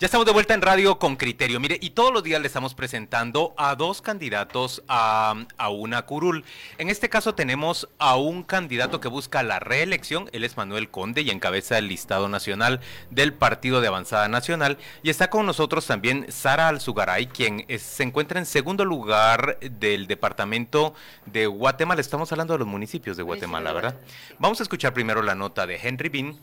Ya 0.00 0.06
estamos 0.06 0.24
de 0.24 0.32
vuelta 0.32 0.54
en 0.54 0.62
radio 0.62 0.98
con 0.98 1.16
criterio. 1.16 1.60
Mire, 1.60 1.76
y 1.78 1.90
todos 1.90 2.10
los 2.10 2.22
días 2.22 2.40
le 2.40 2.46
estamos 2.46 2.74
presentando 2.74 3.52
a 3.58 3.74
dos 3.74 4.00
candidatos 4.00 4.82
a, 4.88 5.34
una 5.70 6.06
curul. 6.06 6.42
En 6.78 6.88
este 6.88 7.10
caso 7.10 7.34
tenemos 7.34 7.86
a 7.98 8.16
un 8.16 8.42
candidato 8.42 8.98
que 8.98 9.08
busca 9.08 9.42
la 9.42 9.58
reelección. 9.58 10.30
Él 10.32 10.44
es 10.44 10.56
Manuel 10.56 10.88
Conde 10.88 11.20
y 11.20 11.28
encabeza 11.28 11.76
el 11.76 11.88
listado 11.88 12.30
nacional 12.30 12.80
del 13.10 13.34
Partido 13.34 13.82
de 13.82 13.88
Avanzada 13.88 14.26
Nacional. 14.28 14.78
Y 15.02 15.10
está 15.10 15.28
con 15.28 15.44
nosotros 15.44 15.86
también 15.86 16.32
Sara 16.32 16.68
Alzugaray, 16.68 17.26
quien 17.26 17.66
se 17.78 18.02
encuentra 18.02 18.40
en 18.40 18.46
segundo 18.46 18.86
lugar 18.86 19.58
del 19.60 20.06
departamento 20.06 20.94
de 21.26 21.46
Guatemala. 21.46 22.00
Estamos 22.00 22.32
hablando 22.32 22.54
de 22.54 22.60
los 22.60 22.68
municipios 22.68 23.18
de 23.18 23.22
Guatemala, 23.22 23.74
¿verdad? 23.74 24.00
Vamos 24.38 24.60
a 24.60 24.62
escuchar 24.62 24.94
primero 24.94 25.20
la 25.20 25.34
nota 25.34 25.66
de 25.66 25.76
Henry 25.76 26.08
Bean 26.08 26.38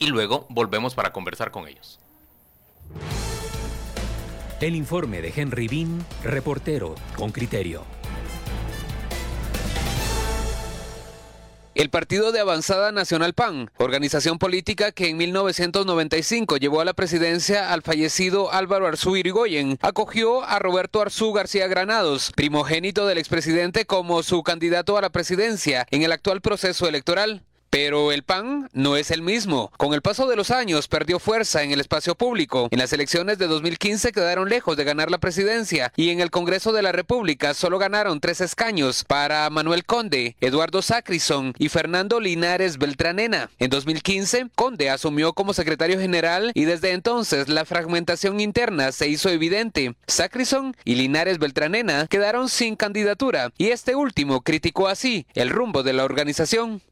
y 0.00 0.08
luego 0.08 0.46
volvemos 0.48 0.96
para 0.96 1.12
conversar 1.12 1.52
con 1.52 1.68
ellos. 1.68 2.01
El 4.62 4.76
informe 4.76 5.20
de 5.20 5.32
Henry 5.34 5.66
Bean, 5.66 6.06
reportero 6.22 6.94
con 7.16 7.32
criterio. 7.32 7.82
El 11.74 11.90
Partido 11.90 12.30
de 12.30 12.38
Avanzada 12.38 12.92
Nacional 12.92 13.32
PAN, 13.32 13.72
organización 13.78 14.38
política 14.38 14.92
que 14.92 15.08
en 15.08 15.16
1995 15.16 16.58
llevó 16.58 16.80
a 16.80 16.84
la 16.84 16.92
presidencia 16.92 17.72
al 17.72 17.82
fallecido 17.82 18.52
Álvaro 18.52 18.86
Arzú 18.86 19.16
Irigoyen, 19.16 19.78
acogió 19.82 20.44
a 20.44 20.60
Roberto 20.60 21.00
Arzú 21.00 21.32
García 21.32 21.66
Granados, 21.66 22.30
primogénito 22.36 23.08
del 23.08 23.18
expresidente, 23.18 23.84
como 23.84 24.22
su 24.22 24.44
candidato 24.44 24.96
a 24.96 25.00
la 25.00 25.10
presidencia 25.10 25.88
en 25.90 26.02
el 26.02 26.12
actual 26.12 26.40
proceso 26.40 26.86
electoral. 26.86 27.42
Pero 27.72 28.12
el 28.12 28.22
PAN 28.22 28.68
no 28.74 28.98
es 28.98 29.10
el 29.10 29.22
mismo. 29.22 29.72
Con 29.78 29.94
el 29.94 30.02
paso 30.02 30.26
de 30.26 30.36
los 30.36 30.50
años 30.50 30.88
perdió 30.88 31.18
fuerza 31.18 31.62
en 31.62 31.70
el 31.70 31.80
espacio 31.80 32.14
público. 32.14 32.68
En 32.70 32.78
las 32.78 32.92
elecciones 32.92 33.38
de 33.38 33.46
2015 33.46 34.12
quedaron 34.12 34.50
lejos 34.50 34.76
de 34.76 34.84
ganar 34.84 35.10
la 35.10 35.16
presidencia 35.16 35.90
y 35.96 36.10
en 36.10 36.20
el 36.20 36.30
Congreso 36.30 36.74
de 36.74 36.82
la 36.82 36.92
República 36.92 37.54
solo 37.54 37.78
ganaron 37.78 38.20
tres 38.20 38.42
escaños 38.42 39.04
para 39.04 39.48
Manuel 39.48 39.86
Conde, 39.86 40.36
Eduardo 40.42 40.82
Sacrison 40.82 41.54
y 41.58 41.70
Fernando 41.70 42.20
Linares 42.20 42.76
Beltranena. 42.76 43.48
En 43.58 43.70
2015, 43.70 44.48
Conde 44.54 44.90
asumió 44.90 45.32
como 45.32 45.54
secretario 45.54 45.98
general 45.98 46.52
y 46.52 46.66
desde 46.66 46.92
entonces 46.92 47.48
la 47.48 47.64
fragmentación 47.64 48.38
interna 48.40 48.92
se 48.92 49.08
hizo 49.08 49.30
evidente. 49.30 49.94
Sacrison 50.06 50.76
y 50.84 50.96
Linares 50.96 51.38
Beltranena 51.38 52.06
quedaron 52.06 52.50
sin 52.50 52.76
candidatura 52.76 53.50
y 53.56 53.68
este 53.68 53.94
último 53.94 54.42
criticó 54.42 54.88
así 54.88 55.26
el 55.32 55.48
rumbo 55.48 55.82
de 55.82 55.94
la 55.94 56.04
organización. 56.04 56.82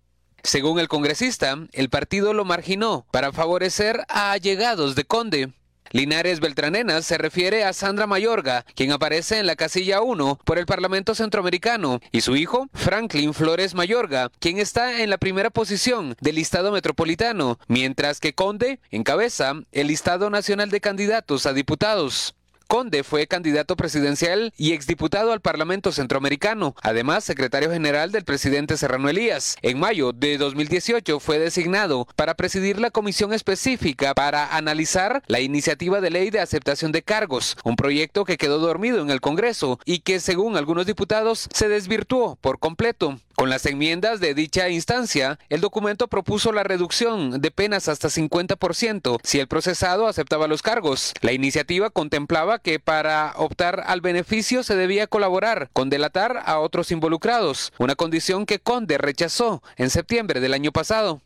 Según 0.42 0.80
el 0.80 0.88
congresista, 0.88 1.56
el 1.72 1.90
partido 1.90 2.32
lo 2.32 2.44
marginó 2.44 3.06
para 3.10 3.32
favorecer 3.32 4.04
a 4.08 4.32
allegados 4.32 4.94
de 4.94 5.04
Conde. 5.04 5.52
Linares 5.92 6.38
Beltranena 6.38 7.02
se 7.02 7.18
refiere 7.18 7.64
a 7.64 7.72
Sandra 7.72 8.06
Mayorga, 8.06 8.64
quien 8.76 8.92
aparece 8.92 9.38
en 9.38 9.46
la 9.46 9.56
casilla 9.56 10.02
1 10.02 10.38
por 10.44 10.58
el 10.58 10.66
Parlamento 10.66 11.16
Centroamericano, 11.16 12.00
y 12.12 12.20
su 12.20 12.36
hijo, 12.36 12.68
Franklin 12.74 13.34
Flores 13.34 13.74
Mayorga, 13.74 14.30
quien 14.38 14.58
está 14.58 15.02
en 15.02 15.10
la 15.10 15.18
primera 15.18 15.50
posición 15.50 16.14
del 16.20 16.36
listado 16.36 16.70
metropolitano, 16.70 17.58
mientras 17.66 18.20
que 18.20 18.34
Conde 18.34 18.78
encabeza 18.90 19.54
el 19.72 19.88
listado 19.88 20.30
nacional 20.30 20.70
de 20.70 20.80
candidatos 20.80 21.46
a 21.46 21.52
diputados. 21.52 22.36
Conde 22.70 23.02
fue 23.02 23.26
candidato 23.26 23.74
presidencial 23.74 24.54
y 24.56 24.74
exdiputado 24.74 25.32
al 25.32 25.40
Parlamento 25.40 25.90
Centroamericano, 25.90 26.76
además 26.82 27.24
secretario 27.24 27.72
general 27.72 28.12
del 28.12 28.22
presidente 28.22 28.76
Serrano 28.76 29.08
Elías. 29.08 29.56
En 29.62 29.80
mayo 29.80 30.12
de 30.12 30.38
2018 30.38 31.18
fue 31.18 31.40
designado 31.40 32.06
para 32.14 32.34
presidir 32.34 32.78
la 32.78 32.92
comisión 32.92 33.32
específica 33.32 34.14
para 34.14 34.56
analizar 34.56 35.24
la 35.26 35.40
iniciativa 35.40 36.00
de 36.00 36.10
ley 36.10 36.30
de 36.30 36.38
aceptación 36.38 36.92
de 36.92 37.02
cargos, 37.02 37.56
un 37.64 37.74
proyecto 37.74 38.24
que 38.24 38.38
quedó 38.38 38.60
dormido 38.60 39.02
en 39.02 39.10
el 39.10 39.20
Congreso 39.20 39.80
y 39.84 39.98
que 39.98 40.20
según 40.20 40.56
algunos 40.56 40.86
diputados 40.86 41.48
se 41.52 41.68
desvirtuó 41.68 42.36
por 42.36 42.60
completo. 42.60 43.18
Con 43.40 43.48
las 43.48 43.64
enmiendas 43.64 44.20
de 44.20 44.34
dicha 44.34 44.68
instancia, 44.68 45.38
el 45.48 45.62
documento 45.62 46.08
propuso 46.08 46.52
la 46.52 46.62
reducción 46.62 47.40
de 47.40 47.50
penas 47.50 47.88
hasta 47.88 48.08
50% 48.08 49.18
si 49.22 49.40
el 49.40 49.48
procesado 49.48 50.06
aceptaba 50.08 50.46
los 50.46 50.60
cargos. 50.60 51.14
La 51.22 51.32
iniciativa 51.32 51.88
contemplaba 51.88 52.58
que 52.58 52.80
para 52.80 53.32
optar 53.36 53.82
al 53.86 54.02
beneficio 54.02 54.62
se 54.62 54.76
debía 54.76 55.06
colaborar 55.06 55.70
con 55.72 55.88
delatar 55.88 56.42
a 56.44 56.58
otros 56.58 56.90
involucrados, 56.90 57.72
una 57.78 57.94
condición 57.94 58.44
que 58.44 58.58
Conde 58.58 58.98
rechazó 58.98 59.62
en 59.78 59.88
septiembre 59.88 60.40
del 60.40 60.52
año 60.52 60.70
pasado. 60.70 61.22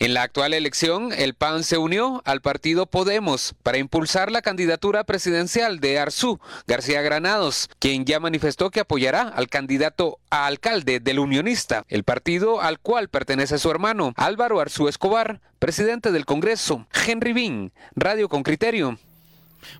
En 0.00 0.14
la 0.14 0.22
actual 0.22 0.54
elección, 0.54 1.12
el 1.12 1.34
PAN 1.34 1.62
se 1.62 1.76
unió 1.76 2.22
al 2.24 2.40
partido 2.40 2.86
Podemos 2.86 3.54
para 3.62 3.76
impulsar 3.76 4.32
la 4.32 4.40
candidatura 4.40 5.04
presidencial 5.04 5.78
de 5.78 5.98
Arzú 5.98 6.40
García 6.66 7.02
Granados, 7.02 7.68
quien 7.78 8.06
ya 8.06 8.18
manifestó 8.18 8.70
que 8.70 8.80
apoyará 8.80 9.28
al 9.28 9.48
candidato 9.48 10.18
a 10.30 10.46
alcalde 10.46 11.00
del 11.00 11.18
Unionista, 11.18 11.84
el 11.88 12.04
partido 12.04 12.62
al 12.62 12.78
cual 12.78 13.10
pertenece 13.10 13.58
su 13.58 13.70
hermano 13.70 14.14
Álvaro 14.16 14.60
Arzú 14.60 14.88
Escobar, 14.88 15.42
presidente 15.58 16.12
del 16.12 16.24
Congreso, 16.24 16.86
Henry 17.06 17.34
Bean, 17.34 17.70
Radio 17.94 18.30
con 18.30 18.42
Criterio. 18.42 18.98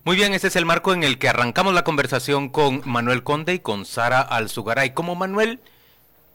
Muy 0.05 0.17
bien, 0.17 0.35
ese 0.35 0.49
es 0.49 0.57
el 0.57 0.67
marco 0.67 0.93
en 0.93 1.03
el 1.03 1.19
que 1.19 1.31
arrancamos 1.31 1.73
la 1.73 1.85
conversación 1.85 2.51
con 2.51 2.83
Manuel 2.85 3.23
Conde 3.23 3.55
y 3.55 3.61
con 3.61 3.87
Sara 3.87 4.21
Alzugaray. 4.21 4.93
Como 4.93 5.15
Manuel 5.15 5.61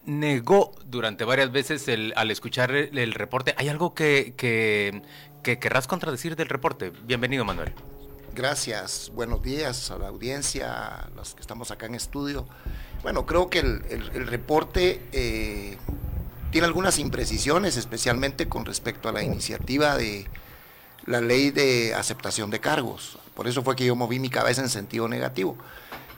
negó 0.05 0.71
durante 0.85 1.23
varias 1.23 1.51
veces 1.51 1.85
al 2.15 2.31
escuchar 2.31 2.71
el, 2.71 3.13
reporte. 3.13 3.55
¿Hay 3.57 3.69
algo 3.69 3.93
que, 3.93 4.33
que, 4.37 5.01
querrás 5.59 5.87
contradecir 5.87 6.35
del 6.35 6.49
reporte? 6.49 6.91
Bienvenido, 7.03 7.45
Manuel. 7.45 7.73
Gracias, 8.33 9.11
buenos 9.13 9.41
días 9.41 9.91
a 9.91 9.97
la 9.97 10.09
audiencia, 10.09 10.95
a 10.95 11.09
los 11.15 11.35
que 11.35 11.41
estamos 11.41 11.71
acá 11.71 11.85
en 11.85 11.95
estudio. 11.95 12.45
Bueno, 13.01 13.25
creo 13.25 13.49
que 13.49 13.59
el, 13.59 14.27
reporte 14.27 15.01
eh, 15.13 15.77
tiene 16.51 16.67
algunas 16.67 16.99
imprecisiones, 16.99 17.77
especialmente 17.77 18.49
con 18.49 18.65
respecto 18.65 19.07
a 19.07 19.11
la 19.11 19.23
iniciativa 19.23 19.95
de 19.95 20.27
la 21.05 21.21
ley 21.21 21.51
de 21.51 21.93
aceptación 21.93 22.49
de 22.49 22.59
cargos. 22.59 23.17
Por 23.35 23.47
eso 23.47 23.63
fue 23.63 23.75
que 23.75 23.85
yo 23.85 23.95
moví 23.95 24.19
mi 24.19 24.29
cabeza 24.29 24.61
en 24.61 24.69
sentido 24.69 25.07
negativo. 25.07 25.55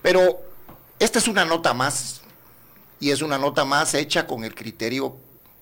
Pero 0.01 0.39
esta 0.99 1.19
es 1.19 1.27
una 1.27 1.45
nota 1.45 1.73
más 1.73 2.21
y 2.99 3.11
es 3.11 3.21
una 3.21 3.37
nota 3.37 3.65
más 3.65 3.93
hecha 3.93 4.27
con 4.27 4.43
el 4.43 4.55
criterio, 4.55 5.15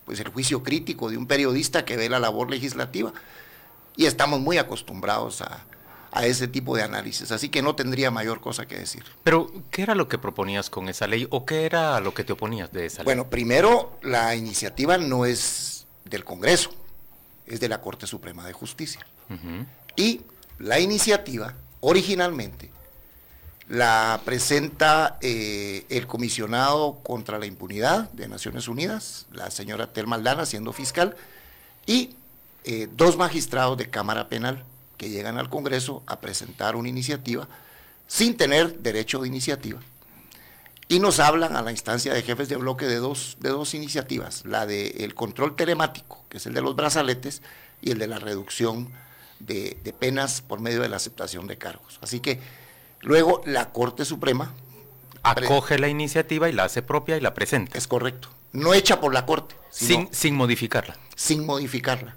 pues 0.05 0.19
el 0.19 0.29
juicio 0.29 0.63
crítico 0.63 1.09
de 1.09 1.17
un 1.17 1.27
periodista 1.27 1.85
que 1.85 1.97
ve 1.97 2.09
la 2.09 2.19
labor 2.19 2.49
legislativa. 2.49 3.13
Y 3.97 4.05
estamos 4.05 4.39
muy 4.39 4.57
acostumbrados 4.57 5.41
a, 5.41 5.65
ese 6.23 6.47
tipo 6.47 6.77
de 6.77 6.81
análisis, 6.81 7.29
así 7.33 7.49
que 7.49 7.61
no 7.61 7.75
tendría 7.75 8.09
mayor 8.09 8.39
cosa 8.39 8.65
que 8.65 8.77
decir. 8.77 9.03
Pero, 9.21 9.51
¿qué 9.69 9.81
era 9.81 9.95
lo 9.95 10.07
que 10.07 10.17
proponías 10.17 10.69
con 10.69 10.87
esa 10.87 11.07
ley 11.07 11.27
o 11.29 11.45
qué 11.45 11.65
era 11.65 11.99
lo 11.99 12.13
que 12.13 12.23
te 12.23 12.31
oponías 12.31 12.71
de 12.71 12.85
esa 12.85 12.99
ley? 12.99 13.03
Bueno, 13.03 13.29
primero, 13.29 13.99
la 14.01 14.33
iniciativa 14.33 14.97
no 14.97 15.25
es 15.25 15.85
del 16.05 16.23
Congreso, 16.23 16.69
es 17.45 17.59
de 17.59 17.67
la 17.67 17.81
Corte 17.81 18.07
Suprema 18.07 18.47
de 18.47 18.53
Justicia. 18.53 19.05
Y 19.97 20.21
la 20.57 20.79
iniciativa, 20.79 21.53
originalmente, 21.81 22.71
la 23.67 24.21
presenta 24.23 25.17
eh, 25.21 25.85
el 25.89 26.05
comisionado 26.05 26.99
contra 27.03 27.39
la 27.39 27.45
impunidad 27.45 28.11
de 28.11 28.27
Naciones 28.27 28.67
Unidas, 28.67 29.25
la 29.31 29.49
señora 29.49 29.91
Telma 29.91 30.17
Aldana 30.17 30.45
siendo 30.45 30.71
fiscal, 30.71 31.15
y 31.85 32.15
eh, 32.63 32.87
dos 32.95 33.17
magistrados 33.17 33.77
de 33.77 33.89
Cámara 33.89 34.27
Penal 34.27 34.63
que 34.97 35.09
llegan 35.09 35.37
al 35.37 35.49
Congreso 35.49 36.03
a 36.05 36.19
presentar 36.19 36.75
una 36.75 36.89
iniciativa 36.89 37.47
sin 38.07 38.37
tener 38.37 38.79
derecho 38.79 39.19
de 39.21 39.27
iniciativa. 39.27 39.79
Y 40.87 40.99
nos 40.99 41.19
hablan 41.19 41.55
a 41.55 41.63
la 41.63 41.71
instancia 41.71 42.13
de 42.13 42.21
jefes 42.21 42.47
de 42.47 42.57
bloque 42.57 42.85
de 42.85 42.97
dos, 42.97 43.37
de 43.39 43.49
dos 43.49 43.73
iniciativas, 43.73 44.45
la 44.45 44.67
del 44.67 45.15
control 45.15 45.55
telemático, 45.55 46.23
que 46.29 46.37
es 46.37 46.45
el 46.45 46.53
de 46.53 46.61
los 46.61 46.75
brazaletes, 46.75 47.41
y 47.81 47.91
el 47.91 47.97
de 47.97 48.07
la 48.07 48.19
reducción 48.19 48.89
de, 49.39 49.77
de 49.83 49.93
penas 49.93 50.41
por 50.41 50.59
medio 50.59 50.81
de 50.81 50.89
la 50.89 50.97
aceptación 50.97 51.47
de 51.47 51.57
cargos. 51.57 51.99
Así 52.01 52.19
que 52.19 52.39
Luego 53.01 53.41
la 53.45 53.71
Corte 53.71 54.05
Suprema 54.05 54.53
acoge 55.23 55.79
la 55.79 55.87
iniciativa 55.87 56.49
y 56.49 56.53
la 56.53 56.65
hace 56.65 56.81
propia 56.81 57.17
y 57.17 57.21
la 57.21 57.33
presenta. 57.33 57.77
Es 57.77 57.87
correcto. 57.87 58.29
No 58.51 58.73
hecha 58.73 58.99
por 58.99 59.13
la 59.13 59.25
Corte. 59.25 59.55
sin, 59.71 60.07
sin 60.13 60.35
modificarla. 60.35 60.97
Sin 61.15 61.45
modificarla. 61.45 62.15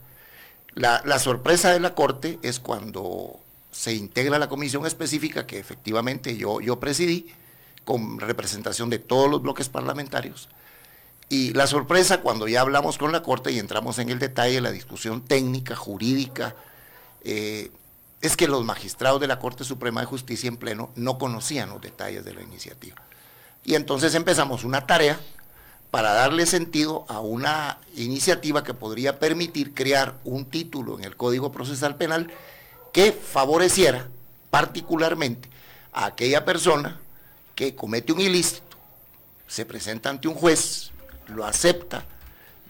La, 0.78 1.18
sorpresa 1.18 1.72
de 1.72 1.80
la 1.80 1.96
Corte 1.96 2.38
es 2.42 2.60
cuando 2.60 3.40
se 3.72 3.94
integra 3.94 4.38
la 4.38 4.48
comisión 4.48 4.86
específica 4.86 5.44
que 5.44 5.58
efectivamente 5.58 6.36
yo, 6.36 6.60
yo 6.60 6.78
presidí, 6.78 7.26
con 7.84 8.20
representación 8.20 8.88
de 8.88 9.00
todos 9.00 9.28
los 9.28 9.42
bloques 9.42 9.68
parlamentarios, 9.68 10.48
Y 11.30 11.52
la 11.52 11.66
sorpresa 11.66 12.20
cuando 12.20 12.46
ya 12.46 12.60
hablamos 12.60 12.96
con 12.96 13.10
la 13.10 13.22
Corte 13.22 13.50
y 13.50 13.58
entramos 13.58 13.98
en 13.98 14.10
el 14.10 14.18
detalle, 14.20 14.60
la 14.60 14.70
discusión 14.70 15.20
técnica, 15.22 15.74
jurídica, 15.74 16.54
eh, 17.24 17.70
es 18.20 18.36
que 18.36 18.48
los 18.48 18.64
magistrados 18.64 19.20
de 19.20 19.26
la 19.26 19.38
Corte 19.38 19.64
Suprema 19.64 20.00
de 20.00 20.06
Justicia 20.06 20.48
en 20.48 20.56
pleno 20.56 20.90
no 20.96 21.18
conocían 21.18 21.70
los 21.70 21.80
detalles 21.80 22.24
de 22.24 22.34
la 22.34 22.42
iniciativa. 22.42 22.96
Y 23.64 23.74
entonces 23.74 24.14
empezamos 24.14 24.64
una 24.64 24.86
tarea 24.86 25.20
para 25.90 26.12
darle 26.12 26.46
sentido 26.46 27.04
a 27.08 27.20
una 27.20 27.78
iniciativa 27.96 28.64
que 28.64 28.74
podría 28.74 29.18
permitir 29.18 29.74
crear 29.74 30.14
un 30.24 30.44
título 30.44 30.98
en 30.98 31.04
el 31.04 31.16
Código 31.16 31.52
Procesal 31.52 31.96
Penal 31.96 32.30
que 32.92 33.12
favoreciera 33.12 34.08
particularmente 34.50 35.48
a 35.92 36.06
aquella 36.06 36.44
persona 36.44 36.98
que 37.54 37.74
comete 37.74 38.12
un 38.12 38.20
ilícito, 38.20 38.76
se 39.46 39.64
presenta 39.64 40.10
ante 40.10 40.28
un 40.28 40.34
juez, 40.34 40.90
lo 41.26 41.44
acepta, 41.44 42.04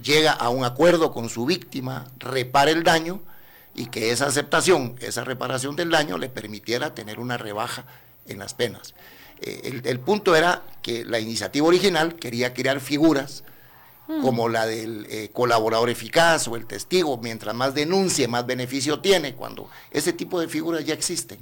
llega 0.03 0.33
a 0.33 0.49
un 0.49 0.65
acuerdo 0.65 1.13
con 1.13 1.29
su 1.29 1.45
víctima, 1.45 2.07
repara 2.19 2.71
el 2.71 2.85
daño 2.85 3.21
y 3.79 3.87
que 3.87 4.11
esa 4.11 4.27
aceptación, 4.27 4.97
esa 5.01 5.23
reparación 5.23 5.77
del 5.77 5.91
daño 5.91 6.19
le 6.19 6.29
permitiera 6.29 6.97
tener 6.97 7.21
una 7.21 7.39
rebaja 7.39 7.85
en 8.27 8.41
las 8.41 8.53
penas. 8.53 8.95
Eh, 9.41 9.81
el, 9.85 10.01
punto 10.01 10.35
era 10.35 10.65
que 10.83 11.05
la 11.05 11.21
iniciativa 11.21 11.65
original 11.65 12.17
quería 12.17 12.55
crear 12.55 12.81
figuras 12.81 13.45
mm. 14.09 14.21
como 14.21 14.49
la 14.49 14.67
del 14.67 15.07
eh, 15.09 15.31
colaborador 15.33 15.91
eficaz 15.91 16.49
o 16.49 16.57
el 16.57 16.67
testigo, 16.67 17.19
mientras 17.19 17.55
más 17.55 17.73
denuncie, 17.73 18.27
más 18.27 18.47
beneficio 18.47 18.99
tiene, 18.99 19.37
cuando 19.37 19.71
ese 19.93 20.13
tipo 20.13 20.41
de 20.41 20.49
figuras 20.49 20.85
ya 20.85 20.95
existen. 20.95 21.39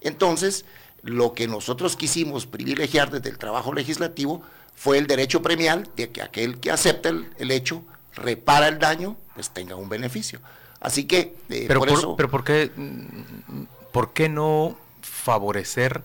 Entonces, 0.00 0.64
lo 1.02 1.34
que 1.34 1.46
nosotros 1.46 1.94
quisimos 1.94 2.46
privilegiar 2.46 3.12
desde 3.12 3.30
el 3.30 3.38
trabajo 3.38 3.72
legislativo 3.72 4.42
fue 4.74 4.98
el 4.98 5.06
derecho 5.06 5.40
premial 5.40 5.88
de 5.94 6.10
que 6.10 6.20
aquel 6.20 6.58
que 6.58 6.72
acepta 6.72 7.10
el, 7.10 7.50
hecho, 7.52 7.84
repara 8.16 8.66
el 8.66 8.80
daño, 8.80 9.16
pues 9.36 9.50
tenga 9.50 9.76
un 9.76 9.88
beneficio. 9.88 10.40
Así 10.80 11.04
que, 11.04 11.34
eh, 11.50 11.64
pero 11.68 11.80
por, 11.80 11.90
eso... 11.90 12.16
Pero 12.16 12.30
¿por 12.30 12.44
qué, 12.44 12.70
por 13.92 14.12
qué 14.12 14.28
no 14.28 14.76
favorecer 15.02 16.02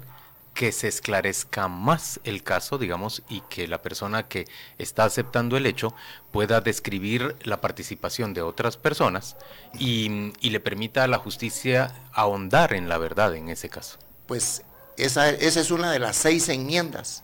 que 0.56 0.72
se 0.72 0.88
esclarezca 0.88 1.68
más 1.68 2.22
el 2.24 2.42
caso, 2.42 2.78
digamos, 2.78 3.24
y 3.28 3.42
que 3.50 3.68
la 3.68 3.82
persona 3.82 4.24
que 4.24 4.48
está 4.78 5.04
aceptando 5.04 5.58
el 5.58 5.66
hecho 5.66 5.94
pueda 6.32 6.62
describir 6.62 7.36
la 7.44 7.60
participación 7.60 8.34
de 8.34 8.42
otras 8.42 8.78
personas 8.78 9.36
y, 9.78 10.32
le 10.42 10.60
permita 10.62 11.04
a 11.04 11.08
la 11.08 11.18
justicia 11.18 11.94
ahondar 12.14 12.74
en 12.74 12.88
la 12.88 12.98
verdad 12.98 13.36
en 13.36 13.50
ese 13.50 13.68
caso. 13.68 13.98
Pues 14.28 14.64
esa, 14.96 15.30
esa 15.30 15.60
es 15.60 15.72
una 15.72 15.92
de 15.92 16.00
las 16.00 16.16
seis 16.16 16.48
enmiendas 16.48 17.24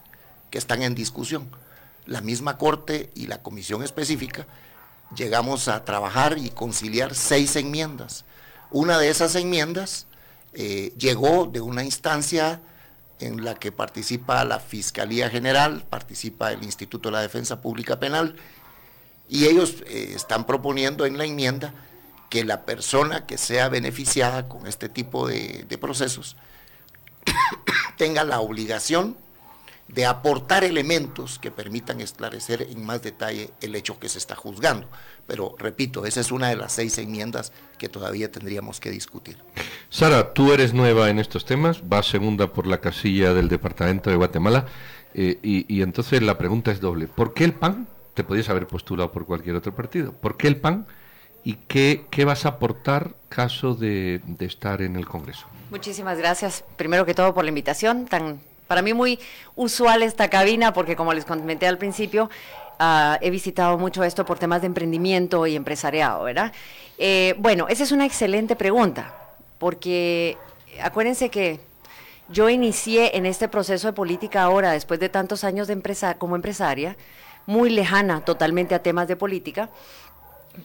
que 0.50 0.58
están 0.58 0.84
en 0.84 0.94
discusión. 0.94 1.50
La 2.06 2.20
misma 2.20 2.58
Corte 2.58 3.12
y 3.16 3.28
la 3.28 3.42
Comisión 3.42 3.82
Específica 3.82 4.46
llegamos 5.16 5.68
a 5.68 5.84
trabajar 5.86 6.38
y 6.38 6.50
conciliar 6.50 7.16
seis 7.16 7.56
enmiendas. 7.56 8.26
Una 8.70 8.98
de 8.98 9.10
esas 9.10 9.36
enmiendas 9.36 10.06
eh, 10.54 10.94
llegó 10.98 11.46
de 11.46 11.62
una 11.62 11.84
instancia 11.84 12.62
en 13.20 13.44
la 13.44 13.56
que 13.56 13.72
participa 13.72 14.44
la 14.46 14.60
Fiscalía 14.60 15.30
General, 15.30 15.86
participa 15.90 16.52
el 16.52 16.64
Instituto 16.64 17.10
de 17.10 17.14
la 17.14 17.22
Defensa 17.22 17.62
Pública 17.62 18.00
Penal, 18.00 18.36
y 19.30 19.46
ellos 19.46 19.76
eh, 19.88 20.14
están 20.16 20.46
proponiendo 20.46 21.06
en 21.06 21.18
la 21.18 21.26
enmienda 21.26 21.74
que 22.30 22.44
la 22.44 22.66
persona 22.66 23.26
que 23.26 23.38
sea 23.38 23.70
beneficiada 23.70 24.48
con 24.48 24.66
este 24.66 24.90
tipo 24.90 25.28
de, 25.28 25.66
de 25.68 25.78
procesos 25.78 26.38
tenga 27.98 28.24
la 28.24 28.40
obligación 28.40 29.16
de 29.94 30.06
aportar 30.06 30.64
elementos 30.64 31.38
que 31.40 31.52
permitan 31.52 32.00
esclarecer 32.02 32.68
en 32.70 32.86
más 32.86 33.02
detalle 33.02 33.50
el 33.62 33.76
hecho 33.76 34.00
que 34.00 34.10
se 34.10 34.18
está 34.18 34.36
juzgando. 34.36 34.88
Pero 35.28 35.56
repito, 35.58 36.06
esa 36.06 36.22
es 36.22 36.32
una 36.32 36.50
de 36.50 36.56
las 36.56 36.72
seis 36.72 36.98
enmiendas 36.98 37.52
que 37.78 37.90
todavía 37.90 38.32
tendríamos 38.32 38.80
que 38.80 38.90
discutir. 38.90 39.38
Sara, 39.90 40.34
tú 40.34 40.54
eres 40.54 40.74
nueva 40.74 41.10
en 41.10 41.20
estos 41.20 41.46
temas, 41.46 41.88
vas 41.88 42.08
segunda 42.08 42.54
por 42.54 42.68
la 42.68 42.80
casilla 42.80 43.34
del 43.34 43.50
Departamento 43.50 44.10
de 44.10 44.16
Guatemala, 44.16 44.66
eh, 45.14 45.40
y, 45.44 45.82
entonces 45.82 46.22
la 46.22 46.38
pregunta 46.38 46.72
es 46.72 46.80
doble. 46.80 47.08
¿Por 47.08 47.34
qué 47.34 47.44
el 47.44 47.54
PAN? 47.54 47.88
Te 48.14 48.24
podías 48.24 48.50
haber 48.50 48.68
postulado 48.68 49.12
por 49.12 49.26
cualquier 49.26 49.56
otro 49.56 49.74
partido. 49.76 50.14
¿Por 50.14 50.38
qué 50.38 50.48
el 50.48 50.58
PAN? 50.58 50.88
¿Y 51.44 51.56
qué, 51.68 52.06
qué 52.10 52.24
vas 52.24 52.46
a 52.46 52.50
aportar 52.50 53.16
caso 53.28 53.74
de, 53.74 54.22
de 54.26 54.46
estar 54.46 54.82
en 54.82 54.96
el 54.96 55.06
Congreso? 55.06 55.48
Muchísimas 55.70 56.18
gracias, 56.18 56.64
primero 56.78 57.06
que 57.06 57.14
todo, 57.14 57.34
por 57.34 57.44
la 57.44 57.50
invitación 57.50 58.06
tan 58.06 58.42
para 58.72 58.82
mí 58.82 58.94
muy 58.94 59.20
usual 59.58 60.02
esta 60.02 60.30
cabina 60.30 60.72
porque 60.72 60.96
como 60.96 61.14
les 61.14 61.26
comenté 61.26 61.68
al 61.68 61.78
principio, 61.78 62.30
ah, 62.80 63.18
he 63.20 63.30
visitado 63.30 63.78
mucho 63.78 64.02
esto 64.02 64.24
por 64.24 64.40
temas 64.40 64.62
de 64.62 64.68
emprendimiento 64.68 65.46
y 65.46 65.58
empresariado, 65.58 66.24
¿verdad? 66.24 66.54
Eh, 66.98 67.36
bueno, 67.38 67.68
esa 67.68 67.84
es 67.84 67.92
una 67.92 68.06
excelente 68.06 68.56
pregunta 68.56 69.14
porque 69.60 70.38
acuérdense 70.82 71.28
que 71.28 71.60
yo 72.30 72.48
inicié 72.48 73.18
en 73.18 73.26
este 73.26 73.50
proceso 73.50 73.88
de 73.88 73.94
política 73.94 74.42
ahora, 74.42 74.72
después 74.72 75.02
de 75.02 75.10
tantos 75.10 75.44
años 75.44 75.68
de 75.68 75.74
empresa, 75.74 76.14
como 76.14 76.38
empresaria, 76.38 76.96
muy 77.48 77.72
lejana 77.72 78.24
totalmente 78.24 78.74
a 78.74 78.82
temas 78.82 79.10
de 79.10 79.18
política, 79.18 79.70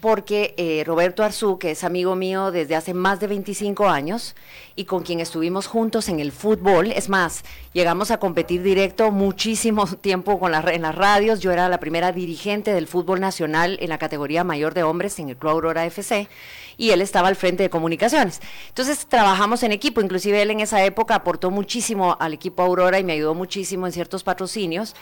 porque 0.00 0.55
eh, 0.56 0.83
Roberto 0.85 1.23
Arzú, 1.23 1.59
que 1.59 1.71
es 1.71 1.85
amigo 1.85 2.17
mío 2.17 2.50
desde 2.50 2.75
hace 2.75 2.93
más 2.93 3.21
de 3.21 3.29
25 3.29 3.88
años 3.88 4.35
y 4.75 4.85
con 4.85 5.03
quien 5.03 5.21
estuvimos 5.21 5.67
juntos 5.67 6.09
en 6.09 6.21
el 6.21 6.33
fútbol, 6.33 6.91
es 6.91 7.09
más, 7.09 7.44
llegamos 7.73 8.11
a 8.11 8.19
competir 8.19 8.62
directo 8.62 9.11
muchísimo 9.11 9.87
tiempo 10.00 10.38
con 10.38 10.55
en 10.55 10.83
las 10.83 10.94
radios, 10.94 11.41
yo 11.41 11.53
era 11.53 11.69
la 11.69 11.81
primera 11.81 12.12
dirigente 12.12 12.73
del 12.73 12.87
fútbol 12.87 13.21
nacional 13.21 13.79
en 13.81 13.88
la 13.88 13.99
categoría 13.99 14.44
mayor 14.44 14.75
de 14.75 14.83
hombres 14.83 15.19
en 15.19 15.29
el 15.29 15.37
Club 15.37 15.53
Aurora 15.53 15.87
FC 15.87 16.29
y 16.76 16.90
él 16.90 17.00
estaba 17.00 17.28
al 17.28 17.37
frente 17.37 17.62
de 17.62 17.70
comunicaciones. 17.70 18.40
Entonces 18.69 19.06
trabajamos 19.06 19.62
en 19.62 19.73
equipo, 19.73 20.00
inclusive 20.00 20.43
él 20.43 20.50
en 20.50 20.61
esa 20.61 20.84
época 20.84 21.14
aportó 21.14 21.50
muchísimo 21.50 22.17
al 22.20 22.34
equipo 22.34 22.62
Aurora 22.62 22.99
y 22.99 23.05
me 23.05 23.14
ayudó 23.14 23.34
muchísimo 23.34 23.87
en 23.87 23.93
ciertos 23.93 24.23
patrocinios 24.23 24.94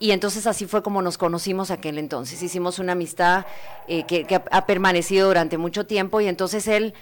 y 0.00 0.12
entonces 0.12 0.46
así 0.46 0.66
fue 0.66 0.82
como 0.82 1.02
nos 1.02 1.18
conocimos 1.18 1.70
aquel 1.70 1.98
entonces. 1.98 2.40
Hicimos 2.42 2.78
una 2.78 2.92
amistad 2.92 3.46
eh, 3.88 4.04
que, 4.04 4.40
ha 4.50 4.66
permanecido 4.66 5.28
durante 5.28 5.58
mucho 5.58 5.86
tiempo 5.86 6.20
y 6.20 6.28
entonces 6.28 6.68
él, 6.68 6.94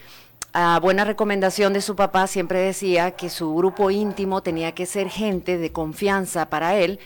a 0.54 0.80
buena 0.80 1.04
recomendación 1.04 1.74
de 1.74 1.82
su 1.82 1.94
papá, 1.94 2.26
siempre 2.26 2.60
decía 2.60 3.10
que 3.10 3.28
su 3.28 3.54
grupo 3.54 3.90
íntimo 3.90 4.42
tenía 4.42 4.72
que 4.72 4.86
ser 4.86 5.10
gente 5.10 5.58
de 5.58 5.72
confianza 5.72 6.48
para 6.48 6.76
él. 6.76 6.98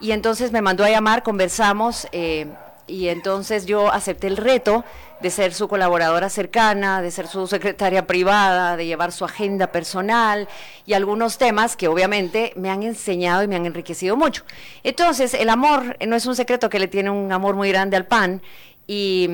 Y 0.00 0.12
entonces 0.12 0.52
me 0.52 0.62
mandó 0.62 0.84
a 0.84 0.90
llamar, 0.90 1.22
conversamos. 1.22 2.08
Eh, 2.12 2.46
y 2.86 3.08
entonces 3.08 3.66
yo 3.66 3.92
acepté 3.92 4.28
el 4.28 4.36
reto 4.36 4.84
de 5.20 5.30
ser 5.30 5.54
su 5.54 5.68
colaboradora 5.68 6.28
cercana, 6.28 7.00
de 7.00 7.10
ser 7.10 7.26
su 7.26 7.46
secretaria 7.46 8.06
privada, 8.06 8.76
de 8.76 8.86
llevar 8.86 9.12
su 9.12 9.24
agenda 9.24 9.68
personal 9.68 10.48
y 10.84 10.92
algunos 10.92 11.38
temas 11.38 11.76
que 11.76 11.88
obviamente 11.88 12.52
me 12.56 12.70
han 12.70 12.82
enseñado 12.82 13.42
y 13.42 13.48
me 13.48 13.56
han 13.56 13.66
enriquecido 13.66 14.16
mucho. 14.16 14.44
Entonces, 14.82 15.34
el 15.34 15.48
amor 15.48 15.96
no 16.06 16.16
es 16.16 16.26
un 16.26 16.36
secreto 16.36 16.68
que 16.68 16.78
le 16.78 16.88
tiene 16.88 17.10
un 17.10 17.32
amor 17.32 17.54
muy 17.54 17.70
grande 17.70 17.96
al 17.96 18.04
pan 18.04 18.42
y 18.86 19.28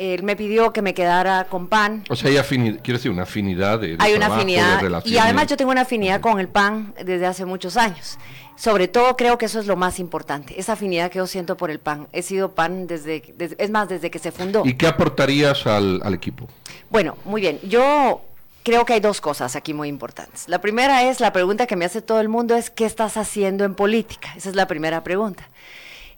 él 0.00 0.22
me 0.22 0.34
pidió 0.34 0.72
que 0.72 0.82
me 0.82 0.94
quedara 0.94 1.44
con 1.44 1.68
pan. 1.68 2.04
O 2.08 2.16
sea, 2.16 2.30
hay 2.30 2.38
afinidad, 2.38 2.80
quiero 2.82 2.98
decir, 2.98 3.10
una 3.10 3.24
afinidad 3.24 3.78
de, 3.78 3.96
Hay 3.98 4.14
una 4.14 4.26
afinidad. 4.26 5.04
y 5.04 5.18
además 5.18 5.46
yo 5.46 5.56
tengo 5.56 5.70
una 5.70 5.82
afinidad 5.82 6.20
con 6.20 6.40
el 6.40 6.48
pan 6.48 6.94
desde 7.04 7.26
hace 7.26 7.44
muchos 7.44 7.76
años 7.76 8.18
sobre 8.60 8.88
todo 8.88 9.16
creo 9.16 9.38
que 9.38 9.46
eso 9.46 9.58
es 9.58 9.66
lo 9.66 9.74
más 9.74 9.98
importante, 9.98 10.60
esa 10.60 10.74
afinidad 10.74 11.10
que 11.10 11.16
yo 11.16 11.26
siento 11.26 11.56
por 11.56 11.70
el 11.70 11.78
PAN. 11.78 12.08
He 12.12 12.20
sido 12.20 12.52
PAN 12.54 12.86
desde, 12.86 13.34
es 13.56 13.70
más, 13.70 13.88
desde 13.88 14.10
que 14.10 14.18
se 14.18 14.32
fundó. 14.32 14.66
¿Y 14.66 14.74
qué 14.74 14.86
aportarías 14.86 15.66
al, 15.66 16.02
equipo? 16.12 16.46
Bueno, 16.90 17.16
muy 17.24 17.40
bien. 17.40 17.58
Yo 17.62 18.20
creo 18.62 18.84
que 18.84 18.92
hay 18.92 19.00
dos 19.00 19.22
cosas 19.22 19.56
aquí 19.56 19.72
muy 19.72 19.88
importantes. 19.88 20.46
La 20.46 20.60
primera 20.60 21.04
es, 21.08 21.20
la 21.20 21.32
pregunta 21.32 21.66
que 21.66 21.74
me 21.74 21.86
hace 21.86 22.02
todo 22.02 22.20
el 22.20 22.28
mundo 22.28 22.54
es, 22.54 22.68
¿qué 22.68 22.84
estás 22.84 23.16
haciendo 23.16 23.64
en 23.64 23.74
política? 23.74 24.34
Esa 24.36 24.50
es 24.50 24.56
la 24.56 24.66
primera 24.66 25.02
pregunta. 25.02 25.48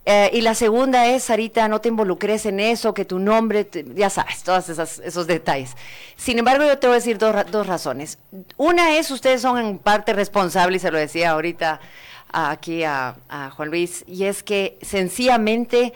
Eh, 0.04 0.30
y 0.32 0.40
la 0.40 0.54
segunda 0.54 1.06
es, 1.06 1.24
Sarita, 1.24 1.68
no 1.68 1.80
te 1.80 1.88
involucres 1.88 2.44
en 2.46 2.58
eso, 2.58 2.92
que 2.92 3.04
tu 3.04 3.20
nombre, 3.20 3.68
ya 3.94 4.10
sabes, 4.10 4.42
todos 4.42 4.68
esos 4.68 5.26
detalles. 5.26 5.76
Sin 6.16 6.38
embargo, 6.38 6.64
yo 6.64 6.78
te 6.78 6.88
voy 6.88 6.94
a 6.94 6.98
decir 6.98 7.18
dos, 7.18 7.34
dos 7.50 7.66
razones. 7.66 8.18
Una 8.56 8.96
es, 8.96 9.10
ustedes 9.12 9.42
son 9.42 9.58
en 9.58 9.78
parte 9.78 10.12
responsables, 10.12 10.82
se 10.82 10.90
lo 10.90 10.98
decía 10.98 11.30
ahorita 11.30 11.80
aquí 12.32 12.82
a, 12.82 13.14
Juan 13.54 13.68
Luis, 13.68 14.04
y 14.08 14.24
es 14.24 14.42
que 14.42 14.78
sencillamente 14.82 15.92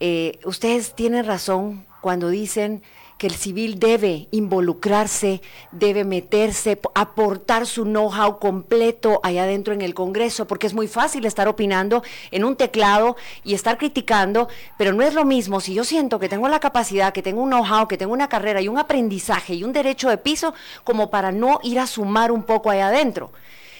eh, 0.00 0.38
ustedes 0.44 0.94
tienen 0.94 1.24
razón 1.24 1.86
cuando 2.00 2.28
dicen 2.28 2.82
que 3.18 3.26
el 3.26 3.34
civil 3.34 3.80
debe 3.80 4.28
involucrarse, 4.30 5.42
debe 5.72 6.04
meterse, 6.04 6.80
aportar 6.94 7.66
su 7.66 7.84
know-how 7.84 8.38
completo 8.38 9.20
allá 9.24 9.42
adentro 9.42 9.74
en 9.74 9.82
el 9.82 9.92
Congreso, 9.92 10.46
porque 10.46 10.68
es 10.68 10.74
muy 10.74 10.86
fácil 10.86 11.26
estar 11.26 11.48
opinando 11.48 12.02
en 12.30 12.44
un 12.44 12.54
teclado 12.54 13.16
y 13.42 13.54
estar 13.54 13.76
criticando, 13.76 14.48
pero 14.78 14.92
no 14.92 15.02
es 15.02 15.14
lo 15.14 15.24
mismo 15.24 15.60
si 15.60 15.74
yo 15.74 15.82
siento 15.82 16.20
que 16.20 16.28
tengo 16.28 16.48
la 16.48 16.60
capacidad, 16.60 17.12
que 17.12 17.22
tengo 17.22 17.42
un 17.42 17.50
know-how, 17.50 17.88
que 17.88 17.98
tengo 17.98 18.12
una 18.12 18.28
carrera 18.28 18.60
y 18.60 18.68
un 18.68 18.78
aprendizaje 18.78 19.54
y 19.54 19.64
un 19.64 19.72
derecho 19.72 20.08
de 20.08 20.18
piso, 20.18 20.54
como 20.84 21.10
para 21.10 21.32
no 21.32 21.58
ir 21.64 21.80
a 21.80 21.88
sumar 21.88 22.30
un 22.30 22.44
poco 22.44 22.70
allá 22.70 22.88
adentro. 22.88 23.32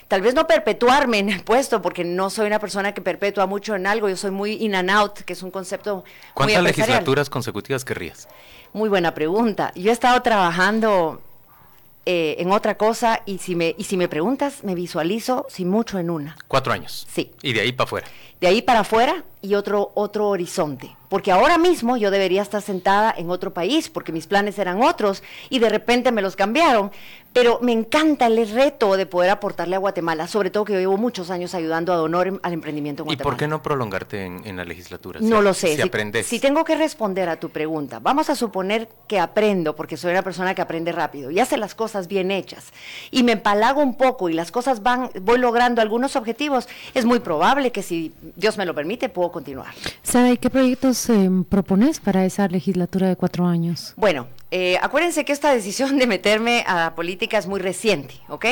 tal 0.08 0.22
vez 0.22 0.34
no 0.34 0.46
perpetuarme 0.46 1.18
en 1.18 1.28
el 1.28 1.44
puesto, 1.44 1.82
porque 1.82 2.02
no 2.02 2.30
soy 2.30 2.46
una 2.46 2.58
persona 2.58 2.92
que 2.92 3.02
perpetúa 3.02 3.46
mucho 3.46 3.76
en 3.76 3.86
algo, 3.86 4.08
yo 4.08 4.16
soy 4.16 4.30
muy 4.30 4.54
in 4.54 4.74
and 4.74 4.90
out, 4.90 5.18
que 5.20 5.34
es 5.34 5.42
un 5.42 5.50
concepto 5.50 6.02
¿Cuántas 6.34 6.62
legislaturas 6.62 7.28
consecutivas 7.28 7.84
querrías? 7.84 8.26
Muy 8.78 8.88
buena 8.88 9.12
pregunta. 9.12 9.72
Yo 9.74 9.90
he 9.90 9.92
estado 9.92 10.22
trabajando 10.22 11.20
eh, 12.06 12.36
en 12.38 12.52
otra 12.52 12.76
cosa 12.76 13.22
y 13.26 13.38
si, 13.38 13.56
me, 13.56 13.74
y 13.76 13.82
si 13.82 13.96
me 13.96 14.06
preguntas, 14.06 14.62
me 14.62 14.76
visualizo 14.76 15.46
sin 15.48 15.68
mucho 15.68 15.98
en 15.98 16.10
una. 16.10 16.36
Cuatro 16.46 16.72
años. 16.72 17.04
Sí. 17.10 17.32
Y 17.42 17.54
de 17.54 17.62
ahí 17.62 17.72
para 17.72 17.86
afuera. 17.86 18.06
De 18.40 18.46
ahí 18.46 18.62
para 18.62 18.80
afuera 18.80 19.24
y 19.42 19.54
otro, 19.54 19.92
otro 19.94 20.28
horizonte. 20.28 20.96
Porque 21.08 21.32
ahora 21.32 21.56
mismo 21.56 21.96
yo 21.96 22.10
debería 22.10 22.42
estar 22.42 22.60
sentada 22.60 23.14
en 23.16 23.30
otro 23.30 23.54
país, 23.54 23.88
porque 23.88 24.12
mis 24.12 24.26
planes 24.26 24.58
eran 24.58 24.82
otros 24.82 25.22
y 25.48 25.58
de 25.58 25.70
repente 25.70 26.12
me 26.12 26.20
los 26.20 26.36
cambiaron. 26.36 26.90
Pero 27.32 27.58
me 27.62 27.72
encanta 27.72 28.26
el 28.26 28.48
reto 28.48 28.96
de 28.96 29.06
poder 29.06 29.30
aportarle 29.30 29.76
a 29.76 29.78
Guatemala, 29.78 30.26
sobre 30.26 30.50
todo 30.50 30.64
que 30.64 30.72
yo 30.72 30.80
llevo 30.80 30.96
muchos 30.96 31.30
años 31.30 31.54
ayudando 31.54 31.92
a 31.92 31.96
Donor 31.96 32.40
al 32.42 32.52
emprendimiento 32.52 33.02
en 33.02 33.06
¿Y 33.06 33.08
Guatemala. 33.10 33.24
por 33.30 33.38
qué 33.38 33.48
no 33.48 33.62
prolongarte 33.62 34.24
en, 34.24 34.56
la 34.56 34.64
legislatura? 34.64 35.20
No 35.22 35.40
lo 35.40 35.54
sé. 35.54 35.76
Si, 35.76 35.82
aprendes. 35.82 36.26
Si 36.26 36.40
tengo 36.40 36.64
que 36.64 36.74
responder 36.74 37.28
a 37.28 37.38
tu 37.38 37.50
pregunta, 37.50 38.00
vamos 38.00 38.28
a 38.28 38.34
suponer 38.34 38.88
que 39.06 39.20
aprendo, 39.20 39.76
porque 39.76 39.96
soy 39.96 40.10
una 40.10 40.22
persona 40.22 40.54
que 40.54 40.62
aprende 40.62 40.90
rápido 40.90 41.30
y 41.30 41.38
hace 41.38 41.58
las 41.58 41.74
cosas 41.74 42.08
bien 42.08 42.30
hechas, 42.30 42.72
y 43.10 43.22
me 43.22 43.32
empalago 43.32 43.82
un 43.82 43.96
poco 43.96 44.28
y 44.28 44.32
las 44.32 44.50
cosas 44.50 44.82
van, 44.82 45.10
voy 45.20 45.38
logrando 45.38 45.80
algunos 45.80 46.16
objetivos, 46.16 46.66
es 46.94 47.04
muy 47.04 47.20
probable 47.20 47.72
que 47.72 47.82
si 47.82 48.12
Dios 48.36 48.58
me 48.58 48.66
lo 48.66 48.74
permite, 48.74 49.08
puedo 49.08 49.30
continuar. 49.30 49.74
¿Sabe 50.02 50.38
qué 50.38 50.50
proyectos 50.50 51.08
eh, 51.10 51.30
propones 51.48 52.00
para 52.00 52.24
esa 52.24 52.48
legislatura 52.48 53.08
de 53.08 53.16
cuatro 53.16 53.46
años? 53.46 53.94
Bueno, 53.96 54.26
eh, 54.50 54.78
acuérdense 54.80 55.26
que 55.26 55.32
esta 55.32 55.52
decisión 55.52 55.98
de 55.98 56.06
meterme 56.06 56.64
a 56.66 56.74
la 56.74 56.94
política 56.94 57.36
es 57.36 57.46
muy 57.46 57.60
reciente, 57.60 58.14
¿ok? 58.28 58.46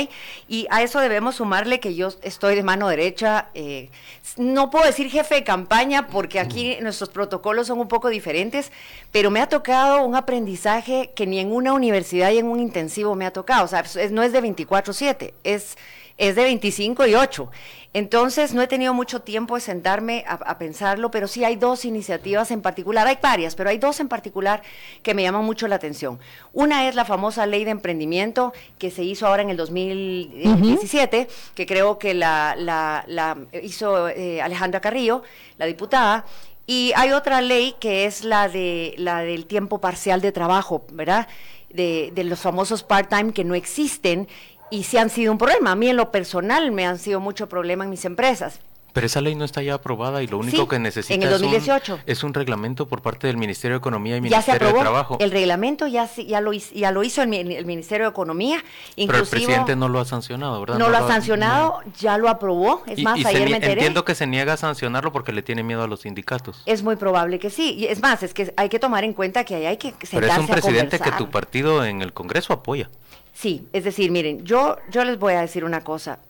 Y 0.46 0.66
a 0.70 0.82
eso 0.82 1.00
debemos 1.00 1.36
sumarle 1.36 1.80
que 1.80 1.94
yo 1.94 2.10
estoy 2.22 2.54
de 2.54 2.62
mano 2.62 2.88
derecha, 2.88 3.48
eh, 3.54 3.88
no 4.36 4.68
puedo 4.68 4.84
decir 4.84 5.10
jefe 5.10 5.36
de 5.36 5.44
campaña 5.44 6.08
porque 6.08 6.38
aquí 6.38 6.76
nuestros 6.82 7.08
protocolos 7.08 7.68
son 7.68 7.78
un 7.80 7.88
poco 7.88 8.10
diferentes, 8.10 8.72
pero 9.10 9.30
me 9.30 9.40
ha 9.40 9.48
tocado 9.48 10.04
un 10.04 10.16
aprendizaje 10.16 11.12
que 11.16 11.26
ni 11.26 11.38
en 11.38 11.50
una 11.50 11.72
universidad 11.72 12.30
y 12.30 12.38
en 12.38 12.46
un 12.46 12.60
intensivo 12.60 13.14
me 13.14 13.24
ha 13.24 13.32
tocado, 13.32 13.64
o 13.64 13.68
sea, 13.68 13.82
no 14.10 14.22
es 14.22 14.32
de 14.32 14.42
24/7, 14.42 15.32
es 15.44 15.76
es 16.18 16.34
de 16.34 16.44
25 16.44 17.06
y 17.06 17.14
8. 17.14 17.50
Entonces 17.96 18.52
no 18.52 18.60
he 18.60 18.66
tenido 18.66 18.92
mucho 18.92 19.22
tiempo 19.22 19.54
de 19.54 19.62
sentarme 19.62 20.22
a, 20.28 20.58
pensarlo, 20.58 21.10
pero 21.10 21.26
sí 21.26 21.44
hay 21.44 21.56
dos 21.56 21.86
iniciativas 21.86 22.50
en 22.50 22.60
particular, 22.60 23.06
hay 23.06 23.16
varias, 23.22 23.54
pero 23.54 23.70
hay 23.70 23.78
dos 23.78 24.00
en 24.00 24.08
particular 24.08 24.60
que 25.02 25.14
me 25.14 25.22
llaman 25.22 25.46
mucho 25.46 25.66
la 25.66 25.76
atención. 25.76 26.20
Una 26.52 26.90
es 26.90 26.94
la 26.94 27.06
famosa 27.06 27.46
ley 27.46 27.64
de 27.64 27.70
emprendimiento 27.70 28.52
que 28.76 28.90
se 28.90 29.02
hizo 29.02 29.26
ahora 29.26 29.40
en 29.40 29.48
el 29.48 29.56
2017, 29.56 31.26
que 31.54 31.64
creo 31.64 31.98
que 31.98 32.12
la, 32.12 33.46
hizo 33.62 34.10
eh, 34.10 34.42
Alejandra 34.42 34.80
Carrillo, 34.80 35.22
la 35.56 35.64
diputada, 35.64 36.26
y 36.66 36.92
hay 36.96 37.12
otra 37.12 37.40
ley 37.40 37.76
que 37.80 38.04
es 38.04 38.24
la, 38.24 38.50
de, 38.50 38.94
la 38.98 39.22
del 39.22 39.46
tiempo 39.46 39.80
parcial 39.80 40.20
de 40.20 40.32
trabajo, 40.32 40.84
¿verdad? 40.92 41.28
De, 41.70 42.12
de 42.14 42.24
los 42.24 42.40
famosos 42.40 42.82
part-time 42.82 43.32
que 43.32 43.42
no 43.42 43.54
existen 43.54 44.28
y 44.70 44.84
sí 44.84 44.98
han 44.98 45.10
sido 45.10 45.32
un 45.32 45.38
problema. 45.38 45.72
A 45.72 45.76
mí 45.76 45.88
en 45.88 45.96
lo 45.96 46.10
personal 46.10 46.72
me 46.72 46.86
han 46.86 46.98
sido 46.98 47.20
mucho 47.20 47.48
problema 47.48 47.84
en 47.84 47.90
mis 47.90 48.04
empresas. 48.04 48.60
Pero 48.96 49.08
esa 49.08 49.20
ley 49.20 49.34
no 49.34 49.44
está 49.44 49.60
ya 49.60 49.74
aprobada 49.74 50.22
y 50.22 50.26
lo 50.26 50.38
único 50.38 50.66
que 50.68 50.78
necesita 50.78 51.12
en 51.12 51.22
el 51.22 51.28
2018. 51.28 51.98
Es, 52.06 52.24
un, 52.24 52.32
reglamento 52.32 52.88
por 52.88 53.02
parte 53.02 53.26
del 53.26 53.36
Ministerio 53.36 53.74
de 53.74 53.78
Economía 53.80 54.16
y 54.16 54.22
Ministerio 54.22 54.40
ya 54.40 54.46
se 54.46 54.56
aprobó. 54.56 54.78
de 54.78 54.80
Trabajo. 54.84 55.16
El 55.20 55.32
reglamento 55.32 55.86
ya, 55.86 56.08
ya, 56.16 56.40
lo, 56.40 56.54
ya 56.54 56.92
lo 56.92 57.04
hizo 57.04 57.22
el, 57.22 57.34
el 57.34 57.66
Ministerio 57.66 58.06
de 58.06 58.10
Economía. 58.10 58.64
Pero 58.96 59.18
el 59.18 59.26
presidente 59.26 59.76
no 59.76 59.90
lo 59.90 60.00
ha 60.00 60.06
sancionado, 60.06 60.58
¿verdad? 60.60 60.78
No, 60.78 60.88
lo 60.88 60.96
ha 60.96 61.06
sancionado, 61.06 61.80
ya 61.98 62.16
lo 62.16 62.30
aprobó. 62.30 62.84
Es 62.86 63.02
más, 63.02 63.22
ayer 63.22 63.50
me 63.50 63.56
enteré. 63.56 63.72
Entiendo 63.74 64.06
que 64.06 64.14
se 64.14 64.26
niega 64.26 64.54
a 64.54 64.56
sancionarlo 64.56 65.12
porque 65.12 65.30
le 65.30 65.42
tiene 65.42 65.62
miedo 65.62 65.82
a 65.82 65.86
los 65.88 66.00
sindicatos. 66.00 66.62
Es 66.64 66.82
muy 66.82 66.96
probable 66.96 67.38
que 67.38 67.50
sí. 67.50 67.74
Y 67.74 67.88
es 67.88 68.00
más, 68.00 68.22
es 68.22 68.32
que 68.32 68.54
hay 68.56 68.70
que 68.70 68.78
tomar 68.78 69.04
en 69.04 69.12
cuenta 69.12 69.44
que 69.44 69.56
ahí 69.56 69.66
hay 69.66 69.76
que 69.76 69.90
sentarse 69.90 70.20
Pero 70.20 70.32
es 70.32 70.38
un 70.38 70.46
presidente 70.46 70.98
que 71.00 71.12
tu 71.12 71.28
partido 71.28 71.84
en 71.84 72.00
el 72.00 72.14
Congreso 72.14 72.54
apoya. 72.54 72.88
Sí, 73.36 73.68
es 73.74 73.84
decir, 73.84 74.10
miren, 74.10 74.46
yo, 74.46 74.78
yo 74.90 75.04
les 75.04 75.18
voy 75.18 75.34
a 75.34 75.42
decir 75.42 75.62
una 75.66 75.82
cosa. 75.82 76.20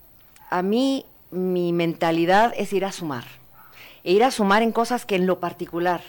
A 0.51 0.63
mí 0.63 1.05
mi 1.31 1.73
mentalidad 1.73 2.53
es 2.57 2.73
ir 2.73 2.85
a 2.85 2.91
sumar. 2.91 3.25
E 4.03 4.11
ir 4.11 4.25
a 4.25 4.33
sumar 4.33 4.63
en 4.63 4.73
cosas 4.73 5.07
que 5.07 5.15
en 5.15 5.25
lo 5.25 5.39
particular 5.39 6.01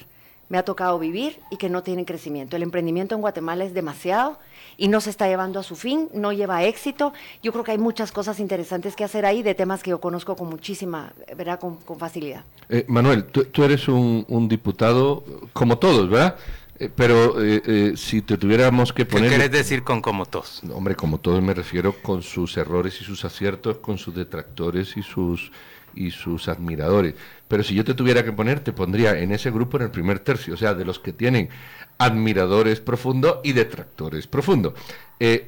me 0.50 0.58
ha 0.58 0.64
tocado 0.64 0.98
vivir 0.98 1.40
y 1.52 1.58
que 1.58 1.70
no 1.70 1.84
tienen 1.84 2.06
crecimiento. 2.06 2.56
El 2.56 2.64
emprendimiento 2.64 3.14
en 3.14 3.22
Guatemala 3.22 3.64
es 3.64 3.76
demasiado 3.76 4.40
y 4.76 4.88
no 4.88 5.00
se 5.00 5.12
está 5.12 5.28
llevando 5.28 5.60
a 5.60 5.64
su 5.64 5.76
fin, 5.76 6.10
no 6.14 6.32
lleva 6.32 6.64
éxito. 6.64 7.14
Yo 7.44 7.52
creo 7.52 7.64
que 7.64 7.72
hay 7.72 7.78
muchas 7.78 8.12
cosas 8.12 8.40
interesantes 8.40 8.96
que 8.96 9.04
hacer 9.04 9.28
ahí 9.28 9.44
de 9.44 9.54
temas 9.54 9.84
que 9.84 9.92
yo 9.92 10.00
conozco 10.00 10.36
con 10.36 10.50
muchísima, 10.50 11.14
¿verdad? 11.36 11.60
Con, 11.60 11.78
facilidad. 12.00 12.44
Eh, 12.70 12.86
Manuel, 12.88 13.26
tú, 13.26 13.64
eres 13.64 13.88
un, 13.88 14.26
un, 14.30 14.48
diputado 14.48 15.24
como 15.54 15.78
todos, 15.78 16.10
¿verdad? 16.10 16.38
Eh, 16.80 16.90
pero 16.96 17.44
eh, 17.44 17.62
eh, 17.66 17.94
si 17.96 18.22
te 18.22 18.38
tuviéramos 18.38 18.94
que 18.94 19.06
poner... 19.06 19.30
¿Qué 19.30 19.36
quieres 19.36 19.52
decir 19.52 19.84
con 19.84 20.02
como 20.02 20.26
todos? 20.26 20.62
Hombre, 20.72 20.96
como 20.96 21.20
todos 21.20 21.42
me 21.42 21.54
refiero 21.54 21.94
con 22.02 22.22
sus 22.22 22.56
errores 22.58 23.02
y 23.02 23.04
sus 23.04 23.26
aciertos, 23.26 23.80
con 23.80 23.98
sus 23.98 24.14
detractores 24.14 24.96
y 24.98 25.02
sus 25.04 25.52
y 25.96 26.12
sus 26.12 26.48
admiradores. 26.48 27.16
Pero 27.48 27.64
si 27.64 27.74
yo 27.74 27.84
te 27.84 27.96
tuviera 27.96 28.24
que 28.24 28.32
poner, 28.32 28.60
te 28.60 28.72
pondría 28.72 29.18
en 29.18 29.32
ese 29.32 29.50
grupo 29.50 29.78
en 29.78 29.84
el 29.84 29.90
primer 29.90 30.20
tercio, 30.20 30.54
o 30.54 30.58
sea, 30.58 30.76
de 30.76 30.86
los 30.86 31.00
que 31.00 31.12
tienen 31.12 31.50
admiradores 31.98 32.82
profundos 32.82 33.40
y 33.44 33.54
detractores 33.54 34.28
profundos. 34.28 34.74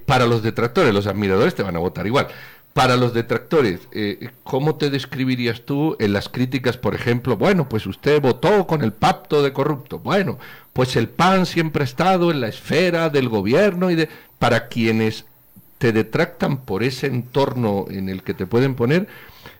para 0.08 0.26
los 0.26 0.42
detractores, 0.42 0.92
los 0.92 1.06
admiradores 1.06 1.54
te 1.54 1.62
van 1.62 1.76
a 1.76 1.80
votar 1.80 2.08
igual. 2.08 2.30
Para 2.80 2.96
los 2.96 3.14
detractores, 3.14 3.82
eh, 3.92 4.30
¿cómo 4.46 4.76
te 4.76 4.90
describirías 4.90 5.64
tú 5.66 5.98
en 6.00 6.14
las 6.14 6.30
críticas, 6.30 6.78
por 6.78 6.96
ejemplo? 6.96 7.36
Bueno, 7.36 7.68
pues 7.68 7.86
usted 7.86 8.22
votó 8.22 8.68
con 8.68 8.86
el 8.86 8.94
pacto 8.94 9.44
de 9.44 9.52
corrupto. 9.52 10.00
Bueno, 10.00 10.40
pues 10.72 10.96
el 10.96 11.10
PAN 11.10 11.46
siempre 11.46 11.82
ha 11.82 11.84
estado 11.84 12.32
en 12.32 12.40
la 12.40 12.48
esfera 12.48 13.10
del 13.10 13.28
gobierno 13.28 13.92
y 13.92 13.96
de... 13.96 14.08
Para 14.38 14.70
quienes 14.70 15.26
te 15.78 15.92
detractan 15.92 16.64
por 16.64 16.84
ese 16.84 17.08
entorno 17.08 17.86
en 17.90 18.08
el 18.08 18.24
que 18.24 18.34
te 18.34 18.46
pueden 18.46 18.76
poner, 18.76 19.10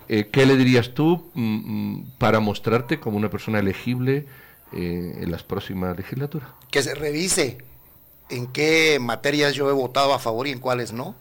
eh, 0.08 0.30
¿qué 0.32 0.46
le 0.46 0.56
dirías 0.56 0.94
tú 0.94 1.30
mm, 1.34 1.42
mm, 1.42 2.12
para 2.20 2.40
mostrarte 2.40 3.02
como 3.02 3.18
una 3.18 3.30
persona 3.30 3.60
elegible 3.60 4.28
eh, 4.72 5.18
en 5.20 5.30
las 5.30 5.44
próximas 5.44 5.98
legislaturas? 5.98 6.48
Que 6.72 6.82
se 6.82 6.96
revise 6.96 7.58
en 8.30 8.48
qué 8.48 8.98
materias 9.02 9.56
yo 9.56 9.70
he 9.70 9.74
votado 9.74 10.14
a 10.14 10.20
favor 10.20 10.48
y 10.48 10.52
en 10.52 10.60
cuáles 10.60 10.94
no 10.94 11.16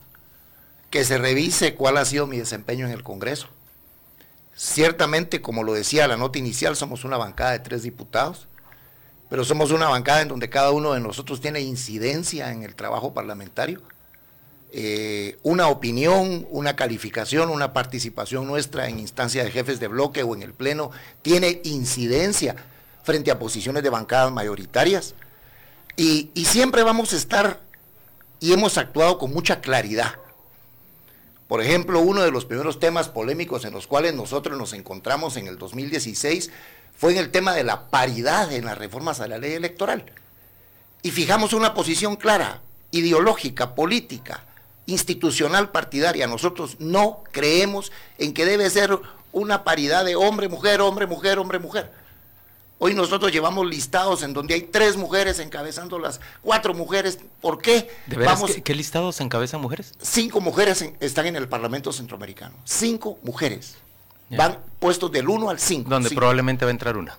que 0.90 1.04
se 1.04 1.18
revise 1.18 1.74
cuál 1.74 1.96
ha 1.98 2.04
sido 2.04 2.26
mi 2.26 2.38
desempeño 2.38 2.86
en 2.86 2.92
el 2.92 3.02
Congreso. 3.02 3.48
Ciertamente, 4.54 5.40
como 5.40 5.62
lo 5.62 5.74
decía 5.74 6.08
la 6.08 6.16
nota 6.16 6.38
inicial, 6.38 6.76
somos 6.76 7.04
una 7.04 7.16
bancada 7.16 7.52
de 7.52 7.60
tres 7.60 7.82
diputados, 7.82 8.48
pero 9.28 9.44
somos 9.44 9.70
una 9.70 9.88
bancada 9.88 10.22
en 10.22 10.28
donde 10.28 10.48
cada 10.48 10.72
uno 10.72 10.94
de 10.94 11.00
nosotros 11.00 11.40
tiene 11.40 11.60
incidencia 11.60 12.50
en 12.50 12.62
el 12.62 12.74
trabajo 12.74 13.12
parlamentario. 13.12 13.82
Eh, 14.72 15.38
una 15.42 15.68
opinión, 15.68 16.46
una 16.50 16.76
calificación, 16.76 17.50
una 17.50 17.72
participación 17.72 18.46
nuestra 18.46 18.88
en 18.88 18.98
instancia 18.98 19.44
de 19.44 19.50
jefes 19.50 19.80
de 19.80 19.88
bloque 19.88 20.22
o 20.22 20.34
en 20.34 20.42
el 20.42 20.52
Pleno 20.52 20.90
tiene 21.22 21.60
incidencia 21.64 22.56
frente 23.02 23.30
a 23.30 23.38
posiciones 23.38 23.82
de 23.82 23.90
bancadas 23.90 24.32
mayoritarias. 24.32 25.14
y 25.96 26.44
siempre 26.44 26.84
vamos 26.84 27.12
a 27.12 27.16
estar, 27.16 27.60
y 28.40 28.52
hemos 28.52 28.78
actuado 28.78 29.18
con 29.18 29.32
mucha 29.32 29.60
claridad 29.60 30.14
por 31.48 31.62
ejemplo, 31.62 32.00
uno 32.00 32.22
de 32.22 32.30
los 32.30 32.44
primeros 32.44 32.78
temas 32.78 33.08
polémicos 33.08 33.64
en 33.64 33.72
los 33.72 33.86
cuales 33.86 34.14
nosotros 34.14 34.58
nos 34.58 34.74
encontramos 34.74 35.38
en 35.38 35.48
el 35.48 35.56
2016 35.56 36.50
fue 36.96 37.12
en 37.12 37.18
el 37.18 37.30
tema 37.30 37.54
de 37.54 37.64
la 37.64 37.88
paridad 37.88 38.52
en 38.52 38.66
las 38.66 38.76
reformas 38.76 39.20
a 39.20 39.28
la 39.28 39.38
ley 39.38 39.54
electoral. 39.54 40.04
Y 41.02 41.10
fijamos 41.10 41.54
una 41.54 41.72
posición 41.72 42.16
clara, 42.16 42.60
ideológica, 42.90 43.74
política, 43.74 44.44
institucional, 44.84 45.70
partidaria. 45.70 46.26
Nosotros 46.26 46.76
no 46.80 47.24
creemos 47.32 47.92
en 48.18 48.34
que 48.34 48.44
debe 48.44 48.68
ser 48.68 48.98
una 49.32 49.64
paridad 49.64 50.04
de 50.04 50.16
hombre, 50.16 50.48
mujer, 50.48 50.82
hombre, 50.82 51.06
mujer, 51.06 51.38
hombre, 51.38 51.58
mujer. 51.58 51.90
Hoy 52.80 52.94
nosotros 52.94 53.32
llevamos 53.32 53.66
listados 53.66 54.22
en 54.22 54.32
donde 54.32 54.54
hay 54.54 54.62
tres 54.62 54.96
mujeres 54.96 55.40
encabezando 55.40 55.98
las 55.98 56.20
cuatro 56.42 56.74
mujeres. 56.74 57.18
¿Por 57.40 57.60
qué? 57.60 57.90
¿De 58.06 58.16
Vamos, 58.16 58.52
¿qué, 58.62 58.74
listados 58.74 59.20
encabezan 59.20 59.60
mujeres? 59.60 59.94
Cinco 60.00 60.40
mujeres 60.40 60.84
están 61.00 61.26
en 61.26 61.34
el 61.34 61.48
Parlamento 61.48 61.92
Centroamericano. 61.92 62.54
Cinco 62.64 63.18
mujeres. 63.24 63.74
Van 64.30 64.58
puestos 64.78 65.10
del 65.10 65.28
uno 65.28 65.50
al 65.50 65.58
cinco. 65.58 65.90
Donde 65.90 66.10
probablemente 66.10 66.64
va 66.64 66.70
a 66.70 66.72
entrar 66.72 66.96
una. 66.96 67.18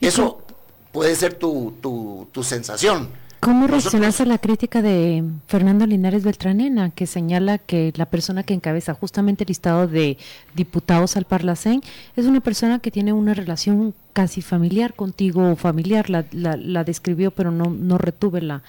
Eso 0.00 0.42
puede 0.90 1.16
ser 1.16 1.34
tu, 1.34 1.74
tu, 1.80 2.28
tu 2.30 2.42
sensación. 2.42 3.08
¿Cómo 3.40 3.66
reaccionas 3.66 4.20
a 4.20 4.24
la 4.24 4.38
crítica 4.38 4.82
de 4.82 5.24
Fernando 5.48 5.84
Linares 5.84 6.22
Beltranena, 6.22 6.90
que 6.90 7.08
señala 7.08 7.58
que 7.58 7.92
la 7.96 8.06
persona 8.06 8.44
que 8.44 8.54
encabeza 8.54 8.94
justamente 8.94 9.42
el 9.42 9.48
listado 9.48 9.88
de 9.88 10.16
diputados 10.54 11.16
al 11.16 11.24
Parlacén 11.24 11.82
es 12.14 12.26
una 12.26 12.40
persona 12.40 12.78
que 12.78 12.92
tiene 12.92 13.12
una 13.12 13.34
relación 13.34 13.94
casi 14.12 14.42
familiar 14.42 14.94
contigo 14.94 15.52
o 15.52 15.56
familiar? 15.56 16.10
La, 16.10 16.24
la, 16.32 16.84
describió, 16.84 17.30
pero 17.30 17.50
no, 17.50 17.66
no 17.66 17.98
retuve 17.98 18.40
la, 18.42 18.62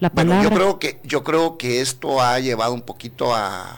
la 0.00 0.10
palabra. 0.10 0.42
yo 0.42 0.50
creo 0.50 0.78
que 0.78 1.00
yo 1.04 1.24
creo 1.24 1.58
que 1.58 1.80
esto 1.80 2.20
ha 2.20 2.38
llevado 2.40 2.72
un 2.74 2.82
poquito 2.82 3.34
a 3.34 3.76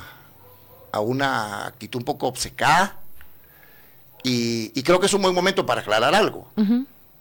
a 0.93 1.01
una 1.01 1.67
actitud 1.67 1.99
un 2.01 2.05
poco 2.05 2.27
obcecada 2.27 2.97
y, 4.23 4.73
y 4.79 4.83
creo 4.83 5.01
que 5.01 5.07
es 5.07 5.13
un 5.15 5.23
buen 5.23 5.35
momento 5.35 5.65
para 5.65 5.81
aclarar 5.81 6.15
algo. 6.15 6.49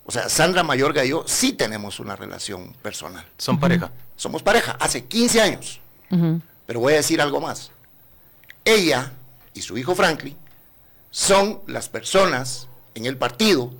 O 0.06 0.12
sea, 0.12 0.30
Sandra 0.30 0.63
Mayorga 0.63 1.06
y 1.06 1.10
yo 1.10 1.24
sí 1.27 1.54
tenemos 1.54 2.00
una 2.00 2.16
relación 2.16 2.74
personal. 2.82 3.25
Son 3.38 3.60
pareja. 3.60 3.92
Somos 4.16 4.42
pareja, 4.42 4.77
hace 4.80 5.06
15 5.06 5.42
años. 5.42 5.80
Pero 6.66 6.80
voy 6.80 6.94
a 6.94 6.98
decir 6.98 7.22
algo 7.22 7.39
más. 7.39 7.72
Ella 8.66 9.12
y 9.54 9.62
su 9.62 9.77
hijo 9.77 9.96
Franklin 9.96 10.36
son 11.12 11.62
las 11.68 11.89
personas 11.89 12.68
en 12.96 13.06
el 13.06 13.18
partido 13.18 13.74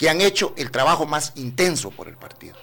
que 0.00 0.08
han 0.08 0.22
hecho 0.22 0.54
el 0.56 0.70
trabajo 0.70 1.04
más 1.04 1.32
intenso 1.36 1.90
por 1.90 2.08
el 2.08 2.16
partido. 2.16 2.56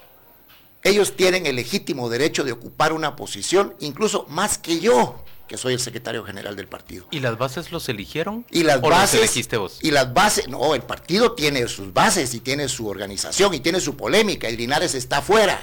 Ellos 0.83 1.15
tienen 1.15 1.45
el 1.45 1.55
legítimo 1.57 2.09
derecho 2.09 2.43
de 2.43 2.51
ocupar 2.51 2.93
una 2.93 3.15
posición, 3.15 3.75
incluso 3.79 4.25
más 4.27 4.57
que 4.57 4.79
yo, 4.79 5.23
que 5.47 5.55
soy 5.55 5.75
el 5.75 5.79
secretario 5.79 6.23
general 6.23 6.55
del 6.55 6.67
partido. 6.67 7.05
¿Y 7.11 7.19
las 7.19 7.37
bases 7.37 7.71
los 7.71 7.87
eligieron? 7.89 8.43
Y 8.49 8.63
las 8.63 8.77
¿O 8.79 8.89
bases. 8.89 9.13
los 9.19 9.23
elegiste 9.29 9.57
vos? 9.57 9.77
Y 9.83 9.91
las 9.91 10.11
bases, 10.15 10.47
no, 10.47 10.73
el 10.73 10.81
partido 10.81 11.33
tiene 11.33 11.67
sus 11.67 11.93
bases 11.93 12.33
y 12.33 12.39
tiene 12.39 12.67
su 12.69 12.87
organización 12.87 13.53
y 13.53 13.59
tiene 13.59 13.81
su 13.81 13.95
polémica. 13.95 14.49
Y 14.49 14.57
Linares 14.57 14.95
está 14.95 15.21
fuera. 15.21 15.59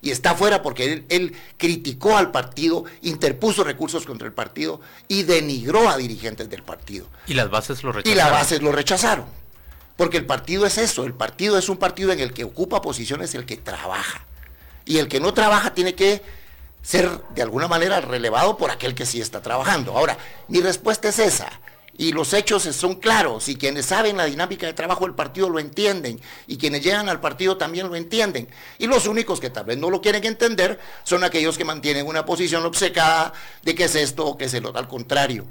Y 0.00 0.12
está 0.12 0.36
fuera 0.36 0.62
porque 0.62 0.84
él, 0.92 1.06
él 1.08 1.34
criticó 1.56 2.16
al 2.16 2.30
partido, 2.30 2.84
interpuso 3.02 3.64
recursos 3.64 4.06
contra 4.06 4.28
el 4.28 4.32
partido 4.32 4.80
y 5.08 5.24
denigró 5.24 5.88
a 5.88 5.96
dirigentes 5.96 6.48
del 6.48 6.62
partido. 6.62 7.08
¿Y 7.26 7.34
las 7.34 7.50
bases 7.50 7.82
lo 7.82 7.90
Y 7.90 7.94
rechazaron? 7.94 8.16
las 8.18 8.30
bases 8.30 8.62
lo 8.62 8.70
rechazaron. 8.70 9.24
Porque 9.96 10.18
el 10.18 10.26
partido 10.26 10.66
es 10.66 10.78
eso, 10.78 11.04
el 11.04 11.14
partido 11.14 11.58
es 11.58 11.68
un 11.68 11.78
partido 11.78 12.12
en 12.12 12.20
el 12.20 12.32
que 12.32 12.44
ocupa 12.44 12.82
posiciones 12.82 13.34
el 13.34 13.46
que 13.46 13.56
trabaja. 13.56 14.24
Y 14.84 14.98
el 14.98 15.08
que 15.08 15.20
no 15.20 15.32
trabaja 15.34 15.74
tiene 15.74 15.94
que 15.94 16.22
ser 16.82 17.10
de 17.34 17.42
alguna 17.42 17.66
manera 17.66 18.00
relevado 18.00 18.56
por 18.56 18.70
aquel 18.70 18.94
que 18.94 19.06
sí 19.06 19.20
está 19.20 19.42
trabajando. 19.42 19.96
Ahora, 19.96 20.16
mi 20.48 20.60
respuesta 20.60 21.08
es 21.08 21.18
esa. 21.18 21.50
Y 21.98 22.12
los 22.12 22.34
hechos 22.34 22.62
son 22.62 22.96
claros 22.96 23.48
y 23.48 23.56
quienes 23.56 23.86
saben 23.86 24.18
la 24.18 24.26
dinámica 24.26 24.66
de 24.66 24.74
trabajo 24.74 25.06
del 25.06 25.14
partido 25.14 25.48
lo 25.48 25.58
entienden 25.58 26.20
y 26.46 26.58
quienes 26.58 26.84
llegan 26.84 27.08
al 27.08 27.20
partido 27.20 27.56
también 27.56 27.88
lo 27.88 27.96
entienden. 27.96 28.48
Y 28.78 28.86
los 28.86 29.06
únicos 29.06 29.40
que 29.40 29.48
tal 29.48 29.64
vez 29.64 29.78
no 29.78 29.88
lo 29.88 30.02
quieren 30.02 30.22
entender 30.24 30.78
son 31.04 31.24
aquellos 31.24 31.56
que 31.56 31.64
mantienen 31.64 32.06
una 32.06 32.26
posición 32.26 32.66
obcecada 32.66 33.32
de 33.62 33.74
que 33.74 33.84
es 33.84 33.94
esto 33.94 34.26
o 34.26 34.36
que 34.36 34.44
es 34.44 34.52
el 34.52 34.66
otro. 34.66 34.78
Al 34.78 34.88
contrario, 34.88 35.46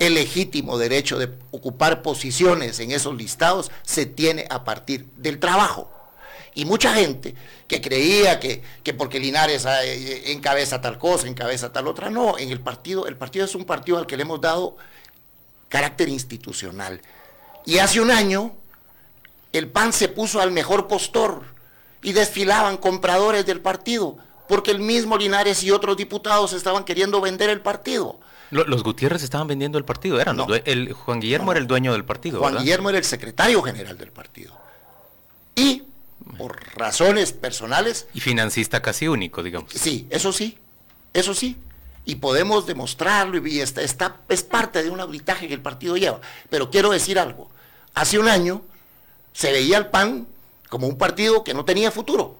el 0.00 0.14
legítimo 0.14 0.78
derecho 0.78 1.18
de 1.18 1.28
ocupar 1.52 2.02
posiciones 2.02 2.80
en 2.80 2.90
esos 2.90 3.14
listados 3.14 3.70
se 3.82 4.06
tiene 4.06 4.46
a 4.50 4.64
partir 4.64 5.06
del 5.16 5.38
trabajo. 5.38 5.88
Y 6.54 6.64
mucha 6.64 6.94
gente 6.94 7.36
que 7.68 7.80
creía 7.80 8.40
que, 8.40 8.62
que 8.82 8.94
porque 8.94 9.20
Linares 9.20 9.66
eh, 9.66 10.32
encabeza 10.32 10.80
tal 10.80 10.98
cosa, 10.98 11.28
encabeza 11.28 11.72
tal 11.72 11.86
otra, 11.86 12.10
no, 12.10 12.38
en 12.38 12.50
el 12.50 12.60
partido, 12.60 13.06
el 13.06 13.16
partido 13.16 13.44
es 13.44 13.54
un 13.54 13.64
partido 13.64 13.98
al 13.98 14.06
que 14.06 14.16
le 14.16 14.22
hemos 14.22 14.40
dado 14.40 14.76
carácter 15.68 16.08
institucional. 16.08 17.00
Y 17.66 17.78
hace 17.78 18.00
un 18.00 18.10
año 18.10 18.56
el 19.52 19.68
PAN 19.68 19.92
se 19.92 20.08
puso 20.08 20.40
al 20.40 20.50
mejor 20.50 20.88
postor 20.88 21.44
y 22.02 22.12
desfilaban 22.12 22.78
compradores 22.78 23.44
del 23.44 23.60
partido, 23.60 24.16
porque 24.48 24.70
el 24.70 24.80
mismo 24.80 25.18
Linares 25.18 25.62
y 25.62 25.70
otros 25.70 25.98
diputados 25.98 26.54
estaban 26.54 26.84
queriendo 26.84 27.20
vender 27.20 27.50
el 27.50 27.60
partido. 27.60 28.18
Lo- 28.50 28.64
Los 28.64 28.82
Gutiérrez 28.82 29.22
estaban 29.22 29.46
vendiendo 29.46 29.78
el 29.78 29.84
partido, 29.84 30.20
eran 30.20 30.36
No. 30.36 30.46
el 30.64 30.92
Juan 30.92 31.20
Guillermo 31.20 31.52
era 31.52 31.60
el 31.60 31.66
dueño 31.66 31.92
del 31.92 32.04
partido, 32.04 32.40
Juan 32.40 32.52
¿verdad? 32.54 32.64
Guillermo 32.64 32.88
era 32.90 32.98
el 32.98 33.04
secretario 33.04 33.62
general 33.62 33.96
del 33.96 34.10
partido. 34.10 34.56
Y 35.54 35.84
por 36.36 36.58
razones 36.76 37.32
personales, 37.32 38.06
Y 38.14 38.20
financista 38.20 38.82
casi 38.82 39.08
único, 39.08 39.42
digamos. 39.42 39.72
sí, 39.72 40.06
eso 40.10 40.32
sí, 40.32 40.58
eso 41.12 41.34
sí. 41.34 41.56
Y 42.04 42.16
podemos 42.16 42.66
demostrarlo 42.66 43.46
y 43.46 43.60
está, 43.60 43.82
está- 43.82 44.16
es 44.28 44.42
parte 44.42 44.82
de 44.82 44.90
un 44.90 45.00
auditaje 45.00 45.46
que 45.48 45.54
el 45.54 45.60
partido 45.60 45.96
lleva. 45.96 46.20
Pero 46.48 46.70
quiero 46.70 46.90
decir 46.90 47.18
algo. 47.18 47.50
Hace 47.94 48.18
un 48.18 48.26
año 48.28 48.62
se 49.32 49.52
veía 49.52 49.76
al 49.76 49.90
PAN 49.90 50.26
como 50.68 50.86
un 50.88 50.96
partido 50.98 51.44
que 51.44 51.54
no 51.54 51.64
tenía 51.64 51.90
futuro. 51.90 52.38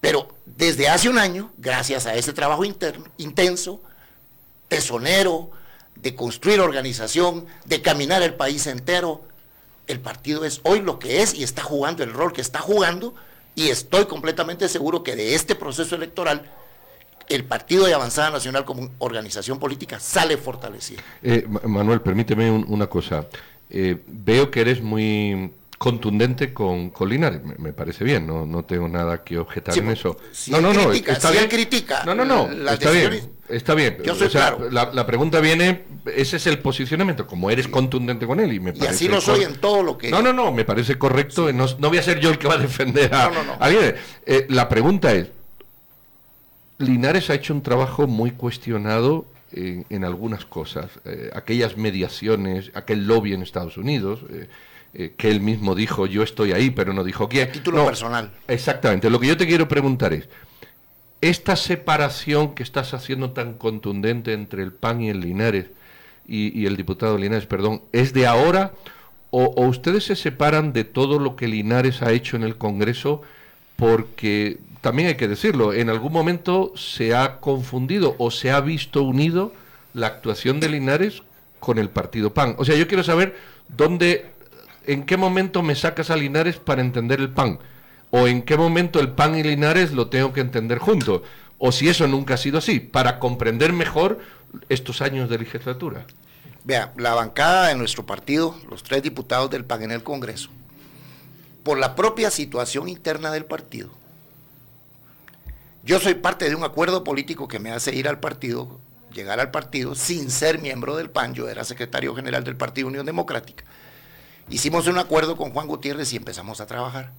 Pero 0.00 0.28
desde 0.46 0.88
hace 0.88 1.08
un 1.08 1.18
año, 1.18 1.50
gracias 1.58 2.06
a 2.06 2.14
ese 2.14 2.32
trabajo 2.32 2.64
interno, 2.64 3.04
intenso, 3.18 3.80
tesonero, 4.68 5.50
de 5.96 6.14
construir 6.14 6.60
organización, 6.60 7.46
de 7.64 7.82
caminar 7.82 8.22
el 8.22 8.34
país 8.34 8.66
entero, 8.66 9.22
el 9.86 10.00
partido 10.00 10.44
es 10.44 10.60
hoy 10.64 10.80
lo 10.80 10.98
que 10.98 11.22
es 11.22 11.34
y 11.34 11.42
está 11.42 11.62
jugando 11.62 12.04
el 12.04 12.12
rol 12.12 12.32
que 12.32 12.40
está 12.42 12.60
jugando 12.60 13.14
y 13.54 13.68
estoy 13.70 14.04
completamente 14.04 14.68
seguro 14.68 15.02
que 15.02 15.16
de 15.16 15.34
este 15.34 15.54
proceso 15.54 15.96
electoral 15.96 16.42
el 17.28 17.44
Partido 17.44 17.84
de 17.86 17.92
Avanzada 17.94 18.30
Nacional 18.30 18.64
como 18.64 18.90
organización 18.98 19.58
política 19.58 19.98
sale 20.00 20.36
fortalecido. 20.38 21.02
Eh, 21.22 21.44
Ma- 21.48 21.60
Manuel, 21.64 22.00
permíteme 22.00 22.50
un- 22.50 22.64
una 22.68 22.86
cosa. 22.86 23.26
Eh, 23.68 23.96
veo 24.06 24.50
que 24.50 24.60
eres 24.62 24.80
muy 24.82 25.50
contundente 25.76 26.54
con, 26.54 26.88
con 26.90 27.08
Linares. 27.08 27.42
Me, 27.44 27.54
me 27.58 27.72
parece 27.74 28.02
bien, 28.04 28.26
no, 28.26 28.46
no 28.46 28.64
tengo 28.64 28.88
nada 28.88 29.24
que 29.24 29.36
objetar 29.38 29.74
Sí, 29.74 29.80
en 29.80 29.90
eso. 29.90 30.16
si 30.32 30.50
no, 30.52 30.60
no, 30.62 30.72
no, 30.72 30.88
critica- 30.88 31.12
está 31.12 31.28
si 31.28 31.34
bien. 31.36 31.48
critica 31.50 32.02
No, 32.06 32.14
no, 32.14 32.24
no, 32.24 32.48
las 32.48 32.74
está 32.74 32.90
bien, 32.92 33.30
está 33.48 33.74
bien. 33.74 33.98
Yo 34.04 34.14
soy 34.14 34.26
O 34.26 34.30
sea, 34.30 34.54
claro. 34.56 34.70
la, 34.70 34.90
la 34.92 35.06
pregunta 35.06 35.40
viene, 35.40 35.84
ese 36.14 36.36
es 36.36 36.46
el 36.46 36.58
posicionamiento, 36.58 37.26
como 37.26 37.50
eres 37.50 37.68
contundente 37.68 38.26
con 38.26 38.40
él 38.40 38.52
y 38.52 38.60
me 38.60 38.70
Y 38.70 38.72
parece... 38.74 38.94
así 38.94 39.08
lo 39.08 39.20
soy 39.20 39.42
en 39.44 39.56
todo 39.56 39.82
lo 39.82 39.96
que... 39.98 40.10
No, 40.10 40.22
no, 40.22 40.32
no, 40.32 40.52
me 40.52 40.64
parece 40.64 40.96
correcto. 40.98 41.52
No, 41.52 41.66
no 41.78 41.88
voy 41.88 41.98
a 41.98 42.02
ser 42.02 42.20
yo 42.20 42.30
el 42.30 42.38
que 42.38 42.48
va 42.48 42.54
a 42.54 42.58
defender 42.58 43.14
a, 43.14 43.28
No, 43.28 43.34
no, 43.34 43.44
no. 43.44 43.56
a 43.58 43.68
Linares. 43.68 43.94
Eh, 44.26 44.46
la 44.48 44.68
pregunta 44.68 45.12
es, 45.14 45.28
Linares 46.78 47.30
ha 47.30 47.34
hecho 47.34 47.54
un 47.54 47.62
trabajo 47.62 48.06
muy 48.06 48.30
cuestionado 48.32 49.26
en, 49.52 49.84
en 49.90 50.04
algunas 50.04 50.44
cosas. 50.44 50.90
Eh, 51.04 51.30
aquellas 51.34 51.76
mediaciones, 51.76 52.70
aquel 52.74 53.06
lobby 53.06 53.32
en 53.34 53.42
Estados 53.42 53.76
Unidos, 53.76 54.20
eh, 54.94 55.12
que 55.16 55.28
él 55.30 55.40
mismo 55.40 55.74
dijo, 55.74 56.06
yo 56.06 56.22
estoy 56.22 56.52
ahí, 56.52 56.70
pero 56.70 56.92
no 56.92 57.04
dijo 57.04 57.28
quién. 57.28 57.50
título 57.52 57.78
No, 57.78 57.86
personal. 57.86 58.30
Exactamente. 58.46 59.10
Lo 59.10 59.18
que 59.20 59.26
yo 59.26 59.36
te 59.36 59.46
quiero 59.46 59.66
preguntar 59.68 60.12
es, 60.12 60.28
esta 61.20 61.56
separación 61.56 62.54
que 62.54 62.62
estás 62.62 62.94
haciendo 62.94 63.30
tan 63.30 63.54
contundente 63.54 64.32
entre 64.32 64.62
el 64.62 64.72
PAN 64.72 65.00
y 65.00 65.10
el 65.10 65.20
Linares, 65.20 65.66
y, 66.26 66.66
el 66.66 66.76
diputado 66.76 67.16
Linares, 67.16 67.46
perdón, 67.46 67.80
¿es 67.92 68.12
de 68.12 68.26
ahora 68.26 68.72
o, 69.30 69.44
o 69.44 69.66
ustedes 69.66 70.04
se 70.04 70.14
separan 70.14 70.74
de 70.74 70.84
todo 70.84 71.18
lo 71.18 71.36
que 71.36 71.48
Linares 71.48 72.02
ha 72.02 72.12
hecho 72.12 72.36
en 72.36 72.42
el 72.42 72.56
Congreso? 72.58 73.22
Porque 73.76 74.58
también 74.82 75.08
hay 75.08 75.14
que 75.16 75.26
decirlo, 75.26 75.72
en 75.72 75.88
algún 75.88 76.12
momento 76.12 76.72
se 76.76 77.14
ha 77.14 77.40
confundido 77.40 78.14
o 78.18 78.30
se 78.30 78.50
ha 78.50 78.60
visto 78.60 79.02
unido 79.02 79.52
la 79.94 80.08
actuación 80.08 80.60
de 80.60 80.68
Linares 80.68 81.22
con 81.60 81.78
el 81.78 81.88
partido 81.88 82.34
PAN. 82.34 82.54
O 82.58 82.64
sea, 82.64 82.76
yo 82.76 82.86
quiero 82.86 83.02
saber 83.02 83.36
dónde, 83.68 84.26
en 84.86 85.04
qué 85.04 85.16
momento 85.16 85.62
me 85.62 85.74
sacas 85.74 86.10
a 86.10 86.16
Linares 86.16 86.56
para 86.56 86.82
entender 86.82 87.20
el 87.20 87.30
PAN 87.30 87.58
o 88.10 88.26
en 88.26 88.42
qué 88.42 88.56
momento 88.56 89.00
el 89.00 89.10
PAN 89.10 89.36
y 89.36 89.42
Linares 89.42 89.92
lo 89.92 90.08
tengo 90.08 90.32
que 90.32 90.40
entender 90.40 90.78
juntos, 90.78 91.22
o 91.58 91.72
si 91.72 91.88
eso 91.88 92.06
nunca 92.06 92.34
ha 92.34 92.38
sido 92.38 92.58
así, 92.58 92.80
para 92.80 93.18
comprender 93.18 93.72
mejor 93.72 94.18
estos 94.68 95.02
años 95.02 95.28
de 95.28 95.38
legislatura. 95.38 96.06
Vea, 96.64 96.92
la 96.96 97.14
bancada 97.14 97.68
de 97.68 97.74
nuestro 97.74 98.06
partido, 98.06 98.54
los 98.70 98.82
tres 98.82 99.02
diputados 99.02 99.50
del 99.50 99.64
PAN 99.64 99.82
en 99.82 99.90
el 99.90 100.02
Congreso, 100.02 100.50
por 101.62 101.78
la 101.78 101.94
propia 101.94 102.30
situación 102.30 102.88
interna 102.88 103.30
del 103.30 103.44
partido, 103.44 103.90
yo 105.84 106.00
soy 106.00 106.14
parte 106.14 106.48
de 106.48 106.54
un 106.54 106.64
acuerdo 106.64 107.04
político 107.04 107.48
que 107.48 107.58
me 107.58 107.70
hace 107.70 107.94
ir 107.94 108.08
al 108.08 108.20
partido, 108.20 108.78
llegar 109.14 109.40
al 109.40 109.50
partido 109.50 109.94
sin 109.94 110.30
ser 110.30 110.60
miembro 110.60 110.96
del 110.96 111.08
PAN, 111.08 111.34
yo 111.34 111.48
era 111.48 111.64
secretario 111.64 112.14
general 112.14 112.44
del 112.44 112.56
Partido 112.56 112.88
Unión 112.88 113.06
Democrática. 113.06 113.64
Hicimos 114.50 114.86
un 114.86 114.98
acuerdo 114.98 115.36
con 115.36 115.50
Juan 115.50 115.66
Gutiérrez 115.66 116.12
y 116.12 116.16
empezamos 116.16 116.60
a 116.60 116.66
trabajar. 116.66 117.12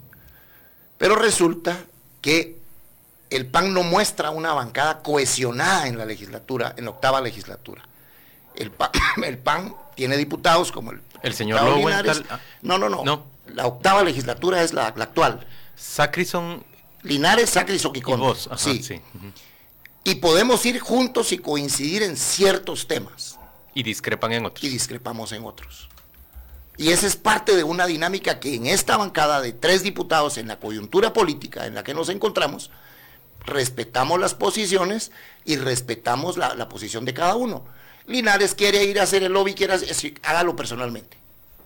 Pero 1.00 1.16
resulta 1.16 1.84
que 2.22 2.60
el 3.32 3.48
PAN 3.48 3.74
no 3.74 3.82
muestra 3.84 4.30
una 4.30 4.54
bancada 4.54 5.02
cohesionada 5.02 5.88
en 5.88 5.98
la 5.98 6.06
legislatura, 6.06 6.76
en 6.78 6.86
la 6.86 6.92
octava 6.92 7.22
legislatura. 7.22 7.84
El 8.56 8.70
PAN, 8.72 8.92
el 9.24 9.38
PAN 9.40 9.74
tiene 9.96 10.18
diputados 10.18 10.72
como 10.72 10.92
el, 10.92 11.02
El 11.24 11.34
señor 11.34 11.78
Linares. 11.78 12.18
tal- 12.24 12.26
ah. 12.30 12.40
No, 12.62 12.78
no, 12.78 12.88
no, 12.90 13.04
No. 13.04 13.26
La 13.48 13.66
octava 13.66 14.04
legislatura 14.04 14.62
es 14.62 14.74
la, 14.74 14.94
la 14.96 15.06
actual. 15.06 15.48
Sacrison 15.76 16.64
Linares, 17.02 17.50
Sacri 17.50 17.78
y 17.96 18.02
vos. 18.02 18.48
Ajá, 18.48 18.58
sí. 18.58 19.02
Y 20.04 20.16
podemos 20.16 20.64
ir 20.66 20.80
juntos 20.80 21.32
y 21.32 21.38
coincidir 21.40 22.04
en 22.04 22.16
ciertos 22.18 22.88
temas 22.88 23.40
Y 23.74 23.84
discrepan 23.84 24.34
en 24.34 24.46
otros. 24.46 24.64
y 24.64 24.70
discrepamos 24.70 25.32
en 25.32 25.46
otros. 25.46 25.90
Y 26.80 26.94
esa 26.94 27.08
es 27.08 27.18
parte 27.18 27.58
de 27.58 27.65
una 27.65 27.86
dinámica 27.88 28.39
que 28.39 28.56
en 28.56 28.65
esta 28.65 28.96
bancada 28.96 29.42
de 29.42 29.52
tres 29.52 29.84
diputados, 29.84 30.38
en 30.38 30.48
la 30.48 30.62
coyuntura 30.62 31.12
política 31.12 31.65
en 31.65 31.76
la 31.76 31.84
que 31.84 31.94
nos 31.94 32.08
encontramos, 32.08 32.72
respetamos 33.46 34.18
las 34.18 34.34
posiciones 34.34 35.12
y 35.44 35.58
respetamos 35.58 36.38
la, 36.38 36.70
posición 36.70 37.04
de 37.04 37.13
cada 37.13 37.36
uno. 37.36 37.65
Linares 38.08 38.56
quiere 38.56 38.86
ir 38.86 38.98
a 38.98 39.04
hacer 39.04 39.24
el 39.24 39.34
lobby, 39.34 39.56
quiere 39.56 39.74
hacer- 39.74 40.13
hágalo 40.24 40.56
personalmente. 40.56 41.18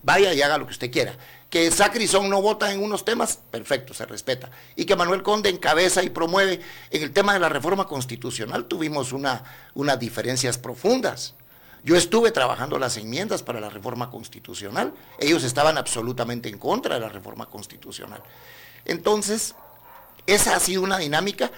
Vaya 0.02 0.34
y 0.34 0.42
haga 0.42 0.58
lo 0.58 0.66
que 0.66 0.72
usted 0.72 0.90
quiera. 0.90 1.16
Que 1.48 1.70
Sacrison 1.70 2.28
no 2.28 2.42
vota 2.42 2.72
en 2.72 2.82
unos 2.82 3.04
temas, 3.04 3.38
perfecto, 3.52 3.94
se 3.94 4.06
respeta. 4.06 4.50
Y 4.74 4.84
que 4.84 4.96
Manuel 4.96 5.22
Conde 5.22 5.48
encabeza 5.48 6.02
y 6.02 6.10
promueve. 6.10 6.60
En 6.90 7.02
el 7.04 7.12
tema 7.12 7.34
de 7.34 7.38
la 7.38 7.48
reforma 7.48 7.86
constitucional 7.86 8.64
tuvimos 8.64 9.12
una, 9.12 9.44
unas 9.74 9.96
diferencias 10.00 10.58
profundas. 10.58 11.34
Yo 11.84 11.96
estuve 11.96 12.30
trabajando 12.30 12.78
las 12.78 12.96
enmiendas 12.96 13.42
para 13.42 13.60
la 13.60 13.68
reforma 13.68 14.10
constitucional. 14.10 14.94
Ellos 15.18 15.44
estaban 15.44 15.76
absolutamente 15.76 16.48
en 16.48 16.58
contra 16.58 16.94
de 16.94 17.02
la 17.02 17.10
reforma 17.10 17.44
constitucional. 17.46 18.22
Entonces, 18.86 19.54
esa 20.26 20.56
ha 20.56 20.60
sido 20.60 20.80
una 20.80 20.96
dinámica 20.96 21.50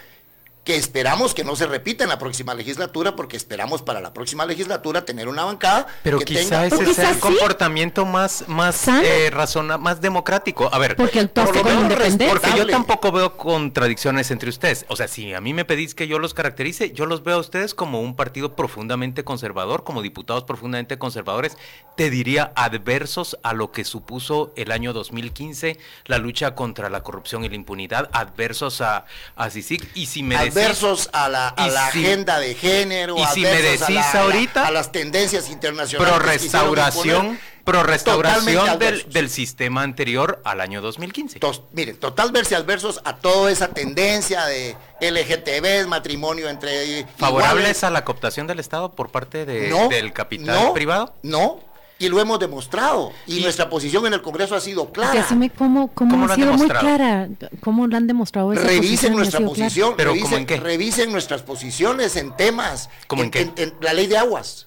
que 0.66 0.74
esperamos 0.76 1.32
que 1.32 1.44
no 1.44 1.54
se 1.54 1.64
repita 1.66 2.02
en 2.02 2.10
la 2.10 2.18
próxima 2.18 2.52
legislatura, 2.52 3.14
porque 3.14 3.36
esperamos 3.36 3.82
para 3.82 4.00
la 4.00 4.12
próxima 4.12 4.44
legislatura 4.44 5.04
tener 5.04 5.28
una 5.28 5.44
bancada. 5.44 5.86
Pero 6.02 6.18
que 6.18 6.24
quizá 6.24 6.62
tenga- 6.62 6.66
ese 6.66 6.92
sea 6.94 7.10
el 7.12 7.18
comportamiento 7.20 8.04
más, 8.04 8.44
más, 8.48 8.86
eh, 8.88 9.30
razona- 9.30 9.78
más 9.78 10.00
democrático. 10.00 10.68
A 10.74 10.78
ver, 10.78 10.96
Porque 10.96 11.20
actuaste 11.20 11.60
por 11.60 11.72
lo 11.72 11.80
menos 11.82 12.16
porque 12.28 12.48
yo 12.56 12.66
tampoco 12.66 13.12
veo 13.12 13.36
contradicciones 13.36 14.32
entre 14.32 14.50
ustedes. 14.50 14.84
O 14.88 14.96
sea, 14.96 15.06
si 15.06 15.32
a 15.34 15.40
mí 15.40 15.54
me 15.54 15.64
pedís 15.64 15.94
que 15.94 16.08
yo 16.08 16.18
los 16.18 16.34
caracterice, 16.34 16.90
yo 16.90 17.06
los 17.06 17.22
veo 17.22 17.36
a 17.36 17.38
ustedes 17.38 17.72
como 17.72 18.00
un 18.00 18.16
partido 18.16 18.56
profundamente 18.56 19.22
conservador, 19.22 19.84
como 19.84 20.02
diputados 20.02 20.42
profundamente 20.42 20.98
conservadores, 20.98 21.56
te 21.96 22.10
diría 22.10 22.52
adversos 22.56 23.38
a 23.44 23.52
lo 23.52 23.70
que 23.70 23.84
supuso 23.84 24.52
el 24.56 24.72
año 24.72 24.92
2015, 24.92 25.78
la 26.06 26.18
lucha 26.18 26.56
contra 26.56 26.90
la 26.90 27.04
corrupción 27.04 27.44
y 27.44 27.48
la 27.48 27.54
impunidad, 27.54 28.10
adversos 28.12 28.80
a, 28.80 29.04
a 29.36 29.48
CICIG. 29.50 29.88
Y 29.94 30.06
si 30.06 30.24
me 30.24 30.34
decís- 30.36 30.55
adversos 30.60 31.10
a 31.12 31.28
la, 31.28 31.48
a 31.48 31.68
la 31.68 31.90
si- 31.90 32.04
agenda 32.04 32.38
de 32.38 32.54
género, 32.54 33.16
y 33.18 33.24
si 33.26 33.40
me 33.42 33.48
a 33.48 33.52
decís 33.54 33.80
a 33.88 33.90
la- 34.14 34.20
ahorita, 34.22 34.66
a 34.66 34.70
las 34.70 34.92
tendencias 34.92 35.48
internacionales. 35.50 36.10
pro 36.12 36.18
restauración, 36.24 37.38
pro 37.64 37.82
restauración 37.82 38.54
totalmente 38.54 38.84
del, 38.84 39.12
del 39.12 39.30
sistema 39.30 39.82
anterior 39.82 40.40
al 40.44 40.60
año 40.60 40.80
2015. 40.80 41.40
Tos- 41.40 41.62
miren, 41.72 41.96
total 41.96 42.30
verse 42.32 42.54
adversos 42.54 43.00
a 43.04 43.16
toda 43.16 43.50
esa 43.50 43.68
tendencia 43.68 44.44
de 44.46 44.76
LGTB, 45.00 45.86
matrimonio 45.88 46.48
entre 46.48 47.04
¿Favorables 47.18 47.58
iguales. 47.60 47.84
a 47.84 47.90
la 47.90 48.04
cooptación 48.04 48.46
del 48.46 48.60
Estado 48.60 48.92
por 48.92 49.10
parte 49.10 49.44
de- 49.44 49.68
No, 49.68 49.88
del 49.88 50.12
capital 50.12 50.54
no, 50.66 50.72
privado? 50.74 51.14
No, 51.22 51.60
y 51.98 52.08
lo 52.08 52.20
hemos 52.20 52.38
demostrado. 52.38 53.12
Y, 53.26 53.38
Y- 53.38 53.42
nuestra 53.42 53.70
posición 53.70 54.06
en 54.06 54.14
el 54.14 54.22
Congreso 54.22 54.54
ha 54.54 54.60
sido 54.60 54.92
clara. 54.92 55.14
Decime 55.22 55.50
cómo, 55.50 55.88
cómo, 55.88 56.10
¿Cómo 56.12 56.26
lo 56.26 56.32
ha 56.32 56.34
han 56.34 56.40
sido 56.40 56.52
muy 56.52 56.68
demostrado? 56.68 56.96
clara. 56.96 57.28
¿Cómo 57.60 57.86
lo 57.86 57.96
han 57.96 58.06
demostrado 58.06 58.52
esa 58.52 58.62
Revisen 58.62 59.12
posición 59.12 59.16
nuestra 59.16 59.40
posición, 59.40 59.94
¿Pero 59.96 60.10
revisen, 60.10 60.24
cómo 60.30 60.36
en 60.38 60.46
qué? 60.46 60.56
revisen 60.58 61.12
nuestras 61.12 61.42
posiciones 61.42 62.16
en 62.16 62.36
temas. 62.36 62.90
¿Cómo 63.06 63.22
en 63.22 63.30
qué? 63.30 63.72
la 63.80 63.92
ley 63.94 64.06
de 64.06 64.18
aguas. 64.18 64.66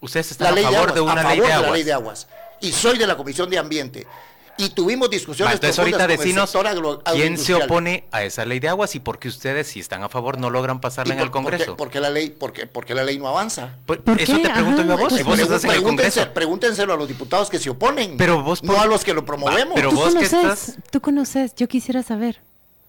Ustedes 0.00 0.30
están 0.30 0.56
a 0.56 0.62
favor 0.62 0.88
de, 0.88 0.94
de, 0.94 0.98
aguas, 1.00 1.12
una 1.12 1.12
a 1.12 1.34
ley 1.34 1.40
favor 1.40 1.56
de 1.56 1.62
la 1.68 1.72
ley 1.72 1.82
de 1.82 1.92
aguas. 1.92 2.28
Y 2.60 2.72
soy 2.72 2.96
de 2.98 3.06
la 3.06 3.16
Comisión 3.16 3.50
de 3.50 3.58
Ambiente. 3.58 4.06
Y 4.58 4.70
tuvimos 4.70 5.10
discusiones 5.10 5.50
Va, 5.50 5.54
entonces 5.54 5.78
ahorita 5.78 6.06
decinos 6.06 6.52
quién 7.12 7.36
se 7.38 7.54
opone 7.54 8.04
a 8.10 8.24
esa 8.24 8.44
ley 8.44 8.58
de 8.58 8.68
aguas 8.68 8.94
y 8.94 9.00
por 9.00 9.18
qué 9.18 9.28
ustedes, 9.28 9.66
si 9.66 9.80
están 9.80 10.02
a 10.02 10.08
favor, 10.08 10.38
no 10.38 10.48
logran 10.50 10.80
pasarla 10.80 11.14
¿Y 11.14 11.18
en 11.18 11.22
el 11.22 11.30
Congreso. 11.30 11.76
por 11.76 11.90
qué 11.90 12.00
la 12.00 12.10
ley, 12.10 12.30
por 12.30 12.52
qué- 12.52 12.66
por 12.66 12.84
qué 12.86 12.94
la 12.94 13.04
ley 13.04 13.18
no 13.18 13.28
avanza? 13.28 13.74
Pues, 13.84 14.00
¿Por 14.00 14.20
eso 14.20 14.36
qué? 14.36 14.42
te 14.42 14.50
pregunto 14.50 14.80
Ajá, 14.80 14.86
yo 14.88 14.92
a 14.94 14.96
vos, 14.96 15.08
pues, 15.10 15.18
si 15.20 15.22
vos 15.24 15.38
Pregun- 15.38 15.42
estás 15.42 15.64
en 15.64 15.70
el 15.70 15.76
Pregúntense- 15.76 16.14
Congreso. 16.20 16.34
pregúntenselo 16.34 16.92
a 16.94 16.96
los 16.96 17.08
diputados 17.08 17.50
que 17.50 17.58
se 17.58 17.70
oponen. 17.70 18.16
Pero 18.16 18.42
vos 18.42 18.62
no 18.62 18.72
por- 18.74 18.82
a 18.82 18.86
los 18.86 19.04
que 19.04 19.12
lo 19.14 19.24
promovemos. 19.24 19.74
pero 19.74 19.90
Tú 19.90 19.96
vos 19.96 20.14
que 20.14 20.28
conoces, 20.28 20.32
estás- 20.32 20.78
tú 20.90 21.00
conoces, 21.00 21.54
yo 21.54 21.68
quisiera 21.68 22.02
saber 22.02 22.40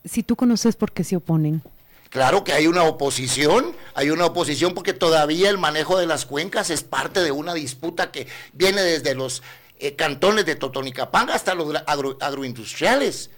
si 0.06 0.24
tú 0.24 0.36
conoces 0.36 0.76
por 0.76 0.92
qué 0.94 1.04
se 1.04 1.18
oponen. 1.18 1.62
Claro 2.10 2.46
que 2.46 2.54
hay 2.54 2.68
una 2.68 2.84
oposición, 2.84 3.74
hay 3.94 4.10
una 4.12 4.26
oposición 4.28 4.74
porque 4.74 4.94
todavía 4.94 5.50
el 5.50 5.58
manejo 5.58 5.98
de 5.98 6.06
las 6.08 6.26
cuencas 6.26 6.70
es 6.70 6.82
parte 6.82 7.22
de 7.22 7.32
una 7.34 7.54
disputa 7.54 8.12
que 8.12 8.28
viene 8.54 8.82
desde 8.82 9.14
los 9.14 9.44
eh, 9.80 9.96
cantones 9.96 10.46
de 10.46 10.56
Totonicapán 10.56 11.30
hasta 11.30 11.56
los 11.56 11.74
agro- 11.86 12.18
agroindustriales. 12.20 13.30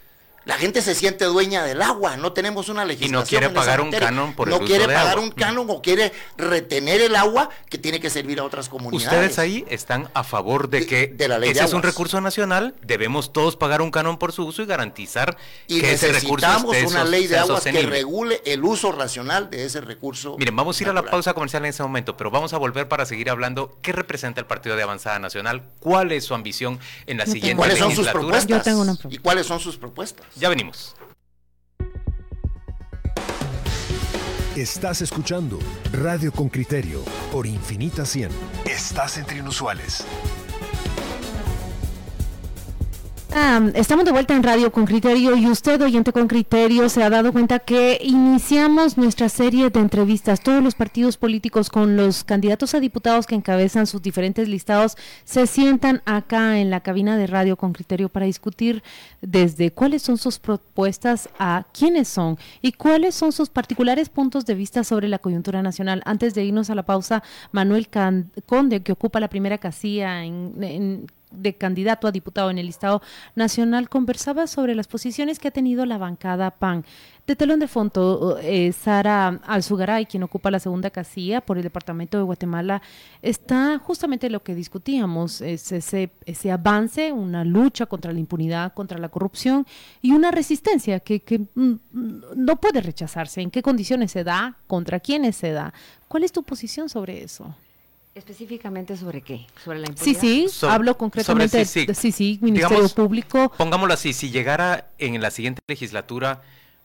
La 0.46 0.56
gente 0.56 0.82
se 0.82 0.96
siente 0.96 1.26
dueña 1.26 1.64
del 1.64 1.82
agua, 1.82 2.18
no 2.18 2.32
tenemos 2.34 2.70
una 2.70 2.84
legislación. 2.86 3.26
quiere 3.28 3.46
en 3.48 3.52
esa 3.52 3.60
pagar 3.62 3.82
un 3.82 3.92
canon 3.92 4.34
por 4.34 4.48
el 4.48 4.52
No 4.52 4.58
uso 4.58 4.66
quiere 4.66 4.88
de 4.88 4.94
pagar 4.94 5.12
agua. 5.12 5.24
un 5.24 5.32
canon 5.32 5.68
o 5.70 5.82
quiere 5.82 6.12
retener 6.38 7.02
el 7.02 7.16
agua 7.16 7.50
que 7.70 7.78
tiene 7.78 8.00
que 8.00 8.10
servir 8.10 8.40
a 8.40 8.46
otras 8.46 8.68
comunidades. 8.70 9.14
Ustedes 9.14 9.38
ahí 9.38 9.66
están 9.70 10.10
a 10.14 10.24
favor 10.24 10.70
de 10.70 10.80
De- 10.80 10.86
que 10.88 11.08
de 11.08 11.28
la 11.28 11.38
ley 11.38 11.50
de 11.54 11.60
ese 11.60 11.66
es 11.66 11.74
un 11.74 11.84
recurso 11.84 12.20
nacional, 12.22 12.74
debemos 12.82 13.32
todos 13.34 13.58
pagar 13.58 13.82
un 13.82 13.92
canon 13.92 14.18
por 14.18 14.32
su 14.32 14.46
uso 14.46 14.64
y 14.64 14.66
garantizar 14.66 15.38
Y 15.68 15.82
que 15.82 15.92
ese 15.94 16.12
recurso 16.14 16.48
esté 16.74 16.88
una 16.88 17.04
ley 17.04 17.28
de 17.28 17.38
aguas 17.38 17.64
que 17.64 17.82
regule 17.84 18.42
el 18.46 18.64
uso 18.64 18.92
racional 18.92 19.50
de 19.50 19.66
ese 19.66 19.82
recurso. 19.82 20.36
Miren, 20.40 20.56
vamos 20.56 20.80
a 20.80 20.84
ir 20.84 20.90
a 20.90 20.94
la 20.94 21.04
pausa 21.04 21.34
comercial 21.34 21.64
en 21.66 21.70
ese 21.70 21.84
momento, 21.84 22.18
pero 22.18 22.32
vamos 22.32 22.54
a 22.54 22.58
volver 22.58 22.88
para 22.88 23.06
seguir 23.06 23.30
hablando 23.30 23.78
qué 23.82 23.92
representa 23.92 24.40
el 24.40 24.48
Partido 24.48 24.76
de 24.76 24.84
Avanzada 24.84 25.20
Nacional, 25.20 25.62
cuál 25.80 26.12
es 26.12 26.24
su 26.24 26.34
ambición 26.34 26.80
en 27.06 27.18
la 27.18 27.26
Yo 27.26 27.34
tengo- 27.34 27.34
siguiente 27.34 27.58
¿Cuáles 27.58 27.78
son 27.78 27.90
sus 27.90 27.98
legislatura. 28.06 28.22
propuestas? 28.22 28.58
Yo 28.58 28.64
tengo 28.64 28.82
una 28.82 28.94
propuesta. 28.94 29.16
¿Y 29.16 29.18
cuáles 29.22 29.46
son 29.46 29.60
sus 29.60 29.78
propuestas? 29.78 30.26
Ya 30.36 30.50
venimos. 30.50 30.96
Estás 34.56 35.02
escuchando 35.02 35.58
Radio 35.94 36.32
con 36.34 36.50
Criterio 36.50 37.04
por 37.32 37.46
Infinita 37.48 38.06
100. 38.06 38.30
Estás 38.66 39.18
entre 39.18 39.38
inusuales. 39.38 40.04
Ah, 43.32 43.62
estamos 43.76 44.06
de 44.06 44.12
vuelta 44.12 44.36
en 44.36 44.42
Radio 44.42 44.72
con 44.72 44.86
Criterio 44.88 45.36
y 45.36 45.46
usted, 45.46 45.80
oyente 45.84 46.12
con 46.12 46.28
Criterio, 46.28 46.90
se 46.90 47.04
ha 47.04 47.12
dado 47.12 47.32
cuenta 47.32 47.60
que 47.60 48.00
iniciamos 48.04 48.98
nuestra 48.98 49.30
serie 49.30 49.70
de 49.70 49.80
entrevistas. 49.80 50.42
Todos 50.42 50.64
los 50.64 50.74
partidos 50.74 51.16
políticos 51.16 51.70
con 51.70 51.96
los 51.96 52.24
candidatos 52.24 52.74
a 52.74 52.80
diputados 52.80 53.28
que 53.28 53.36
encabezan 53.36 53.86
sus 53.86 54.02
diferentes 54.02 54.48
listados 54.50 54.98
se 55.26 55.46
sientan 55.46 56.02
acá 56.06 56.58
en 56.60 56.72
la 56.72 56.80
cabina 56.80 57.18
de 57.18 57.28
Radio 57.28 57.56
con 57.56 57.72
Criterio 57.72 58.10
para 58.10 58.26
discutir 58.26 58.82
desde 59.22 59.72
cuáles 59.72 60.02
son 60.02 60.18
sus 60.18 60.40
propuestas 60.40 61.30
a 61.38 61.66
quiénes 61.72 62.08
son 62.08 62.36
y 62.64 62.72
cuáles 62.72 63.14
son 63.14 63.32
sus 63.32 63.50
particulares 63.50 64.10
puntos 64.10 64.48
de 64.48 64.56
vista 64.56 64.84
sobre 64.84 65.08
la 65.08 65.20
coyuntura 65.20 65.62
nacional. 65.62 66.02
Antes 66.06 66.34
de 66.34 66.46
irnos 66.46 66.72
a 66.72 66.76
la 66.76 66.84
pausa, 66.84 67.22
Manuel 67.52 67.90
Conde, 68.48 68.82
que 68.82 68.92
ocupa 68.92 69.20
la 69.20 69.28
primera 69.30 69.60
casilla 69.60 70.24
en- 70.26 70.54
en 70.64 71.08
de 71.32 71.54
candidato 71.56 72.08
a 72.08 72.12
diputado 72.12 72.50
en 72.50 72.58
el 72.58 72.70
Estado 72.70 73.02
Nacional 73.36 73.90
conversaba 73.90 74.48
sobre 74.48 74.76
las 74.76 74.88
posiciones 74.88 75.40
que 75.40 75.48
ha 75.48 75.52
tenido 75.52 75.86
la 75.86 75.98
bancada 75.98 76.52
PAN. 76.52 76.86
De 77.28 77.36
telón 77.36 77.60
de 77.60 77.68
fondo, 77.68 78.40
eh, 78.42 78.72
Sara 78.72 79.40
Alzugaray, 79.46 80.08
quien 80.08 80.24
ocupa 80.24 80.50
la 80.50 80.60
segunda 80.60 80.90
casilla 80.90 81.42
por 81.42 81.58
el 81.58 81.64
departamento 81.64 82.18
de 82.18 82.24
Guatemala, 82.24 82.82
está 83.22 83.78
justamente 83.78 84.32
lo 84.32 84.42
que 84.42 84.56
discutíamos, 84.56 85.42
es 85.42 85.72
ese, 85.72 86.10
ese 86.26 86.52
avance, 86.52 87.12
una 87.12 87.46
lucha 87.46 87.86
contra 87.86 88.12
la 88.12 88.20
impunidad, 88.20 88.74
contra 88.74 88.98
la 88.98 89.10
corrupción 89.10 89.68
y 90.02 90.14
una 90.14 90.32
resistencia 90.32 91.02
que, 91.02 91.20
que 91.20 91.38
mm, 91.54 91.74
no 92.36 92.56
puede 92.56 92.82
rechazarse. 92.82 93.42
¿En 93.42 93.52
qué 93.52 93.62
condiciones 93.62 94.12
se 94.12 94.24
da? 94.24 94.58
¿Contra 94.66 95.00
quiénes 95.00 95.36
se 95.36 95.52
da? 95.52 95.72
¿Cuál 96.08 96.24
es 96.24 96.32
tu 96.32 96.42
posición 96.42 96.90
sobre 96.90 97.22
eso? 97.22 97.54
¿Específicamente 98.16 98.98
sobre 98.98 99.22
qué? 99.22 99.46
¿Sobre 99.64 99.80
la 99.80 99.88
Sí, 99.88 99.92
impunidad? 100.12 100.22
sí, 100.22 100.48
So- 100.50 100.70
hablo 100.70 100.98
concretamente 100.98 101.64
sobre 101.66 101.82
de 101.86 101.94
de 101.94 101.96
CICIG, 101.96 102.42
Ministerio 102.42 102.70
Digamos, 102.70 102.94
Público. 102.94 103.52
Pongámoslo 103.58 103.94
así, 103.94 104.14
si 104.14 104.30
llegara 104.32 104.90
en 104.98 105.22
la 105.22 105.32
siguiente 105.32 105.62
legislatura 105.68 106.42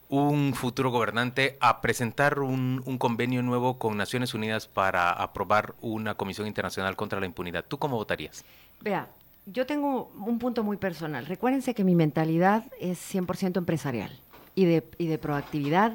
un 0.07 0.53
futuro 0.53 0.91
gobernante 0.91 1.57
a 1.59 1.81
presentar 1.81 2.39
un, 2.39 2.81
un 2.85 2.97
convenio 2.99 3.41
nuevo 3.41 3.79
con 3.79 3.97
Naciones 3.97 4.33
Unidas 4.35 4.67
para 4.67 5.09
aprobar 5.11 5.73
una 5.81 6.13
comisión 6.13 6.45
internacional 6.47 6.95
contra 6.95 7.19
la 7.19 7.25
impunidad, 7.25 7.65
¿tú 7.67 7.79
cómo 7.79 7.95
votarías? 7.97 8.45
Vea, 8.81 9.07
yo 9.47 9.65
tengo 9.65 10.11
un 10.23 10.37
punto 10.37 10.63
muy 10.63 10.77
personal. 10.77 11.25
Recuérdense 11.25 11.73
que 11.73 11.83
mi 11.83 11.95
mentalidad 11.95 12.65
es 12.79 12.99
100% 13.13 13.57
empresarial 13.57 14.15
y 14.53 14.65
de, 14.65 14.83
y 14.99 15.07
de 15.07 15.17
proactividad 15.17 15.91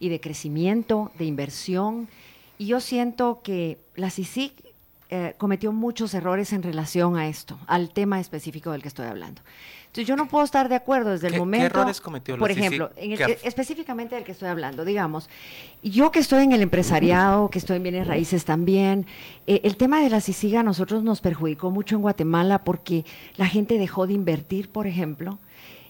y 0.00 0.08
de 0.08 0.20
crecimiento, 0.20 1.12
de 1.18 1.26
inversión. 1.26 2.08
Y 2.56 2.66
yo 2.66 2.80
siento 2.80 3.40
que 3.44 3.78
la 3.94 4.10
CICIC 4.10 4.69
eh, 5.10 5.34
cometió 5.38 5.72
muchos 5.72 6.14
errores 6.14 6.52
en 6.52 6.62
relación 6.62 7.16
a 7.16 7.26
esto, 7.28 7.58
al 7.66 7.90
tema 7.90 8.20
específico 8.20 8.70
del 8.72 8.80
que 8.82 8.88
estoy 8.88 9.06
hablando. 9.06 9.40
Entonces 9.86 10.06
yo 10.06 10.14
no 10.14 10.28
puedo 10.28 10.44
estar 10.44 10.68
de 10.68 10.76
acuerdo 10.76 11.10
desde 11.10 11.26
el 11.26 11.32
¿Qué- 11.32 11.36
qué 11.36 11.40
momento. 11.40 11.66
errores 11.66 12.00
cometió 12.00 12.38
Por 12.38 12.52
ejemplo, 12.52 12.90
en 12.94 13.10
el- 13.10 13.36
específicamente 13.42 14.14
del 14.14 14.22
que 14.22 14.30
estoy 14.30 14.48
hablando, 14.48 14.84
digamos, 14.84 15.28
yo 15.82 16.12
que 16.12 16.20
estoy 16.20 16.44
en 16.44 16.52
el 16.52 16.62
empresariado, 16.62 17.50
que 17.50 17.58
estoy 17.58 17.78
en 17.78 17.82
bienes 17.82 18.06
raíces 18.06 18.44
también, 18.44 19.04
eh, 19.48 19.62
el 19.64 19.76
tema 19.76 20.00
de 20.00 20.08
la 20.10 20.20
CICIGA 20.20 20.60
a 20.60 20.62
nosotros 20.62 21.02
nos 21.02 21.20
perjudicó 21.20 21.72
mucho 21.72 21.96
en 21.96 22.02
Guatemala 22.02 22.62
porque 22.62 23.04
la 23.36 23.46
gente 23.48 23.78
dejó 23.78 24.06
de 24.06 24.12
invertir, 24.12 24.68
por 24.70 24.86
ejemplo, 24.86 25.38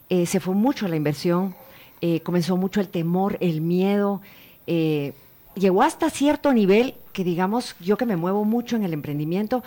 eh, 0.09 0.24
se 0.24 0.40
fue 0.40 0.54
mucho 0.54 0.88
la 0.88 0.96
inversión, 0.96 1.54
eh, 2.00 2.20
comenzó 2.20 2.56
mucho 2.56 2.80
el 2.80 2.88
temor, 2.88 3.37
el 3.40 3.61
miedo, 3.61 4.22
llegó 5.54 5.83
hasta 5.83 6.09
cierto 6.11 6.52
nivel 6.54 6.94
que 7.12 7.25
digamos, 7.25 7.77
yo 7.81 7.96
que 7.96 8.07
me 8.07 8.16
muevo 8.16 8.44
mucho 8.44 8.77
en 8.77 8.85
el 8.85 8.92
emprendimiento, 8.92 9.62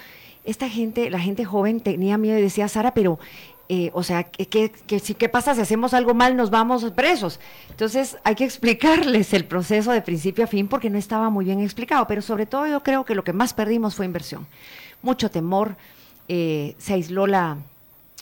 esta 0.45 0.69
gente, 0.69 1.09
la 1.09 1.19
gente 1.19 1.45
joven 1.45 1.79
tenía 1.79 2.17
miedo 2.17 2.37
y 2.37 2.41
decía, 2.41 2.67
Sara, 2.67 2.93
pero 2.93 3.17
eh, 3.69 3.91
o 3.93 4.03
sea, 4.03 4.23
¿qué, 4.25 4.71
qué, 4.87 4.99
si- 4.99 5.15
qué 5.15 5.29
pasa 5.29 5.55
si 5.55 5.61
hacemos 5.61 5.93
algo 5.93 6.13
mal? 6.13 6.35
Nos 6.35 6.49
vamos 6.49 6.83
presos. 6.91 7.39
Entonces 7.69 8.17
hay 8.25 8.35
que 8.35 8.43
explicarles 8.43 9.33
el 9.33 9.45
proceso 9.45 9.91
de 9.93 10.01
principio 10.01 10.43
a 10.43 10.47
fin 10.47 10.67
porque 10.67 10.89
no 10.89 10.97
estaba 10.97 11.29
muy 11.29 11.45
bien 11.45 11.61
explicado, 11.61 12.05
pero 12.05 12.21
sobre 12.21 12.45
todo 12.45 12.67
yo 12.67 12.83
creo 12.83 13.05
que 13.05 13.15
lo 13.15 13.23
que 13.23 13.31
más 13.33 13.53
perdimos 13.53 13.95
fue 13.95 14.05
inversión. 14.05 14.45
Mucho 15.01 15.31
temor, 15.31 15.75
eh, 16.27 16.75
se 16.77 16.93
aisló 16.93 17.25
la, 17.25 17.57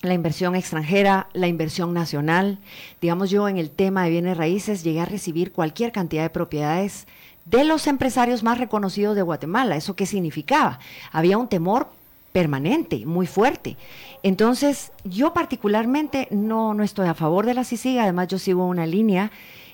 la 0.03 0.13
inversión 0.13 0.55
extranjera, 0.55 1.27
la 1.33 1.47
inversión 1.47 1.91
nacional. 1.91 2.59
Digamos, 3.01 3.31
yo 3.31 3.49
en 3.49 3.57
el 3.57 3.71
tema 3.71 4.03
de 4.03 4.11
bienes 4.11 4.37
raíces 4.37 4.83
llegué 4.83 5.01
a 5.01 5.05
recibir 5.05 5.51
cualquier 5.51 5.91
cantidad 5.91 6.21
de 6.21 6.29
propiedades 6.29 7.07
de 7.45 7.63
los 7.63 7.87
empresarios 7.87 8.43
más 8.43 8.57
reconocidos 8.57 9.15
de 9.15 9.21
Guatemala. 9.21 9.75
¿Eso 9.75 9.95
qué 9.95 10.05
significaba? 10.05 10.79
Había 11.11 11.37
un 11.37 11.47
temor 11.47 11.87
permanente, 12.31 13.05
muy 13.05 13.27
fuerte. 13.27 13.77
Entonces, 14.23 14.91
yo 15.03 15.33
particularmente 15.33 16.27
no, 16.31 16.73
no 16.73 16.83
estoy 16.83 17.07
a 17.07 17.13
favor 17.13 17.45
de 17.45 17.53
la 17.53 17.63
CICIG, 17.63 17.99
además 17.99 18.27
yo 18.29 18.39
sigo 18.39 18.65
una 18.65 18.85
línea 18.85 19.31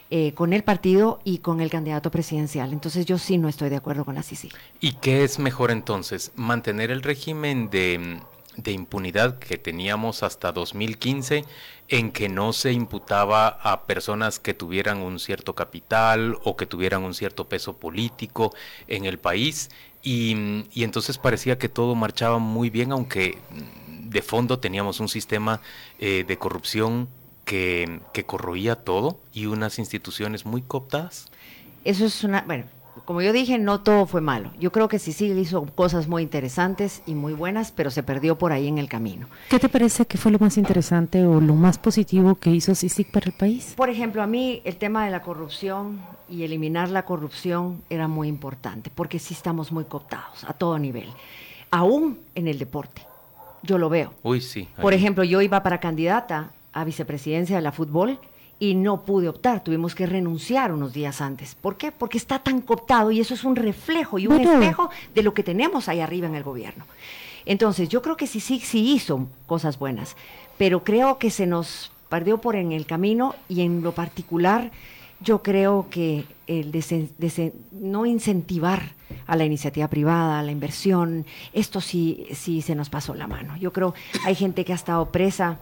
eh, 0.09 0.31
con 0.33 0.53
el 0.53 0.63
partido 0.63 1.19
y 1.25 1.39
con 1.39 1.59
el 1.59 1.69
candidato 1.69 2.09
presidencial. 2.09 2.71
Entonces 2.71 3.05
yo 3.05 3.17
sí 3.17 3.37
no 3.37 3.49
estoy 3.49 3.69
de 3.69 3.75
acuerdo 3.75 4.05
con 4.05 4.15
la 4.15 4.23
CICIG. 4.23 4.53
¿Y 4.79 4.93
qué 4.93 5.23
es 5.23 5.37
mejor 5.37 5.69
entonces? 5.69 6.31
¿Mantener 6.35 6.91
el 6.91 7.03
régimen 7.03 7.69
de, 7.69 8.19
de 8.57 8.71
impunidad 8.71 9.39
que 9.39 9.57
teníamos 9.57 10.23
hasta 10.23 10.51
2015 10.51 11.45
en 11.89 12.11
que 12.11 12.27
no 12.27 12.51
se 12.53 12.73
imputaba 12.73 13.47
a 13.47 13.85
personas 13.85 14.39
que 14.39 14.53
tuvieran 14.53 14.97
un 14.97 15.19
cierto 15.19 15.55
capital 15.55 16.37
o 16.43 16.57
que 16.57 16.65
tuvieran 16.65 17.03
un 17.03 17.13
cierto 17.13 17.45
peso 17.45 17.77
político 17.77 18.53
en 18.87 19.05
el 19.05 19.19
país 19.19 19.69
y, 20.03 20.65
y 20.73 20.83
entonces 20.83 21.17
parecía 21.17 21.57
que 21.57 21.69
todo 21.69 21.95
marchaba 21.95 22.39
muy 22.39 22.69
bien 22.69 22.91
aunque 22.91 23.37
de 24.09 24.21
fondo 24.21 24.59
teníamos 24.59 24.99
un 24.99 25.07
sistema 25.07 25.61
eh, 25.99 26.25
de 26.27 26.37
corrupción 26.37 27.07
que, 27.45 28.01
que 28.13 28.25
corroía 28.25 28.75
todo 28.75 29.19
y 29.33 29.45
unas 29.45 29.79
instituciones 29.79 30.45
muy 30.45 30.61
cooptadas. 30.61 31.27
Eso 31.83 32.05
es 32.05 32.23
una, 32.23 32.41
bueno, 32.41 32.65
como 33.05 33.21
yo 33.21 33.33
dije, 33.33 33.57
no 33.57 33.81
todo 33.81 34.05
fue 34.05 34.21
malo. 34.21 34.51
Yo 34.59 34.71
creo 34.71 34.87
que 34.87 34.99
sí, 34.99 35.13
sí 35.13 35.25
hizo 35.25 35.65
cosas 35.65 36.07
muy 36.07 36.23
interesantes 36.23 37.01
y 37.05 37.15
muy 37.15 37.33
buenas, 37.33 37.71
pero 37.71 37.91
se 37.91 38.03
perdió 38.03 38.37
por 38.37 38.51
ahí 38.51 38.67
en 38.67 38.77
el 38.77 38.89
camino. 38.89 39.27
¿Qué 39.49 39.59
te 39.59 39.69
parece 39.69 40.05
que 40.05 40.17
fue 40.17 40.31
lo 40.31 40.39
más 40.39 40.57
interesante 40.57 41.25
o 41.25 41.39
lo 41.41 41.55
más 41.55 41.77
positivo 41.77 42.35
que 42.35 42.49
hizo 42.49 42.75
CICIC 42.75 43.11
para 43.11 43.27
el 43.27 43.33
país? 43.33 43.73
Por 43.75 43.89
ejemplo, 43.89 44.21
a 44.21 44.27
mí 44.27 44.61
el 44.63 44.77
tema 44.77 45.05
de 45.05 45.11
la 45.11 45.21
corrupción 45.21 46.01
y 46.29 46.43
eliminar 46.43 46.89
la 46.89 47.03
corrupción 47.03 47.81
era 47.89 48.07
muy 48.07 48.27
importante, 48.27 48.91
porque 48.93 49.19
sí 49.19 49.33
estamos 49.33 49.71
muy 49.71 49.85
cooptados 49.85 50.43
a 50.43 50.53
todo 50.53 50.77
nivel, 50.77 51.09
aún 51.71 52.19
en 52.35 52.47
el 52.47 52.59
deporte. 52.59 53.01
Yo 53.63 53.77
lo 53.77 53.89
veo. 53.89 54.13
Uy, 54.23 54.41
sí. 54.41 54.67
Por 54.81 54.93
ejemplo, 54.93 55.23
yo 55.23 55.41
iba 55.41 55.63
para 55.63 55.79
candidata 55.79 56.51
a 56.73 56.83
vicepresidencia 56.83 57.55
de 57.55 57.61
la 57.61 57.71
fútbol 57.71 58.19
y 58.59 58.73
no 58.75 59.01
pude 59.05 59.29
optar, 59.29 59.63
tuvimos 59.63 59.93
que 59.93 60.05
renunciar 60.07 60.71
unos 60.71 60.91
días 60.93 61.21
antes. 61.21 61.55
¿Por 61.55 61.77
qué? 61.77 61.91
Porque 61.91 62.17
está 62.17 62.39
tan 62.39 62.61
cooptado 62.61 63.11
y 63.11 63.19
eso 63.19 63.33
es 63.35 63.43
un 63.43 63.55
reflejo 63.55 64.17
y 64.17 64.27
un 64.27 64.39
espejo 64.39 64.89
de 65.13 65.21
lo 65.23 65.33
que 65.33 65.43
tenemos 65.43 65.87
ahí 65.89 65.99
arriba 65.99 66.27
en 66.27 66.35
el 66.35 66.43
gobierno. 66.43 66.85
Entonces, 67.45 67.87
yo 67.89 68.01
creo 68.01 68.17
que 68.17 68.27
sí, 68.27 68.39
sí, 68.39 68.59
sí 68.59 68.93
hizo 68.93 69.27
cosas 69.45 69.77
buenas, 69.79 70.15
pero 70.57 70.83
creo 70.83 71.17
que 71.17 71.29
se 71.29 71.45
nos 71.45 71.91
perdió 72.09 72.39
por 72.39 72.55
en 72.55 72.71
el 72.71 72.85
camino 72.85 73.35
y 73.47 73.61
en 73.61 73.83
lo 73.83 73.91
particular, 73.93 74.71
yo 75.19 75.41
creo 75.43 75.87
que 75.89 76.25
el 76.47 76.71
desen- 76.71 77.09
desen- 77.19 77.53
no 77.71 78.05
incentivar 78.05 78.93
a 79.27 79.35
la 79.35 79.45
iniciativa 79.45 79.87
privada, 79.87 80.39
a 80.39 80.43
la 80.43 80.51
inversión, 80.51 81.25
esto 81.53 81.79
sí, 81.81 82.25
sí 82.33 82.61
se 82.61 82.75
nos 82.75 82.89
pasó 82.89 83.13
la 83.13 83.27
mano. 83.27 83.55
Yo 83.57 83.71
creo 83.73 83.93
hay 84.25 84.35
gente 84.35 84.63
que 84.65 84.71
ha 84.73 84.75
estado 84.75 85.05
presa 85.11 85.59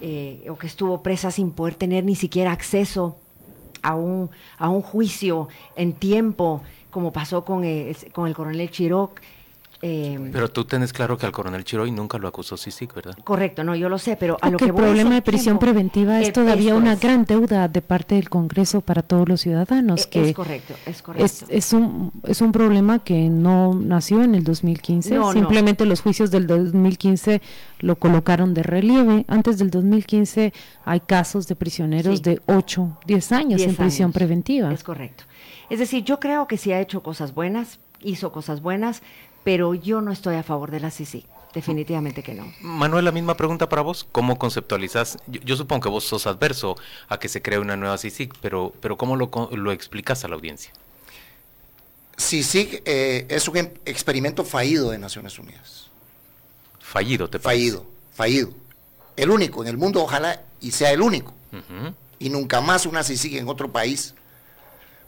eh, 0.00 0.46
o 0.50 0.56
que 0.56 0.66
estuvo 0.66 1.02
presa 1.02 1.30
sin 1.30 1.50
poder 1.50 1.74
tener 1.74 2.04
ni 2.04 2.16
siquiera 2.16 2.52
acceso 2.52 3.16
a 3.82 3.94
un, 3.94 4.30
a 4.58 4.68
un 4.68 4.82
juicio 4.82 5.48
en 5.76 5.92
tiempo, 5.92 6.62
como 6.90 7.12
pasó 7.12 7.44
con 7.44 7.64
el, 7.64 7.96
con 8.12 8.26
el 8.26 8.34
coronel 8.34 8.70
Chiroc. 8.70 9.20
Eh, 9.86 10.30
Pero 10.32 10.50
tú 10.50 10.64
tenés 10.64 10.92
claro 10.94 11.18
que 11.18 11.26
al 11.26 11.32
coronel 11.32 11.62
Chiroy 11.62 11.90
nunca 11.90 12.16
lo 12.16 12.26
acusó 12.26 12.56
CICIC, 12.56 12.94
¿verdad? 12.94 13.14
correcto, 13.22 13.62
no, 13.64 13.74
yo 13.76 13.90
lo 13.90 13.98
sé, 13.98 14.16
pero 14.16 14.38
a 14.40 14.48
lo 14.48 14.56
que 14.56 14.64
el 14.64 14.72
voy 14.72 14.80
es 14.82 14.86
problema 14.88 15.14
de 15.16 15.20
prisión 15.22 15.58
tiempo. 15.58 15.60
preventiva 15.60 16.20
es 16.22 16.28
Eh, 16.28 16.32
todavía 16.32 16.74
una 16.74 16.94
es. 16.94 17.00
gran 17.00 17.24
deuda 17.26 17.68
de 17.68 17.82
parte 17.82 18.14
del 18.14 18.30
Congreso 18.30 18.80
para 18.80 19.02
todos 19.02 19.28
los 19.28 19.42
ciudadanos. 19.42 20.04
Eh, 20.04 20.08
que 20.10 20.28
es 20.30 20.34
correcto, 20.34 20.74
es 20.86 21.02
correcto. 21.02 21.24
Es, 21.26 21.44
es 21.50 21.72
un, 21.74 22.12
es 22.24 22.40
un 22.40 22.52
problema 22.52 23.00
que 23.04 23.28
no 23.28 23.74
nació 23.74 24.22
en 24.22 24.34
el 24.34 24.42
2015, 24.44 25.14
No, 25.16 25.20
no. 25.26 25.32
simplemente 25.32 25.84
los 25.84 26.00
juicios 26.00 26.30
del 26.30 26.46
2015 26.46 27.42
lo 27.80 27.96
colocaron 27.96 28.54
de 28.54 28.62
relieve. 28.62 29.24
Antes 29.28 29.58
del 29.58 29.70
2015 29.70 30.52
hay 30.86 31.00
casos 31.00 31.46
de 31.46 31.56
prisioneros 31.56 32.18
Sí. 32.18 32.22
de 32.24 32.40
8, 32.46 32.98
10 33.06 33.32
años 33.32 33.58
10 33.58 33.68
en 33.70 33.76
prisión 33.76 34.06
años. 34.06 34.14
preventiva. 34.14 34.72
Es 34.72 34.82
correcto. 34.82 35.24
Es 35.68 35.78
decir, 35.78 36.04
yo 36.04 36.20
creo 36.20 36.46
que 36.46 36.56
sí 36.56 36.72
ha 36.72 36.80
hecho 36.80 37.02
cosas 37.02 37.34
buenas, 37.34 37.78
hizo 38.02 38.32
cosas 38.32 38.60
buenas, 38.62 39.02
pero 39.44 39.74
yo 39.74 40.00
no 40.00 40.10
estoy 40.12 40.36
a 40.36 40.42
favor 40.42 40.70
de 40.70 40.80
la 40.80 40.90
CICI. 40.90 41.24
Definitivamente 41.54 42.24
que 42.24 42.34
no. 42.34 42.52
Manuel, 42.62 43.04
la 43.04 43.12
misma 43.12 43.36
pregunta 43.36 43.68
para 43.68 43.82
vos. 43.82 44.04
¿Cómo 44.10 44.38
conceptualizas? 44.38 45.18
Yo, 45.28 45.40
yo 45.42 45.56
supongo 45.56 45.82
que 45.82 45.88
vos 45.88 46.02
sos 46.02 46.26
adverso 46.26 46.76
a 47.08 47.18
que 47.20 47.28
se 47.28 47.42
cree 47.42 47.60
una 47.60 47.76
nueva 47.76 47.96
CICIC, 47.96 48.34
pero, 48.40 48.72
pero 48.80 48.96
¿cómo 48.96 49.14
lo, 49.14 49.30
lo 49.52 49.70
explicas 49.70 50.24
a 50.24 50.28
la 50.28 50.34
audiencia? 50.34 50.72
CICIG 52.18 52.82
eh, 52.84 53.26
es 53.28 53.46
un 53.48 53.56
em- 53.56 53.70
experimento 53.84 54.44
fallido 54.44 54.90
de 54.90 54.98
Naciones 54.98 55.38
Unidas. 55.38 55.90
Fallido, 56.80 57.28
¿te 57.28 57.38
parece? 57.38 57.60
Fallido, 57.60 57.86
fallido. 58.14 58.50
El 59.16 59.30
único 59.30 59.62
en 59.62 59.68
el 59.68 59.76
mundo, 59.76 60.02
ojalá 60.02 60.42
y 60.60 60.72
sea 60.72 60.90
el 60.90 61.00
único. 61.02 61.32
Y 62.18 62.30
nunca 62.30 62.60
más 62.60 62.84
una 62.86 63.04
CICIG 63.04 63.36
en 63.38 63.48
otro 63.48 63.70
país, 63.70 64.14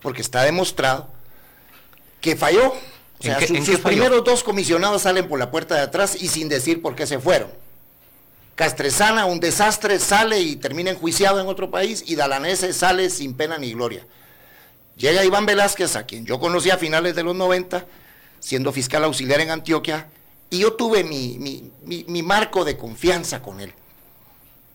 porque 0.00 0.22
está 0.22 0.42
demostrado 0.42 1.08
que 2.20 2.36
falló. 2.36 2.72
O 3.18 3.24
¿En 3.26 3.30
sea, 3.30 3.38
qué- 3.38 3.46
su- 3.46 3.64
sus 3.64 3.80
primeros 3.80 4.24
dos 4.24 4.42
comisionados 4.44 5.02
salen 5.02 5.28
por 5.28 5.38
la 5.38 5.50
puerta 5.50 5.74
de 5.74 5.80
atrás 5.82 6.16
y 6.20 6.28
sin 6.28 6.48
decir 6.48 6.82
por 6.82 6.94
qué 6.94 7.06
se 7.06 7.18
fueron. 7.18 7.48
Castresana, 8.54 9.26
un 9.26 9.38
desastre, 9.40 9.98
sale 9.98 10.40
y 10.40 10.56
termina 10.56 10.90
enjuiciado 10.90 11.40
en 11.40 11.46
otro 11.46 11.70
país, 11.70 12.02
y 12.06 12.16
Dalanese 12.16 12.72
sale 12.72 13.10
sin 13.10 13.34
pena 13.34 13.58
ni 13.58 13.72
gloria. 13.74 14.06
Llega 14.96 15.24
Iván 15.24 15.44
Velázquez, 15.44 15.94
a 15.96 16.04
quien 16.06 16.24
yo 16.24 16.40
conocí 16.40 16.70
a 16.70 16.78
finales 16.78 17.14
de 17.14 17.22
los 17.22 17.36
90, 17.36 17.84
siendo 18.40 18.72
fiscal 18.72 19.04
auxiliar 19.04 19.40
en 19.40 19.50
Antioquia, 19.50 20.08
y 20.48 20.60
yo 20.60 20.72
tuve 20.72 21.04
mi, 21.04 21.36
mi- 21.38 21.70
mi- 21.84 22.04
mi 22.08 22.22
marco 22.22 22.64
de 22.64 22.78
confianza 22.78 23.42
con 23.42 23.60
él. 23.60 23.74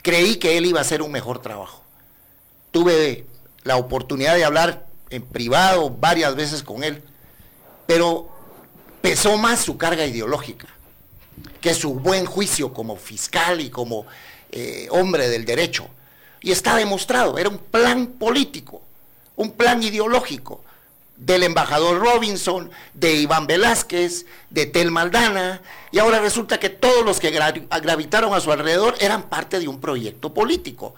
Creí 0.04 0.36
que 0.36 0.58
él 0.58 0.66
iba 0.68 0.80
a 0.80 0.82
hacer 0.82 1.02
un 1.02 1.12
mejor 1.12 1.42
trabajo. 1.42 1.82
Tuve 2.72 3.26
la 3.64 3.78
oportunidad 3.78 4.36
de 4.36 4.46
hablar 4.46 4.86
en 5.10 5.24
privado 5.24 5.90
varias 5.90 6.36
veces 6.36 6.62
con 6.62 6.84
él, 6.84 7.02
pero 7.88 8.30
pesó 9.02 9.38
más 9.38 9.60
su 9.62 9.78
carga 9.78 10.06
ideológica 10.06 10.68
que 11.60 11.74
su 11.74 11.94
buen 11.96 12.26
juicio 12.26 12.74
como 12.74 12.96
fiscal 12.98 13.62
y 13.62 13.70
como 13.70 14.06
eh, 14.52 14.88
hombre 14.92 15.30
del 15.30 15.46
derecho. 15.46 15.88
Y 16.42 16.52
está 16.52 16.76
demostrado, 16.76 17.38
era 17.38 17.50
un 17.50 17.60
plan 17.60 18.08
político, 18.08 18.82
un 19.36 19.52
plan 19.52 19.82
ideológico 19.84 20.64
del 21.16 21.44
embajador 21.44 22.00
Robinson, 22.00 22.72
de 22.96 23.14
Iván 23.14 23.46
Velázquez, 23.46 24.26
de 24.50 24.66
Tel 24.66 24.90
Maldana, 24.90 25.62
y 25.92 26.00
ahora 26.00 26.20
resulta 26.20 26.60
que 26.60 26.70
todos 26.70 27.06
los 27.06 27.20
que 27.20 27.32
gra- 27.32 27.82
gravitaron 27.82 28.34
a 28.34 28.40
su 28.42 28.52
alrededor 28.52 28.96
eran 29.00 29.30
parte 29.30 29.60
de 29.60 29.68
un 29.68 29.80
proyecto 29.80 30.34
político. 30.34 30.96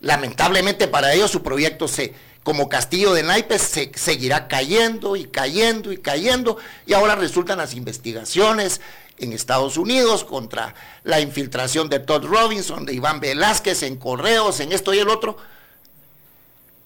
Lamentablemente 0.00 0.88
para 0.88 1.12
ellos 1.12 1.30
su 1.30 1.42
proyecto 1.42 1.88
se, 1.88 2.14
como 2.42 2.68
castillo 2.68 3.12
de 3.12 3.22
naipes 3.22 3.62
se 3.62 3.92
seguirá 3.94 4.48
cayendo 4.48 5.16
y 5.16 5.24
cayendo 5.24 5.92
y 5.92 5.98
cayendo, 5.98 6.56
y 6.86 6.94
ahora 6.94 7.14
resultan 7.14 7.58
las 7.58 7.74
investigaciones 7.74 8.80
en 9.18 9.32
Estados 9.32 9.76
Unidos 9.76 10.24
contra 10.24 10.74
la 11.04 11.20
infiltración 11.20 11.88
de 11.90 12.00
Todd 12.00 12.24
Robinson, 12.24 12.86
de 12.86 12.94
Iván 12.94 13.20
Velázquez 13.20 13.82
en 13.82 13.96
correos, 13.96 14.60
en 14.60 14.72
esto 14.72 14.94
y 14.94 14.98
el 14.98 15.08
otro. 15.08 15.36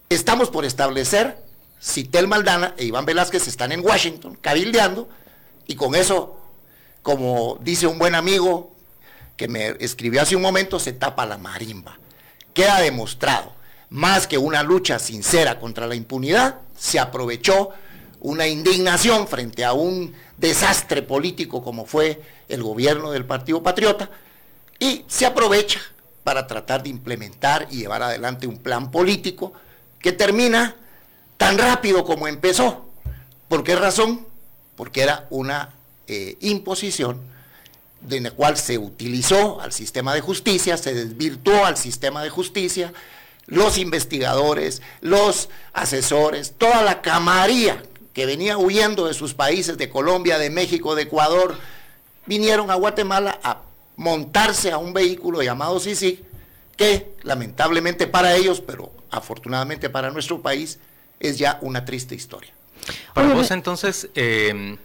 Estamos 0.09 0.51
por 0.51 0.65
establecer 0.65 1.39
si 1.79 2.05
Tel 2.05 2.27
Maldana 2.27 2.75
e 2.77 2.85
Iván 2.85 3.07
Velázquez 3.07 3.47
están 3.47 3.71
en 3.73 3.85
Washington 3.85 4.37
cabildeando 4.41 5.09
y 5.67 5.77
con 5.77 5.95
eso, 5.95 6.39
como 7.03 7.59
dice 7.61 7.87
un 7.87 7.99
buen 7.99 8.15
amigo 8.15 8.73
que 9.37 9.49
me 9.49 9.77
escribió 9.81 10.23
hace 10.23 10.37
un 10.37 10.43
momento, 10.43 10.79
se 10.81 10.93
tapa 10.93 11.27
la 11.27 11.39
marimba. 11.39 11.99
Queda 12.53 12.81
demostrado, 12.81 13.54
más 13.95 14.27
que 14.27 14.39
una 14.39 14.65
lucha 14.65 14.99
sincera 14.99 15.61
contra 15.61 15.87
la 15.87 15.95
impunidad, 15.95 16.57
se 16.77 16.99
aprovechó 16.99 17.71
una 18.19 18.49
indignación 18.49 19.29
frente 19.29 19.65
a 19.65 19.73
un 19.73 20.13
desastre 20.37 21.01
político 21.01 21.63
como 21.63 21.87
fue 21.87 22.21
el 22.49 22.61
gobierno 22.61 23.13
del 23.13 23.25
Partido 23.25 23.63
Patriota 23.63 24.11
y 24.81 25.05
se 25.07 25.27
aprovecha 25.27 25.81
para 26.25 26.49
tratar 26.49 26.83
de 26.83 26.89
implementar 26.89 27.69
y 27.71 27.77
llevar 27.77 28.03
adelante 28.03 28.49
un 28.49 28.59
plan 28.59 28.91
político 28.91 29.53
que 30.01 30.11
termina 30.11 30.75
tan 31.37 31.57
rápido 31.57 32.05
como 32.05 32.27
empezó. 32.27 32.87
¿Por 33.47 33.63
qué 33.63 33.77
razón? 33.77 34.27
Porque 34.75 35.03
era 35.03 35.29
una 35.31 35.73
eh, 36.09 36.37
imposición 36.41 37.21
de 38.01 38.21
la 38.23 38.33
cual 38.33 38.57
se 38.57 38.77
utilizó 38.77 39.61
al 39.61 39.71
sistema 39.71 40.15
de 40.15 40.21
justicia, 40.21 40.77
se 40.77 40.95
desvirtuó 40.95 41.65
al 41.65 41.77
sistema 41.77 42.25
de 42.25 42.31
justicia, 42.31 42.93
los 43.47 43.79
investigadores, 43.79 44.83
los 45.01 45.49
asesores, 45.73 46.55
toda 46.57 46.83
la 46.83 47.03
camarilla 47.03 47.83
que 48.13 48.27
venía 48.27 48.57
huyendo 48.57 49.07
de 49.07 49.15
sus 49.15 49.35
países, 49.35 49.77
de 49.77 49.89
Colombia, 49.89 50.39
de 50.39 50.51
México, 50.51 50.95
de 50.95 51.03
Ecuador, 51.03 51.59
vinieron 52.27 52.71
a 52.71 52.75
Guatemala 52.77 53.39
a 53.43 53.61
montarse 53.97 54.71
a 54.71 54.79
un 54.79 54.93
vehículo 54.93 55.43
llamado 55.43 55.81
CICIG, 55.81 56.23
que 56.77 57.13
lamentablemente 57.23 58.07
para 58.07 58.35
ellos, 58.35 58.61
pero 58.61 58.93
afortunadamente 59.11 59.91
para 59.91 60.11
nuestro 60.11 60.41
país, 60.41 60.79
es 61.21 61.39
ya 61.39 61.59
una 61.61 61.85
triste 61.85 62.15
historia. 62.15 62.53
Para 63.15 63.29
Oye, 63.29 63.37
vos 63.37 63.51
entonces, 63.51 64.09
eh, 64.15 64.77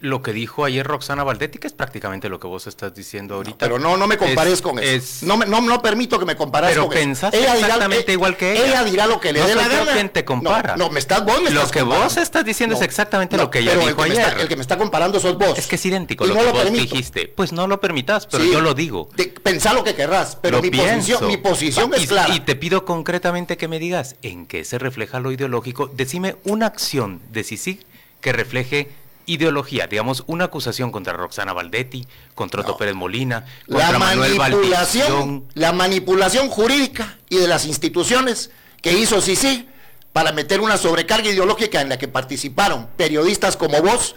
lo 0.00 0.22
que 0.22 0.32
dijo 0.32 0.64
ayer 0.64 0.86
Roxana 0.86 1.24
Valdetti, 1.24 1.58
que 1.58 1.66
es 1.66 1.74
prácticamente 1.74 2.30
lo 2.30 2.40
que 2.40 2.46
vos 2.46 2.66
estás 2.66 2.94
diciendo 2.94 3.34
ahorita. 3.34 3.58
Pero 3.58 3.78
no, 3.78 3.98
no 3.98 4.06
me 4.06 4.16
compares 4.16 4.54
es- 4.54 4.62
con 4.62 4.78
eso. 4.78 4.88
es- 4.88 5.22
No, 5.22 5.36
me- 5.36 5.44
no, 5.44 5.60
no 5.60 5.82
permito 5.82 6.18
que 6.18 6.24
me 6.24 6.36
compares 6.36 6.70
Pero 6.70 6.84
con 6.88 6.92
eso. 6.96 7.00
pensás 7.04 7.32
dirá- 7.32 7.54
exactamente 7.54 8.10
eh, 8.10 8.14
igual 8.14 8.36
que 8.36 8.52
ella. 8.52 8.66
Ella 8.66 8.84
dirá 8.84 9.06
lo 9.06 9.20
que 9.20 9.32
le 9.34 9.40
No 9.40 9.46
dé 9.46 9.54
la 9.54 9.68
gana. 9.68 9.92
quien 9.92 10.08
te 10.08 10.24
compara. 10.24 10.74
No, 10.76 10.86
no, 10.86 10.90
me 10.90 11.00
estás, 11.00 11.22
vos 11.24 11.42
me 11.42 11.50
Lo 11.50 11.60
estás 11.60 11.72
que 11.72 11.82
vos 11.82 12.16
estás 12.16 12.44
diciendo 12.46 12.76
es 12.76 12.82
exactamente 12.82 13.36
lo 13.36 13.50
que 13.50 13.58
ella 13.58 13.72
pero 13.72 13.82
el 13.82 13.88
dijo 13.88 14.02
que 14.02 14.08
me 14.08 14.14
está- 14.14 14.28
ayer. 14.28 14.40
el 14.40 14.48
que 14.48 14.56
me 14.56 14.62
está 14.62 14.78
comparando 14.78 15.20
sos 15.20 15.36
vos. 15.36 15.58
Es 15.58 15.66
que 15.66 15.76
es 15.76 15.84
idéntico 15.84 16.24
Y 16.24 16.28
lo 16.28 16.34
que 16.34 16.42
lo 16.44 16.52
vos 16.52 16.62
permito. 16.62 16.82
dijiste. 16.94 17.28
Pues 17.28 17.52
no 17.52 17.66
lo 17.66 17.78
permitas, 17.80 18.26
pero 18.26 18.42
Sí, 18.44 18.50
yo 18.52 18.62
lo 18.62 18.72
digo. 18.72 19.10
de- 19.16 19.26
pensá 19.26 19.74
lo 19.74 19.84
que 19.84 19.94
querrás, 19.94 20.36
pero 20.40 20.62
mi 20.62 20.70
pienso. 20.70 20.94
posición, 20.96 21.26
mi 21.26 21.36
posición 21.36 21.92
y, 21.94 22.02
es 22.04 22.08
clara. 22.08 22.34
Y 22.34 22.40
te 22.40 22.56
pido 22.56 22.86
concretamente 22.86 23.58
que 23.58 23.68
me 23.68 23.78
digas 23.78 24.16
en 24.22 24.46
qué 24.46 24.64
se 24.64 24.78
refleja 24.78 25.20
lo 25.20 25.30
ideológico. 25.30 25.88
Decime 25.88 26.36
una 26.44 26.64
acción 26.66 27.20
de 27.32 27.44
CICIG 27.44 27.84
que 28.22 28.32
refleje 28.32 28.88
ideología, 29.32 29.86
digamos, 29.86 30.24
una 30.26 30.46
acusación 30.46 30.90
contra 30.90 31.12
Roxana 31.12 31.52
Valdetti, 31.52 32.06
contra 32.34 32.62
Otto 32.62 32.72
No. 32.72 32.76
Pérez 32.78 32.94
Molina, 32.94 33.44
la 33.66 33.78
contra 33.78 33.98
Manuel 33.98 34.36
manipulación, 34.36 35.44
la 35.54 35.72
manipulación 35.72 36.48
jurídica 36.48 37.16
y 37.28 37.36
de 37.36 37.46
las 37.46 37.64
instituciones 37.66 38.50
que 38.82 38.92
hizo 38.92 39.20
Sisi 39.20 39.68
para 40.12 40.32
meter 40.32 40.60
una 40.60 40.76
sobrecarga 40.76 41.28
ideológica 41.30 41.80
en 41.80 41.88
la 41.88 41.98
que 41.98 42.08
participaron 42.08 42.88
periodistas 42.96 43.56
como 43.56 43.80
vos, 43.80 44.16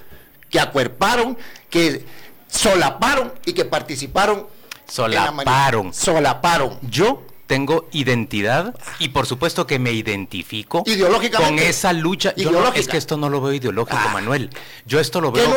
que 0.49 0.59
acuerparon, 0.59 1.37
que 1.69 2.03
solaparon 2.47 3.33
y 3.45 3.53
que 3.53 3.65
participaron. 3.65 4.47
en 4.97 5.11
la 5.11 5.27
Solaparon. 5.27 5.93
Solaparon. 5.93 6.79
Yo 6.81 7.23
tengo 7.53 7.87
identidad 7.91 8.73
y 8.97 9.09
por 9.09 9.27
supuesto 9.27 9.67
que 9.67 9.77
me 9.77 9.91
identifico 9.91 10.83
con 11.37 11.59
esa 11.59 11.93
lucha. 11.93 12.33
Yo 12.35 12.45
no- 12.45 12.57
Ideológica. 12.57 12.79
es 12.79 12.87
que 12.87 12.97
esto 12.97 13.15
no 13.15 13.29
lo 13.29 13.41
veo 13.41 13.53
ideológico, 13.53 13.99
Ah. 13.99 14.09
Manuel. 14.11 14.49
Yo 14.87 14.99
esto 14.99 15.21
lo 15.21 15.31
¿Qué 15.31 15.41
veo 15.41 15.49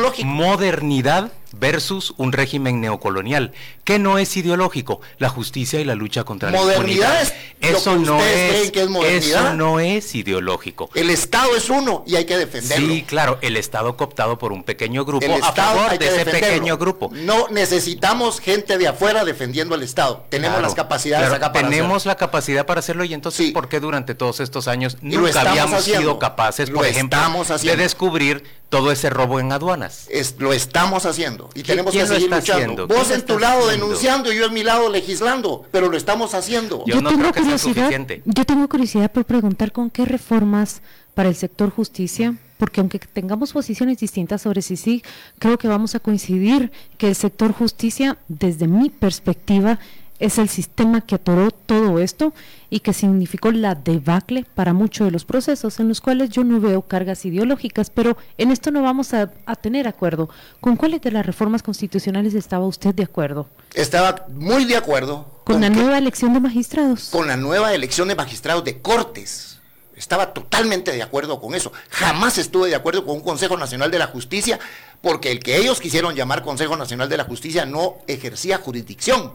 no 0.00 0.12
como 0.12 0.34
modernidad 0.34 1.30
versus 1.56 2.14
un 2.16 2.32
régimen 2.32 2.80
neocolonial. 2.80 3.52
¿Qué 3.84 4.00
no 4.00 4.18
es 4.18 4.36
ideológico? 4.36 5.00
La 5.18 5.28
justicia 5.28 5.78
y 5.80 5.84
la 5.84 5.94
lucha 5.94 6.24
contra 6.24 6.50
la 6.50 6.58
Modernidad 6.58 7.20
impunidad. 7.22 7.22
es 7.22 7.32
Eso 7.76 7.92
que 7.92 7.98
no 8.00 8.16
ustedes 8.16 8.36
es, 8.50 8.50
creen 8.58 8.72
que 8.72 8.82
es 8.82 8.88
modernidad. 8.88 9.44
Eso 9.46 9.54
no 9.54 9.78
es 9.78 10.14
ideológico. 10.16 10.90
El 10.96 11.10
Estado 11.10 11.54
es 11.54 11.70
uno 11.70 12.02
y 12.08 12.16
hay 12.16 12.24
que 12.24 12.36
defenderlo. 12.36 12.88
Sí, 12.88 13.04
claro, 13.06 13.38
el 13.40 13.56
Estado 13.56 13.96
cooptado 13.96 14.36
por 14.36 14.50
un 14.50 14.64
pequeño 14.64 15.04
grupo 15.04 15.24
El 15.24 15.30
a 15.30 15.36
Estado 15.36 15.74
favor 15.76 15.90
hay 15.92 15.98
de 15.98 16.06
que 16.06 16.10
ese 16.10 16.24
defenderlo. 16.24 16.48
pequeño 16.48 16.76
grupo. 16.76 17.10
No 17.12 17.46
necesitamos 17.50 18.40
gente 18.40 18.76
de 18.76 18.88
afuera 18.88 19.24
defendiendo 19.24 19.76
al 19.76 19.84
Estado. 19.84 20.24
Tenemos 20.30 20.54
Claro, 20.56 20.66
las 20.66 20.74
capacidades 20.74 21.28
claro, 21.28 21.40
para 21.52 21.68
tenemos 21.68 21.96
hacerlo. 21.96 22.10
la 22.10 22.16
capacidad 22.16 22.66
para 22.66 22.80
hacerlo 22.80 23.04
y 23.04 23.14
entonces 23.14 23.46
Sí. 23.46 23.52
¿por 23.52 23.68
qué 23.68 23.80
durante 23.80 24.14
todos 24.14 24.40
estos 24.40 24.68
años 24.68 24.96
nunca 25.00 25.40
habíamos 25.42 25.74
haciendo. 25.80 26.00
sido 26.02 26.18
capaces, 26.18 26.68
Lo 26.70 26.76
por 26.76 26.86
ejemplo, 26.86 27.18
de 27.62 27.76
descubrir 27.76 28.44
todo 28.68 28.90
ese 28.92 29.10
robo 29.10 29.40
en 29.40 29.52
aduanas? 29.52 30.06
Es- 30.10 30.36
lo 30.38 30.52
estamos 30.52 31.06
haciendo 31.06 31.50
y 31.54 31.60
¿Qui- 31.62 31.66
tenemos 31.66 31.92
que 31.92 32.06
seguir 32.06 32.30
luchando. 32.30 32.52
haciendo? 32.52 32.86
Vos 32.88 32.96
¿Quién 32.96 33.08
lo 33.10 33.14
en 33.14 33.22
tu 33.26 33.38
lado 33.38 33.58
haciendo? 33.66 33.86
denunciando 33.86 34.32
y 34.32 34.36
yo 34.36 34.46
en 34.46 34.52
mi 34.54 34.62
lado 34.62 34.88
legislando, 34.90 35.64
pero 35.70 35.88
lo 35.88 35.96
estamos 35.96 36.34
haciendo. 36.34 36.84
Yo 36.86 37.00
no 37.00 37.10
creo 37.16 37.32
que 37.32 37.44
sea 37.44 37.58
suficiente. 37.58 38.22
Yo 38.24 38.44
tengo 38.44 38.68
curiosidad 38.68 39.10
por 39.12 39.24
preguntar 39.24 39.72
con 39.72 39.90
qué 39.90 40.04
reformas 40.04 40.80
para 41.14 41.28
el 41.28 41.36
sector 41.36 41.70
justicia, 41.70 42.34
porque 42.58 42.80
aunque 42.80 42.98
tengamos 42.98 43.52
posiciones 43.52 43.98
distintas 43.98 44.42
sobre 44.42 44.62
si 44.62 44.76
sí, 44.76 45.02
creo 45.38 45.58
que 45.58 45.68
vamos 45.68 45.94
a 45.94 46.00
coincidir 46.00 46.72
que 46.98 47.06
el 47.08 47.14
sector 47.14 47.52
justicia, 47.52 48.16
desde 48.28 48.66
mi 48.66 48.90
perspectiva, 48.90 49.78
es 50.18 50.38
el 50.38 50.48
sistema 50.48 51.00
que 51.00 51.16
atoró 51.16 51.50
todo 51.50 51.98
esto 51.98 52.32
y 52.70 52.80
que 52.80 52.92
significó 52.92 53.50
la 53.52 53.74
debacle 53.74 54.46
para 54.54 54.72
muchos 54.72 55.06
de 55.06 55.10
los 55.10 55.24
procesos 55.24 55.80
en 55.80 55.88
los 55.88 56.00
cuales 56.00 56.30
yo 56.30 56.44
no 56.44 56.60
veo 56.60 56.82
cargas 56.82 57.24
ideológicas, 57.24 57.90
pero 57.90 58.16
en 58.38 58.50
esto 58.50 58.70
no 58.70 58.82
vamos 58.82 59.12
a, 59.12 59.32
a 59.46 59.56
tener 59.56 59.88
acuerdo. 59.88 60.28
¿Con 60.60 60.76
cuáles 60.76 61.00
de 61.02 61.10
las 61.10 61.26
reformas 61.26 61.62
constitucionales 61.62 62.34
estaba 62.34 62.66
usted 62.66 62.94
de 62.94 63.02
acuerdo? 63.04 63.48
Estaba 63.74 64.26
muy 64.32 64.64
de 64.64 64.76
acuerdo 64.76 65.26
Con 65.44 65.60
la 65.60 65.68
que- 65.68 65.76
nueva 65.76 65.98
elección 65.98 66.32
de 66.32 66.40
magistrados. 66.40 67.08
con 67.10 67.26
la 67.26 67.36
nueva 67.36 67.74
elección 67.74 68.08
de 68.08 68.14
magistrados 68.14 68.64
de 68.64 68.80
cortes. 68.80 69.58
Estaba 69.96 70.32
totalmente 70.32 70.90
de 70.90 71.02
acuerdo 71.04 71.40
con 71.40 71.54
eso. 71.54 71.72
Jamás 71.90 72.38
estuve 72.38 72.68
de 72.68 72.74
acuerdo 72.74 73.04
con 73.06 73.16
un 73.16 73.22
Consejo 73.22 73.56
Nacional 73.56 73.90
de 73.92 73.98
la 74.00 74.08
Justicia, 74.08 74.58
porque 75.00 75.30
el 75.30 75.38
que 75.38 75.56
ellos 75.58 75.80
quisieron 75.80 76.14
llamar 76.16 76.42
Consejo 76.42 76.76
Nacional 76.76 77.08
de 77.08 77.16
la 77.16 77.24
Justicia 77.24 77.64
no 77.64 77.96
ejercía 78.08 78.58
jurisdicción. 78.58 79.32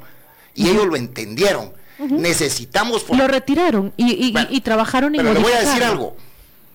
Y 0.55 0.69
ellos 0.69 0.85
lo 0.87 0.95
entendieron. 0.95 1.71
Necesitamos... 1.99 3.05
Lo 3.09 3.27
retiraron 3.27 3.93
y, 3.97 4.27
y- 4.27 4.31
Bueno, 4.31 4.47
y 4.51 4.61
trabajaron 4.61 5.15
en 5.15 5.21
Pero 5.21 5.33
le 5.33 5.39
voy 5.39 5.51
a 5.51 5.59
decir 5.61 5.83
algo. 5.83 6.15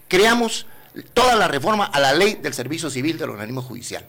Creamos 0.09 0.67
toda 1.15 1.35
la 1.35 1.49
reforma 1.49 1.85
a 1.87 1.99
la 2.01 2.13
ley 2.13 2.35
del 2.35 2.53
servicio 2.55 2.91
civil 2.91 3.19
del 3.19 3.31
organismo 3.31 3.63
judicial. 3.63 4.05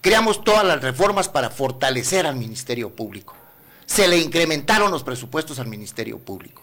Creamos 0.00 0.42
todas 0.42 0.64
las 0.64 0.80
reformas 0.80 1.28
para 1.28 1.50
fortalecer 1.50 2.26
al 2.26 2.36
Ministerio 2.36 2.90
Público. 2.94 3.34
Se 3.86 4.08
le 4.08 4.18
incrementaron 4.18 4.90
los 4.90 5.02
presupuestos 5.02 5.58
al 5.58 5.66
Ministerio 5.66 6.18
Público. 6.18 6.62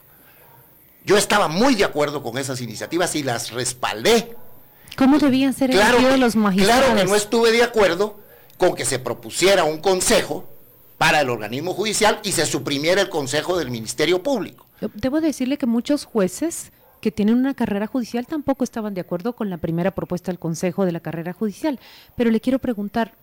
Yo 1.05 1.17
estaba 1.17 1.47
muy 1.47 1.75
de 1.75 1.83
acuerdo 1.85 2.23
con 2.23 2.37
esas 2.37 2.61
iniciativas 2.61 3.15
y 3.15 3.23
las 3.23 3.51
respaldé. 3.51 4.35
¿Cómo 4.97 5.19
debían 5.19 5.53
ser 5.53 5.69
Claro 5.69 5.97
elegidos 5.97 6.19
los 6.19 6.35
magistrados? 6.35 6.83
claro 6.85 6.99
que 6.99 7.05
no 7.05 7.15
estuve 7.15 7.51
de 7.51 7.63
acuerdo 7.63 8.19
con 8.57 8.73
que 8.75 8.85
se 8.85 8.97
propusiera 8.97 9.63
un 9.65 9.77
consejo 9.79 10.49
para 10.97 11.21
el 11.21 11.29
organismo 11.29 11.73
judicial 11.73 12.19
y 12.23 12.31
se 12.31 12.45
suprimiera 12.45 13.01
el 13.01 13.09
consejo 13.09 13.57
del 13.57 13.69
Ministerio 13.69 14.23
Público. 14.23 14.65
Debo 14.93 15.21
decirle 15.21 15.57
que 15.57 15.65
muchos 15.65 16.05
jueces 16.05 16.71
que 17.01 17.11
tienen 17.11 17.35
una 17.35 17.53
carrera 17.53 17.87
judicial 17.87 18.25
tampoco 18.25 18.63
estaban 18.63 18.93
de 18.93 19.01
acuerdo 19.01 19.33
con 19.33 19.49
la 19.49 19.57
primera 19.57 19.91
propuesta 19.91 20.31
del 20.31 20.39
Consejo 20.39 20.85
de 20.85 20.91
la 20.91 20.99
carrera 20.99 21.33
judicial. 21.33 21.79
Pero 22.15 22.31
le 22.31 22.41
quiero 22.41 22.59
preguntar, 22.59 23.13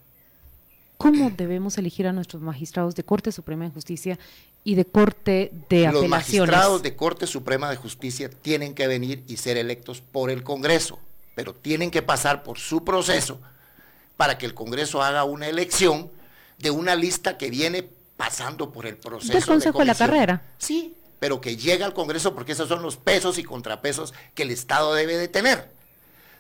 ¿cómo 0.97 1.31
debemos 1.31 1.77
elegir 1.79 2.07
a 2.07 2.13
nuestros 2.13 2.43
magistrados 2.43 2.95
de 2.95 3.05
Corte 3.05 3.33
Suprema 3.33 3.65
de 3.65 3.71
Justicia 3.71 4.19
y 4.63 4.77
de 4.77 4.85
Corte 4.85 5.53
de 5.69 5.87
Los 5.87 6.05
Apelaciones? 6.05 6.11
magistrados 6.11 6.83
de 6.83 6.97
Corte 6.97 7.27
Suprema 7.27 7.69
de 7.71 7.77
Justicia 7.77 8.31
tienen 8.31 8.75
que 8.75 8.87
venir 8.87 9.25
y 9.27 9.37
ser 9.37 9.57
electos 9.57 10.01
por 10.01 10.31
el 10.31 10.45
Congreso, 10.45 11.01
pero 11.35 11.53
tienen 11.53 11.91
que 11.91 12.03
pasar 12.03 12.45
por 12.45 12.59
su 12.59 12.85
proceso 12.85 13.41
para 14.17 14.39
que 14.39 14.47
el 14.47 14.55
Congreso 14.55 15.03
haga 15.03 15.25
una 15.25 15.49
elección 15.49 16.11
de 16.59 16.71
una 16.71 16.95
lista 16.95 17.37
que 17.39 17.51
viene 17.51 17.89
pasando 18.17 18.73
por 18.73 18.87
el 18.87 18.97
proceso. 18.97 19.33
Del 19.33 19.45
Consejo 19.45 19.79
de 19.81 19.85
la. 19.87 19.95
Carrera. 19.95 20.43
Sí, 20.59 20.95
pero 21.19 21.41
que 21.41 21.57
llega 21.57 21.87
al 21.87 21.95
Congreso 21.95 22.35
porque 22.35 22.53
esos 22.53 22.69
son 22.69 22.83
los 22.83 22.97
pesos 22.97 23.39
y 23.39 23.45
contrapesos 23.45 24.13
que 24.35 24.43
el 24.43 24.51
Estado 24.51 24.95
debe 24.95 25.17
de 25.17 25.29
tener. 25.29 25.71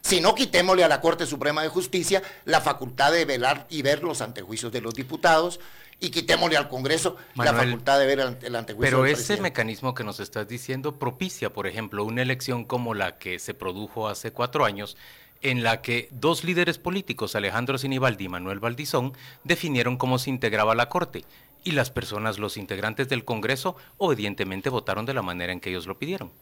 Si 0.02 0.20
no, 0.20 0.34
quitémosle 0.34 0.84
a 0.84 0.88
la 0.88 1.00
Corte 1.00 1.24
Suprema 1.24 1.62
de 1.62 1.68
Justicia 1.68 2.22
la 2.44 2.60
facultad 2.60 3.10
de 3.10 3.24
velar 3.24 3.66
y 3.70 3.80
ver 3.80 4.02
los 4.02 4.20
antejuicios 4.20 4.70
de 4.70 4.82
los 4.82 4.92
diputados 4.92 5.60
y 5.98 6.10
quitémosle 6.10 6.58
al 6.58 6.68
Congreso 6.68 7.16
la 7.36 7.54
facultad 7.54 7.98
de 7.98 8.06
ver 8.06 8.20
el, 8.20 8.36
el 8.42 8.56
antejuicio 8.56 8.82
Pero 8.82 9.02
del 9.02 9.12
ese 9.12 9.16
presidente. 9.16 9.42
mecanismo 9.42 9.94
que 9.94 10.04
nos 10.04 10.20
estás 10.20 10.46
diciendo 10.46 10.98
propicia, 10.98 11.50
por 11.54 11.66
ejemplo, 11.66 12.04
una 12.04 12.20
elección 12.20 12.64
como 12.66 12.92
la 12.92 13.16
que 13.16 13.38
se 13.38 13.54
produjo 13.54 14.06
hace 14.08 14.30
cuatro 14.32 14.66
años, 14.66 14.98
en 15.44 15.62
la 15.62 15.82
que 15.82 16.08
dos 16.10 16.42
líderes 16.42 16.78
políticos, 16.78 17.36
Alejandro 17.36 17.76
Sinibaldi 17.76 18.24
y 18.24 18.28
Manuel 18.28 18.60
Valdizón, 18.60 19.12
definieron 19.44 19.98
cómo 19.98 20.18
se 20.18 20.30
integraba 20.30 20.74
la 20.74 20.88
Corte. 20.88 21.24
Y 21.64 21.72
las 21.72 21.90
personas, 21.90 22.38
los 22.38 22.56
integrantes 22.56 23.10
del 23.10 23.26
Congreso, 23.26 23.76
obedientemente 23.98 24.70
votaron 24.70 25.04
de 25.04 25.12
la 25.12 25.20
manera 25.20 25.52
en 25.52 25.60
que 25.60 25.68
ellos 25.68 25.86
lo 25.86 25.98
pidieron. 25.98 26.32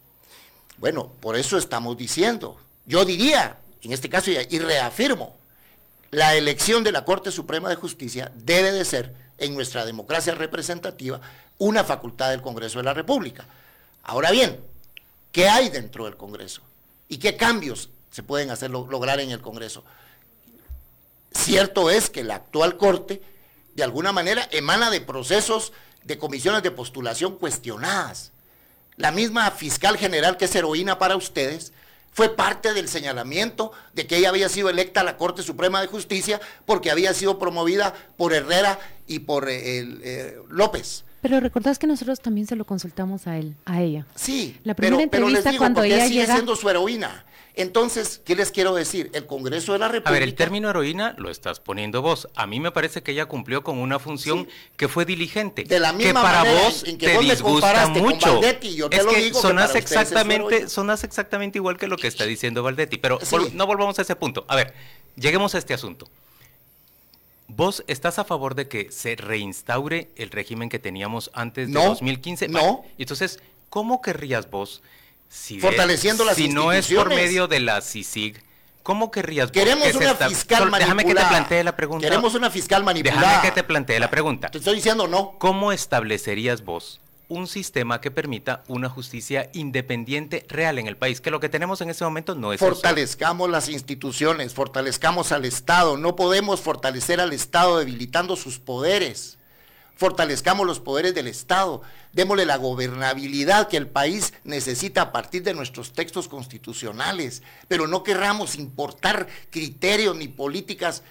Bueno, 0.79 1.13
por 1.21 1.37
eso 1.37 1.59
estamos 1.59 1.97
diciendo. 1.99 2.61
Yo 2.87 3.05
diría, 3.05 3.59
en 3.83 3.93
este 3.93 4.09
caso, 4.09 4.31
y 4.31 4.59
reafirmo, 4.61 5.37
la 6.13 6.37
elección 6.37 6.85
de 6.85 6.93
la 6.93 7.05
Corte 7.05 7.33
Suprema 7.33 7.69
de 7.69 7.77
Justicia 7.77 8.31
debe 8.37 8.71
de 8.71 8.85
ser, 8.85 9.15
en 9.39 9.55
nuestra 9.55 9.85
democracia 9.85 10.37
representativa, 10.37 11.21
una 11.59 11.83
facultad 11.83 12.31
del 12.31 12.41
Congreso 12.41 12.79
de 12.79 12.85
la 12.85 12.95
República. 12.95 13.45
Ahora 14.05 14.31
bien, 14.31 14.61
¿qué 15.33 15.49
hay 15.49 15.71
dentro 15.71 16.05
del 16.05 16.17
Congreso? 16.17 16.63
¿Y 17.09 17.19
qué 17.19 17.37
cambios 17.37 17.89
se 18.13 18.23
pueden 18.23 18.51
hacer, 18.51 18.71
lo- 18.71 18.87
lograr 18.87 19.19
en 19.19 19.31
el 19.33 19.41
Congreso? 19.41 19.83
Cierto 21.35 21.91
es 21.91 22.11
que 22.11 22.23
la 22.25 22.37
actual 22.37 22.77
Corte, 22.77 23.23
de 23.75 23.83
alguna 23.83 24.13
manera, 24.13 24.47
emana 24.53 24.91
de 24.91 25.01
procesos 25.01 25.73
de 26.05 26.19
comisiones 26.19 26.63
de 26.63 26.71
postulación 26.71 27.37
cuestionadas. 27.39 28.33
La 28.97 29.11
misma 29.11 29.51
fiscal 29.51 29.97
general 29.97 30.37
que 30.37 30.45
es 30.45 30.55
heroína 30.55 30.99
para 30.99 31.17
ustedes 31.17 31.73
fue 32.13 32.29
parte 32.37 32.75
del 32.75 32.89
señalamiento 32.89 33.73
de 33.95 34.07
que 34.07 34.19
ella 34.19 34.29
había 34.29 34.51
sido 34.51 34.69
electa 34.69 35.01
a 35.01 35.05
la 35.05 35.17
Corte 35.17 35.43
Suprema 35.43 35.81
de 35.81 35.87
Justicia 35.87 36.41
porque 36.67 36.91
había 36.91 37.15
sido 37.15 37.39
promovida 37.39 37.95
por 38.19 38.35
Herrera 38.35 38.79
y 39.07 39.21
por 39.21 39.49
eh, 39.49 39.59
eh, 39.81 40.39
López. 40.51 41.05
Pero 41.23 41.41
recordás 41.41 41.79
que 41.79 41.87
nosotros 41.87 42.21
también 42.21 42.47
se 42.47 42.57
lo 42.57 42.65
consultamos 42.67 43.27
a 43.27 43.39
él, 43.39 43.55
a 43.65 43.81
ella. 43.81 44.07
Sí, 44.15 44.59
La 44.65 44.75
primera 44.75 44.99
pero, 44.99 45.11
pero 45.11 45.29
les 45.29 45.39
entrevista 45.39 45.51
digo, 45.53 45.61
cuando 45.63 45.81
porque 45.81 45.95
ella 45.95 46.07
sigue 46.09 46.21
llega- 46.23 46.35
siendo 46.35 46.57
su 46.57 46.69
heroína. 46.69 47.25
Entonces, 47.55 48.21
¿qué 48.25 48.35
les 48.35 48.51
quiero 48.51 48.75
decir? 48.75 49.11
El 49.13 49.27
Congreso 49.27 49.75
de 49.75 49.79
la 49.79 49.87
República... 49.89 50.09
A 50.09 50.13
ver, 50.13 50.23
el 50.23 50.35
término 50.35 50.71
heroína 50.71 51.15
lo 51.19 51.31
estás 51.31 51.61
poniendo 51.61 52.01
vos. 52.01 52.27
A 52.35 52.47
mí 52.47 52.61
me 52.61 52.73
parece 52.73 53.03
que 53.03 53.13
ella 53.13 53.27
cumplió 53.27 53.63
con 53.63 53.77
una 53.79 53.99
función 53.99 54.49
que 54.77 54.89
fue 54.89 55.05
diligente. 55.05 55.65
De 55.65 55.79
la 55.79 55.91
que 55.91 55.99
misma 55.99 56.23
para 56.23 56.39
manera 56.45 56.63
vos 56.65 56.83
en 56.85 56.97
que 56.97 57.07
te 57.09 57.15
vos 57.17 57.25
disgusta 57.25 57.89
mucho. 57.89 58.35
Valdetti, 58.37 58.75
yo 58.75 58.89
te 58.89 58.97
es 58.97 59.05
lo 59.05 59.11
que 59.11 59.17
digo 59.21 59.41
que 59.43 59.47
ustedes 59.47 59.69
es 59.71 59.77
exactamente, 59.77 60.69
sonás 60.69 61.05
exactamente 61.05 61.59
igual 61.59 61.77
que 61.77 61.89
lo 61.89 61.99
que 61.99 62.07
está 62.09 62.25
diciendo 62.25 62.63
Valdetti. 62.63 62.97
Pero 62.97 63.19
Sí. 63.21 63.37
vol- 63.37 63.53
no 63.53 63.67
volvamos 63.67 63.99
a 63.99 64.03
ese 64.03 64.17
punto. 64.17 64.47
A 64.49 64.57
ver, 64.57 64.73
lleguemos 65.17 65.55
a 65.55 65.59
este 65.59 65.75
asunto. 65.75 66.09
¿Vos 67.55 67.85
estás 67.87 68.19
a 68.19 68.25
favor 68.25 68.55
de 68.55 68.67
que 68.69 68.91
se 68.91 69.15
reinstaure 69.15 70.09
el 70.17 70.31
régimen 70.31 70.69
que 70.69 70.79
teníamos 70.79 71.31
antes 71.35 71.69
de 71.69 71.75
No, 71.75 71.85
2015? 71.89 72.49
no. 72.49 72.79
Vale, 72.79 72.95
Entonces, 72.99 73.41
¿cómo 73.69 74.01
querrías 74.01 74.51
vos, 74.51 74.83
si, 75.29 75.57
de- 75.57 75.61
Fortaleciendo 75.61 76.25
las 76.25 76.37
si 76.37 76.49
no 76.49 76.73
es 76.73 76.91
por 76.91 77.09
medio 77.11 77.49
de 77.49 77.61
la 77.61 77.81
CICIG, 77.83 78.43
¿cómo 78.83 79.11
querrías 79.11 79.49
vos 79.49 79.53
Queremos 79.53 79.87
que 79.89 79.97
una 79.99 80.13
esta- 80.13 80.29
fiscal 80.31 80.59
Solo 80.61 80.71
Déjame 80.79 81.03
que 81.03 81.09
te 81.11 81.15
manipulada. 81.15 81.29
plantee 81.29 81.65
la 81.65 81.77
pregunta. 81.77 82.07
Queremos 82.09 82.35
una 82.35 82.51
fiscal 82.51 82.85
manipulada. 82.85 83.21
Déjame 83.21 83.43
que 83.43 83.53
te 83.53 83.63
plantee 83.65 84.01
la 84.01 84.09
pregunta. 84.11 84.51
Te 84.51 84.59
estoy 84.59 84.77
diciendo 84.77 85.07
no. 85.07 85.37
¿Cómo 85.39 85.73
establecerías 85.73 86.65
vos 86.65 87.02
un 87.33 87.47
sistema 87.47 88.01
que 88.01 88.11
permita 88.11 88.63
una 88.69 88.89
justicia 88.89 89.51
independiente 89.55 90.45
real 90.49 90.79
en 90.79 90.87
el 90.87 90.97
país? 90.97 91.21
Que 91.21 91.31
lo 91.31 91.41
que 91.41 91.49
tenemos 91.49 91.81
en 91.81 91.91
este 91.91 92.05
momento 92.05 92.35
no 92.35 92.53
es 92.53 92.61
eso. 92.61 92.71
Fortalezcamos 92.71 93.49
las 93.49 93.69
instituciones, 93.69 94.55
fortalezcamos 94.55 95.33
al 95.33 95.45
Estado. 95.45 95.97
No 95.97 96.15
podemos 96.15 96.61
fortalecer 96.61 97.21
al 97.21 97.33
Estado 97.33 97.79
debilitando 97.79 98.37
sus 98.37 98.59
poderes. 98.59 99.39
Fortalezcamos 99.97 100.67
los 100.67 100.81
poderes 100.81 101.15
del 101.15 101.27
Estado. 101.27 101.83
Démosle 102.13 102.45
la 102.45 102.57
gobernabilidad 102.57 103.69
que 103.69 103.79
el 103.79 103.87
país 103.87 104.35
necesita 104.45 105.03
a 105.03 105.13
partir 105.13 105.43
de 105.43 105.55
nuestros 105.55 105.93
textos 105.93 106.29
constitucionales. 106.29 107.43
Pero 107.69 107.87
no 107.87 108.03
querramos 108.03 108.57
importar 108.57 109.27
criterios 109.51 110.17
ni 110.17 110.29
políticas 110.29 111.03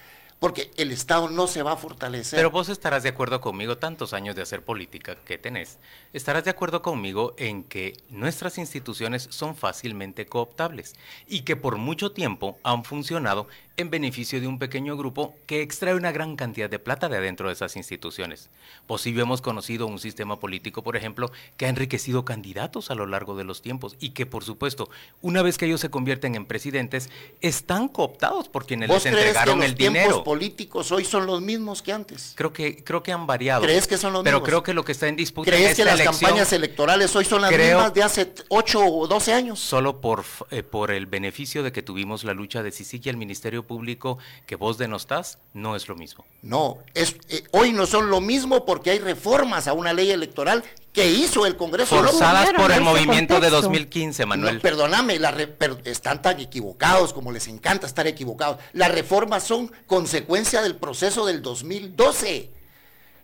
porque 0.42 0.72
el 0.76 0.90
Estado 0.90 1.28
no 1.30 1.46
se 1.46 1.62
va 1.62 1.74
a 1.74 1.76
fortalecer. 1.76 2.36
Pero 2.36 2.50
vos 2.50 2.68
estarás 2.68 3.04
de 3.04 3.10
acuerdo 3.10 3.40
conmigo, 3.40 3.78
tantos 3.78 4.12
años 4.12 4.34
de 4.34 4.42
hacer 4.42 4.64
política 4.64 5.14
que 5.24 5.38
tenés, 5.38 5.78
estarás 6.12 6.44
de 6.44 6.50
acuerdo 6.50 6.82
conmigo 6.82 7.34
en 7.38 7.64
que 7.64 7.96
nuestras 8.10 8.58
instituciones 8.58 9.28
son 9.30 9.56
fácilmente 9.56 10.26
cooptables 10.26 10.94
y 11.28 11.40
que 11.40 11.56
por 11.56 11.76
mucho 11.76 12.12
tiempo 12.12 12.58
han 12.62 12.84
funcionado 12.84 13.48
en 13.76 13.90
beneficio 13.90 14.40
de 14.40 14.46
un 14.46 14.58
pequeño 14.58 14.96
grupo 14.96 15.34
que 15.46 15.62
extrae 15.62 15.94
una 15.94 16.12
gran 16.12 16.36
cantidad 16.36 16.68
de 16.68 16.78
plata 16.78 17.08
de 17.08 17.16
adentro 17.16 17.48
de 17.48 17.54
esas 17.54 17.76
instituciones. 17.76 18.50
Yo 18.88 19.22
hemos 19.22 19.42
conocido 19.42 19.86
un 19.86 19.98
sistema 19.98 20.38
político, 20.38 20.82
por 20.82 20.96
ejemplo, 20.96 21.30
que 21.56 21.66
ha 21.66 21.68
enriquecido 21.68 22.24
candidatos 22.24 22.90
a 22.90 22.94
lo 22.94 23.06
largo 23.06 23.36
de 23.36 23.44
los 23.44 23.62
tiempos 23.62 23.96
y 24.00 24.10
que, 24.10 24.26
por 24.26 24.44
supuesto, 24.44 24.90
una 25.20 25.42
vez 25.42 25.58
que 25.58 25.66
ellos 25.66 25.80
se 25.80 25.90
convierten 25.90 26.34
en 26.34 26.46
presidentes, 26.46 27.10
están 27.40 27.88
cooptados 27.88 28.48
por 28.48 28.66
quienes 28.66 28.88
¿Vos 28.88 29.04
les 29.04 29.12
crees 29.12 29.24
que 29.24 29.28
entregaron 29.28 29.58
los 29.58 29.68
el 29.68 29.74
dinero. 29.74 30.24
políticos 30.24 30.92
hoy 30.92 31.04
son 31.04 31.26
los 31.26 31.40
mismos 31.40 31.82
que 31.82 31.92
antes? 31.92 32.32
Creo 32.36 32.52
que, 32.52 32.82
creo 32.84 33.02
que 33.02 33.12
han 33.12 33.26
variado. 33.26 33.62
¿Crees 33.62 33.86
que 33.86 33.98
son 33.98 34.12
los 34.12 34.22
Pero 34.22 34.38
mismos? 34.38 34.48
creo 34.48 34.62
que 34.62 34.74
lo 34.74 34.84
que 34.84 34.92
está 34.92 35.08
en 35.08 35.16
disputa 35.16 35.50
en 35.50 35.56
¿Crees 35.56 35.70
esta 35.72 35.82
que 35.82 35.84
las 35.84 35.94
elección, 35.94 36.01
campañas 36.04 36.52
electorales 36.52 37.14
hoy 37.16 37.24
son 37.24 37.42
las 37.42 37.50
creo- 37.50 37.76
mismas 37.76 37.94
de 37.94 38.02
hace 38.02 38.32
8 38.48 38.80
o 38.86 39.06
12 39.06 39.32
años? 39.32 39.60
Solo 39.60 40.00
por, 40.00 40.24
eh, 40.50 40.62
por 40.62 40.90
el 40.90 41.06
beneficio 41.06 41.62
de 41.62 41.72
que 41.72 41.82
tuvimos 41.82 42.24
la 42.24 42.34
lucha 42.34 42.62
de 42.62 42.72
CICIG 42.72 43.06
y 43.06 43.08
el 43.10 43.16
Ministerio 43.16 43.62
Público 43.66 44.18
que 44.46 44.56
vos 44.56 44.78
denostás, 44.78 45.38
no 45.54 45.76
es 45.76 45.88
lo 45.88 45.96
mismo. 45.96 46.24
No, 46.42 46.78
es, 46.94 47.16
eh, 47.28 47.44
hoy 47.52 47.72
no 47.72 47.86
son 47.86 48.10
lo 48.10 48.20
mismo 48.20 48.64
porque 48.64 48.90
hay 48.90 48.98
reformas 48.98 49.68
a 49.68 49.72
una 49.72 49.92
ley 49.92 50.10
electoral 50.10 50.62
que 50.92 51.10
hizo 51.10 51.46
el 51.46 51.56
Congreso. 51.56 51.96
No 52.02 52.08
Forzadas 52.08 52.52
por 52.52 52.70
el 52.70 52.82
movimiento 52.82 53.34
de 53.34 53.40
contexto. 53.48 53.62
2015, 53.62 54.26
Manuel. 54.26 54.60
Perdóname, 54.60 55.18
la 55.18 55.30
re- 55.30 55.46
per- 55.46 55.80
están 55.84 56.20
tan 56.20 56.38
equivocados 56.38 57.14
como 57.14 57.32
les 57.32 57.48
encanta 57.48 57.86
estar 57.86 58.06
equivocados. 58.06 58.58
Las 58.74 58.90
reformas 58.92 59.42
son 59.42 59.72
consecuencia 59.86 60.60
del 60.60 60.76
proceso 60.76 61.24
del 61.24 61.40
2012. 61.40 62.50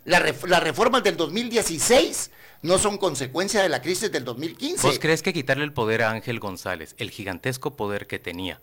La 0.07 0.20
ref- 0.20 0.47
las 0.47 0.62
reformas 0.62 1.03
del 1.03 1.18
2016 1.18 2.31
no 2.62 2.78
son 2.78 2.98
consecuencia 2.98 3.62
de 3.62 3.68
la 3.68 3.80
crisis 3.82 4.11
del 4.11 4.24
2015. 4.24 4.86
¿Vos 4.86 4.98
crees 4.98 5.22
que 5.22 5.32
quitarle 5.32 5.64
el 5.64 5.72
poder 5.72 6.02
a 6.02 6.11
Ángel 6.11 6.40
González, 6.40 6.94
el 6.98 7.11
gigantesco 7.11 7.76
poder 7.76 8.06
que 8.06 8.18
tenía, 8.18 8.61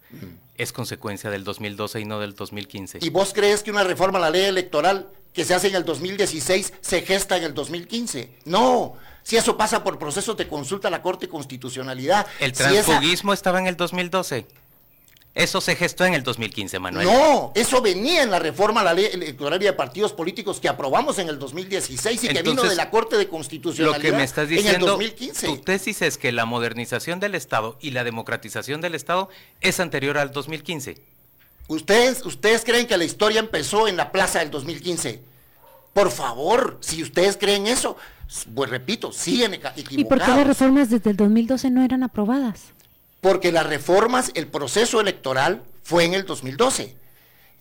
es 0.57 0.71
consecuencia 0.73 1.29
del 1.29 1.43
2012 1.43 2.01
y 2.01 2.05
no 2.05 2.19
del 2.19 2.35
2015? 2.35 2.99
¿Y 3.01 3.09
vos 3.09 3.31
crees 3.33 3.63
que 3.63 3.71
una 3.71 3.83
reforma 3.83 4.17
a 4.19 4.21
la 4.23 4.29
ley 4.29 4.43
electoral 4.45 5.07
que 5.33 5.45
se 5.45 5.53
hace 5.53 5.67
en 5.67 5.75
el 5.75 5.85
2016 5.85 6.73
se 6.81 7.01
gesta 7.01 7.37
en 7.37 7.43
el 7.45 7.53
2015? 7.53 8.29
No, 8.45 8.95
si 9.23 9.37
eso 9.37 9.57
pasa 9.57 9.83
por 9.83 9.97
procesos 9.97 10.35
de 10.37 10.47
consulta 10.47 10.87
a 10.89 10.91
la 10.91 11.01
Corte 11.01 11.25
de 11.27 11.31
Constitucionalidad. 11.31 12.27
¿El 12.39 12.53
si 12.55 12.63
esa- 12.63 12.83
transfugismo 12.83 13.33
estaba 13.33 13.59
en 13.59 13.67
el 13.67 13.75
2012? 13.77 14.45
Eso 15.35 15.59
se 15.59 15.75
gestó 15.75 16.05
en 16.05 16.13
el 16.13 16.23
2015, 16.23 16.79
Manuel. 16.79 17.05
No, 17.07 17.51
eso 17.55 17.81
venía 17.81 18.23
en 18.23 18.31
la 18.31 18.39
reforma 18.39 18.79
a 18.79 18.83
la 18.85 18.93
ley 18.93 19.09
electoral 19.11 19.61
y 19.61 19.65
de 19.65 19.73
partidos 19.73 20.13
políticos 20.13 20.61
que 20.61 20.69
aprobamos 20.69 21.19
en 21.19 21.27
el 21.27 21.37
2016 21.37 22.23
y 22.23 22.27
que 22.29 22.33
vino 22.35 22.51
Entonces, 22.51 22.69
de 22.69 22.75
la 22.77 22.89
Corte 22.89 23.17
de 23.17 23.25
Lo 23.25 23.29
Constitucionalidad 23.31 23.99
que 24.01 24.11
me 24.13 24.23
estás 24.23 24.45
en 24.49 24.51
el 24.57 24.63
diciendo, 24.63 24.85
2015. 24.87 25.47
tu 25.47 25.57
tesis 25.57 26.01
es 26.01 26.17
que 26.17 26.31
la 26.31 26.45
modernización 26.45 27.19
del 27.19 27.35
Estado 27.35 27.77
y 27.81 27.91
la 27.91 28.05
democratización 28.05 28.79
del 28.79 28.95
Estado 28.95 29.27
es 29.59 29.81
anterior 29.81 30.17
al 30.17 30.31
2015. 30.31 31.01
¿Ustedes, 31.67 32.25
¿Ustedes 32.25 32.63
creen 32.63 32.87
que 32.87 32.97
la 32.97 33.03
historia 33.03 33.39
empezó 33.41 33.89
en 33.89 33.97
la 33.97 34.13
plaza 34.13 34.39
del 34.39 34.51
2015? 34.51 35.19
Por 35.93 36.11
favor, 36.11 36.77
si 36.79 37.03
ustedes 37.03 37.35
creen 37.35 37.67
eso, 37.67 37.97
pues 38.53 38.69
repito, 38.69 39.11
siguen 39.11 39.53
eca- 39.55 39.73
¿Y 39.75 39.81
por 39.81 39.89
qué 39.89 39.95
equivocados. 39.95 40.37
las 40.37 40.47
reformas 40.47 40.89
desde 40.89 41.09
el 41.09 41.17
2012 41.17 41.69
no 41.71 41.83
eran 41.83 42.03
aprobadas? 42.03 42.73
Porque 43.21 43.51
las 43.51 43.65
reformas, 43.65 44.31
el 44.35 44.47
proceso 44.47 45.01
electoral 45.01 45.63
fue 45.83 46.05
en 46.05 46.13
el 46.13 46.25
2012. 46.25 46.95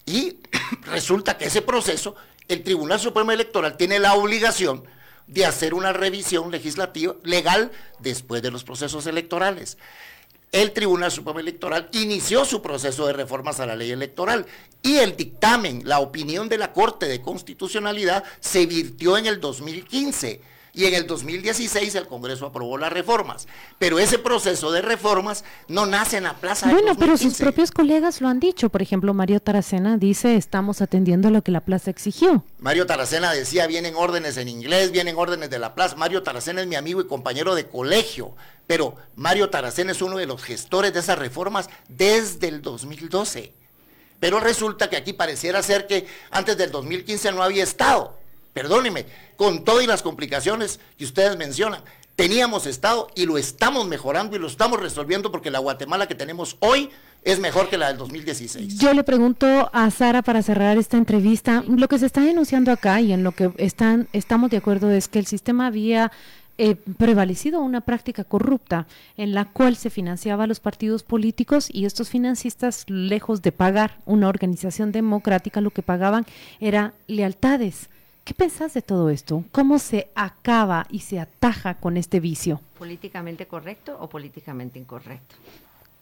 Y 0.06 0.38
resulta 0.86 1.38
que 1.38 1.46
ese 1.46 1.62
proceso, 1.62 2.16
el 2.48 2.62
Tribunal 2.62 3.00
Supremo 3.00 3.32
Electoral 3.32 3.76
tiene 3.76 3.98
la 3.98 4.14
obligación 4.14 4.84
de 5.26 5.46
hacer 5.46 5.74
una 5.74 5.92
revisión 5.92 6.50
legislativa 6.50 7.14
legal 7.22 7.72
después 8.00 8.42
de 8.42 8.50
los 8.50 8.64
procesos 8.64 9.06
electorales. 9.06 9.78
El 10.52 10.72
Tribunal 10.72 11.10
Supremo 11.10 11.40
Electoral 11.40 11.88
inició 11.92 12.44
su 12.44 12.62
proceso 12.62 13.06
de 13.06 13.12
reformas 13.12 13.58
a 13.58 13.66
la 13.66 13.74
ley 13.74 13.90
electoral 13.90 14.46
y 14.82 14.98
el 14.98 15.16
dictamen, 15.16 15.82
la 15.84 15.98
opinión 15.98 16.48
de 16.48 16.58
la 16.58 16.72
Corte 16.72 17.06
de 17.06 17.20
Constitucionalidad 17.20 18.22
se 18.38 18.66
virtió 18.66 19.16
en 19.16 19.26
el 19.26 19.40
2015 19.40 20.40
y 20.74 20.86
en 20.86 20.94
el 20.94 21.06
2016 21.06 21.94
el 21.94 22.08
Congreso 22.08 22.46
aprobó 22.46 22.76
las 22.76 22.92
reformas. 22.92 23.46
Pero 23.78 23.98
ese 24.00 24.18
proceso 24.18 24.72
de 24.72 24.82
reformas 24.82 25.44
no 25.68 25.86
nace 25.86 26.16
en 26.16 26.24
la 26.24 26.34
plaza 26.34 26.68
Bueno, 26.68 26.96
pero 26.96 27.12
sus 27.12 27.38
2015. 27.38 27.44
propios 27.44 27.70
colegas 27.70 28.20
lo 28.20 28.28
han 28.28 28.40
dicho. 28.40 28.68
Por 28.70 28.82
ejemplo, 28.82 29.14
Mario 29.14 29.38
Taracena 29.40 29.96
dice, 29.96 30.36
estamos 30.36 30.82
atendiendo 30.82 31.30
lo 31.30 31.42
que 31.42 31.52
la 31.52 31.60
plaza 31.60 31.90
exigió. 31.90 32.44
Mario 32.58 32.86
Taracena 32.86 33.32
decía, 33.32 33.66
vienen 33.68 33.94
órdenes 33.94 34.36
en 34.36 34.48
inglés, 34.48 34.90
vienen 34.90 35.16
órdenes 35.16 35.48
de 35.48 35.60
la 35.60 35.74
plaza. 35.74 35.94
Mario 35.94 36.22
Taracena 36.24 36.60
es 36.62 36.66
mi 36.66 36.74
amigo 36.74 37.00
y 37.00 37.06
compañero 37.06 37.54
de 37.54 37.68
colegio, 37.68 38.34
pero 38.66 38.96
Mario 39.14 39.50
Taracena 39.50 39.92
es 39.92 40.02
uno 40.02 40.16
de 40.16 40.26
los 40.26 40.42
gestores 40.42 40.92
de 40.92 41.00
esas 41.00 41.18
reformas 41.18 41.70
desde 41.88 42.48
el 42.48 42.62
2012. 42.62 43.52
Pero 44.18 44.40
resulta 44.40 44.90
que 44.90 44.96
aquí 44.96 45.12
pareciera 45.12 45.62
ser 45.62 45.86
que 45.86 46.06
antes 46.30 46.56
del 46.56 46.70
2015 46.72 47.30
no 47.32 47.42
había 47.42 47.62
Estado. 47.62 48.16
Perdóneme, 48.54 49.04
con 49.36 49.64
todas 49.64 49.86
las 49.86 50.00
complicaciones 50.00 50.78
que 50.96 51.04
ustedes 51.04 51.36
mencionan, 51.36 51.82
teníamos 52.14 52.66
Estado 52.66 53.08
y 53.16 53.26
lo 53.26 53.36
estamos 53.36 53.86
mejorando 53.88 54.36
y 54.36 54.38
lo 54.38 54.46
estamos 54.46 54.80
resolviendo 54.80 55.32
porque 55.32 55.50
la 55.50 55.58
Guatemala 55.58 56.06
que 56.06 56.14
tenemos 56.14 56.56
hoy 56.60 56.88
es 57.24 57.40
mejor 57.40 57.68
que 57.68 57.76
la 57.76 57.88
del 57.88 57.96
2016. 57.98 58.78
Yo 58.78 58.94
le 58.94 59.02
pregunto 59.02 59.70
a 59.72 59.90
Sara 59.90 60.22
para 60.22 60.40
cerrar 60.42 60.78
esta 60.78 60.96
entrevista, 60.96 61.64
lo 61.66 61.88
que 61.88 61.98
se 61.98 62.06
está 62.06 62.20
denunciando 62.20 62.70
acá 62.70 63.00
y 63.00 63.12
en 63.12 63.24
lo 63.24 63.32
que 63.32 63.50
están, 63.56 64.08
estamos 64.12 64.50
de 64.50 64.58
acuerdo 64.58 64.90
es 64.92 65.08
que 65.08 65.18
el 65.18 65.26
sistema 65.26 65.66
había 65.66 66.12
eh, 66.56 66.76
prevalecido 66.76 67.60
una 67.60 67.80
práctica 67.80 68.22
corrupta 68.22 68.86
en 69.16 69.34
la 69.34 69.46
cual 69.46 69.74
se 69.74 69.90
financiaba 69.90 70.44
a 70.44 70.46
los 70.46 70.60
partidos 70.60 71.02
políticos 71.02 71.68
y 71.72 71.86
estos 71.86 72.08
financistas, 72.08 72.84
lejos 72.86 73.42
de 73.42 73.50
pagar 73.50 73.98
una 74.04 74.28
organización 74.28 74.92
democrática, 74.92 75.60
lo 75.60 75.70
que 75.70 75.82
pagaban 75.82 76.24
era 76.60 76.92
lealtades. 77.08 77.88
¿Qué 78.24 78.32
pensás 78.32 78.72
de 78.72 78.80
todo 78.80 79.10
esto? 79.10 79.44
¿Cómo 79.52 79.78
se 79.78 80.08
acaba 80.14 80.86
y 80.90 81.00
se 81.00 81.20
ataja 81.20 81.74
con 81.74 81.98
este 81.98 82.20
vicio? 82.20 82.58
¿Políticamente 82.78 83.46
correcto 83.46 83.98
o 84.00 84.08
políticamente 84.08 84.78
incorrecto? 84.78 85.36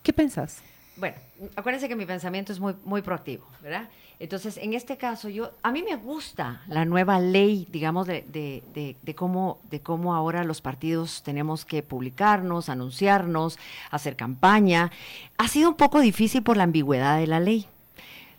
¿Qué 0.05 0.13
pensás? 0.13 0.59
Bueno, 0.97 1.17
acuérdense 1.57 1.89
que 1.89 1.97
mi 1.97 2.07
pensamiento 2.07 2.53
es 2.53 2.61
muy, 2.61 2.77
muy 2.85 3.03
proactivo, 3.03 3.45
¿verdad? 3.61 3.89
Entonces, 4.21 4.57
en 4.59 4.73
este 4.73 4.97
caso, 4.99 5.29
yo, 5.29 5.51
a 5.65 5.73
mí 5.73 5.83
me 5.83 5.97
gusta 5.97 6.63
la 6.69 6.85
nueva 6.85 7.19
ley, 7.19 7.67
digamos, 7.73 8.07
de, 8.07 8.25
de, 8.29 8.63
de, 8.73 8.95
de 9.03 9.15
cómo, 9.17 9.59
de 9.69 9.81
cómo 9.81 10.15
ahora 10.15 10.45
los 10.45 10.61
partidos 10.61 11.25
tenemos 11.25 11.65
que 11.65 11.83
publicarnos, 11.83 12.69
anunciarnos, 12.69 13.59
hacer 13.91 14.15
campaña. 14.15 14.93
Ha 15.39 15.49
sido 15.49 15.71
un 15.71 15.77
poco 15.77 15.99
difícil 15.99 16.45
por 16.45 16.57
la 16.57 16.63
ambigüedad 16.63 17.19
de 17.19 17.27
la 17.27 17.41
ley. 17.41 17.67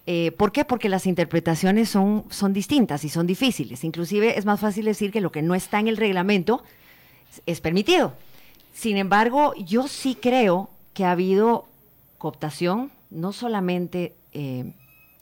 Eh, 0.06 0.32
¿Por 0.34 0.51
qué? 0.51 0.66
Porque 0.66 0.89
las 0.89 1.08
interpretaciones 1.08 1.89
son, 1.89 2.26
son 2.30 2.51
distintas 2.51 3.06
y 3.06 3.10
son 3.10 3.26
difíciles. 3.26 3.84
Inclusive 3.84 4.38
es 4.38 4.45
más 4.45 4.60
fácil 4.60 4.86
decir 4.86 5.12
que 5.12 5.22
lo 5.22 5.32
que 5.32 5.41
no 5.41 5.56
está 5.56 5.80
en 5.80 5.88
el 5.88 5.97
reglamento 5.97 6.64
es 7.45 7.62
permitido. 7.62 8.14
Sin 8.74 8.97
embargo, 8.97 9.54
yo 9.56 9.88
sí 9.88 10.18
creo 10.20 10.70
que 10.93 11.06
ha 11.06 11.12
habido 11.12 11.66
cooptación, 12.18 12.91
no 13.10 13.32
solamente 13.32 14.16
eh, 14.34 14.74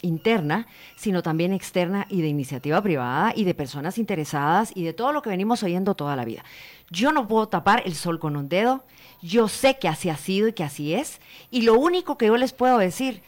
interna, 0.01 0.67
sino 0.95 1.21
también 1.21 1.53
externa 1.53 2.07
y 2.09 2.21
de 2.21 2.27
iniciativa 2.27 2.81
privada 2.81 3.33
y 3.35 3.43
de 3.43 3.53
personas 3.53 3.97
interesadas 3.97 4.71
y 4.75 4.83
de 4.83 4.93
todo 4.93 5.11
lo 5.13 5.21
que 5.21 5.29
venimos 5.29 5.63
oyendo 5.63 5.95
toda 5.95 6.15
la 6.15 6.25
vida. 6.25 6.43
Yo 6.89 7.11
no 7.11 7.27
puedo 7.27 7.47
tapar 7.47 7.83
el 7.85 7.95
sol 7.95 8.19
con 8.19 8.35
un 8.35 8.49
dedo, 8.49 8.83
yo 9.21 9.47
sé 9.47 9.77
que 9.79 9.87
así 9.87 10.09
ha 10.09 10.17
sido 10.17 10.47
y 10.47 10.53
que 10.53 10.63
así 10.63 10.93
es, 10.93 11.21
y 11.51 11.61
lo 11.61 11.75
único 11.75 12.17
que 12.17 12.27
yo 12.27 12.37
les 12.37 12.53
puedo 12.53 12.77
decir 12.77 13.21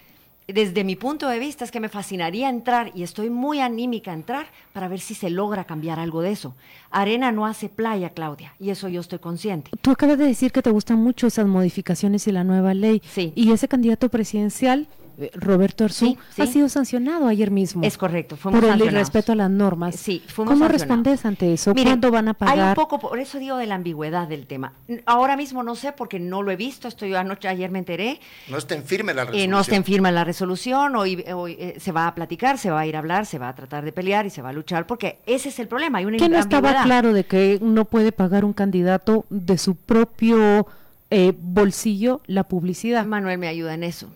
desde 0.47 0.83
mi 0.83 0.95
punto 0.95 1.29
de 1.29 1.39
vista 1.39 1.63
es 1.63 1.71
que 1.71 1.79
me 1.79 1.89
fascinaría 1.89 2.49
entrar 2.49 2.91
y 2.95 3.03
estoy 3.03 3.29
muy 3.29 3.59
anímica 3.59 4.11
a 4.11 4.13
entrar 4.13 4.47
para 4.73 4.87
ver 4.87 4.99
si 4.99 5.15
se 5.15 5.29
logra 5.29 5.63
cambiar 5.63 5.99
algo 5.99 6.21
de 6.21 6.31
eso. 6.31 6.55
Arena 6.91 7.31
no 7.31 7.45
hace 7.45 7.69
playa, 7.69 8.09
Claudia, 8.09 8.53
y 8.59 8.69
eso 8.69 8.89
yo 8.89 9.01
estoy 9.01 9.19
consciente. 9.19 9.71
Tú 9.81 9.91
acabas 9.91 10.17
de 10.17 10.25
decir 10.25 10.51
que 10.51 10.61
te 10.61 10.69
gustan 10.69 10.99
mucho 10.99 11.27
esas 11.27 11.47
modificaciones 11.47 12.27
y 12.27 12.31
la 12.31 12.43
nueva 12.43 12.73
ley. 12.73 13.01
Sí. 13.09 13.31
Y 13.35 13.51
ese 13.51 13.67
candidato 13.67 14.09
presidencial, 14.09 14.87
Roberto 15.35 15.83
Arzú, 15.85 16.05
Sí, 16.07 16.17
sí. 16.35 16.41
ha 16.41 16.45
sido 16.47 16.69
sancionado 16.69 17.27
ayer 17.27 17.51
mismo. 17.51 17.83
Es 17.83 17.97
correcto, 17.97 18.35
fuimos 18.35 18.61
por 18.61 18.69
el 18.69 18.81
irrespeto 18.81 19.31
a 19.31 19.35
las 19.35 19.49
normas. 19.49 19.95
Sí, 19.95 20.23
fuimos 20.27 20.53
¿Cómo 20.53 20.65
sancionados. 20.65 20.81
respondes 20.81 21.25
ante 21.25 21.53
eso? 21.53 21.73
Miren, 21.73 21.93
¿Cuándo 21.93 22.11
van 22.11 22.27
a 22.29 22.31
Hay 22.39 22.53
un 22.53 22.59
pagar? 22.59 22.75
poco, 22.75 22.99
por 22.99 23.19
eso 23.19 23.37
digo 23.39 23.57
de 23.57 23.65
la 23.67 23.75
ambigüedad 23.75 24.27
del 24.27 24.47
tema. 24.47 24.73
Ahora 25.05 25.37
mismo 25.37 25.63
no 25.63 25.75
sé 25.75 25.91
porque 25.91 26.19
no 26.19 26.41
lo 26.41 26.51
he 26.51 26.55
visto, 26.55 26.87
estoy 26.87 27.13
anoche, 27.13 27.47
ayer 27.47 27.69
me 27.71 27.79
enteré, 27.79 28.19
No 28.49 28.57
está 28.57 28.75
en 28.75 28.83
firme 28.83 29.13
la 29.13 29.21
eh, 29.21 29.25
resolución. 29.25 29.51
no 29.51 29.59
está 29.59 29.75
en 29.75 29.83
firma 29.83 30.11
la 30.11 30.23
resolución, 30.23 30.95
hoy, 30.95 31.23
hoy, 31.33 31.55
eh, 31.59 31.75
se 31.79 31.91
va 31.91 32.07
a 32.07 32.15
platicar, 32.15 32.57
se 32.57 32.69
va 32.71 32.79
a 32.81 32.87
ir 32.87 32.95
a 32.95 32.99
hablar, 32.99 33.25
se 33.25 33.37
va 33.39 33.49
a 33.49 33.55
tratar 33.55 33.85
de 33.85 33.91
pelear 33.91 34.25
y 34.25 34.29
se 34.29 34.41
va 34.41 34.49
a 34.49 34.53
luchar 34.53 34.87
porque 34.87 35.19
ese 35.25 35.49
es 35.49 35.59
el 35.59 35.67
problema, 35.67 35.99
hay 35.99 36.05
una 36.05 36.17
que 36.17 36.29
no 36.29 36.37
estaba 36.39 36.83
claro 36.83 37.13
de 37.13 37.23
que 37.25 37.59
no 37.61 37.85
puede 37.85 38.11
pagar 38.11 38.45
un 38.45 38.53
candidato 38.53 39.25
de 39.29 39.57
su 39.57 39.75
propio 39.75 40.67
eh, 41.11 41.33
bolsillo 41.39 42.21
la 42.25 42.43
publicidad. 42.43 43.05
Manuel 43.05 43.37
me 43.37 43.47
ayuda 43.47 43.73
en 43.75 43.83
eso. 43.83 44.09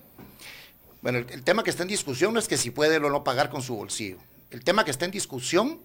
Bueno, 1.02 1.20
el, 1.20 1.30
el 1.30 1.44
tema 1.44 1.64
que 1.64 1.70
está 1.70 1.84
en 1.84 1.90
discusión 1.90 2.34
no 2.34 2.40
es 2.40 2.48
que 2.48 2.58
si 2.58 2.72
puede 2.72 2.98
o 2.98 3.10
no 3.10 3.24
pagar 3.24 3.50
con 3.50 3.62
su 3.62 3.76
bolsillo. 3.76 4.18
El 4.50 4.64
tema 4.64 4.86
que 4.86 4.92
está 4.92 5.06
en 5.06 5.12
discusión 5.12 5.80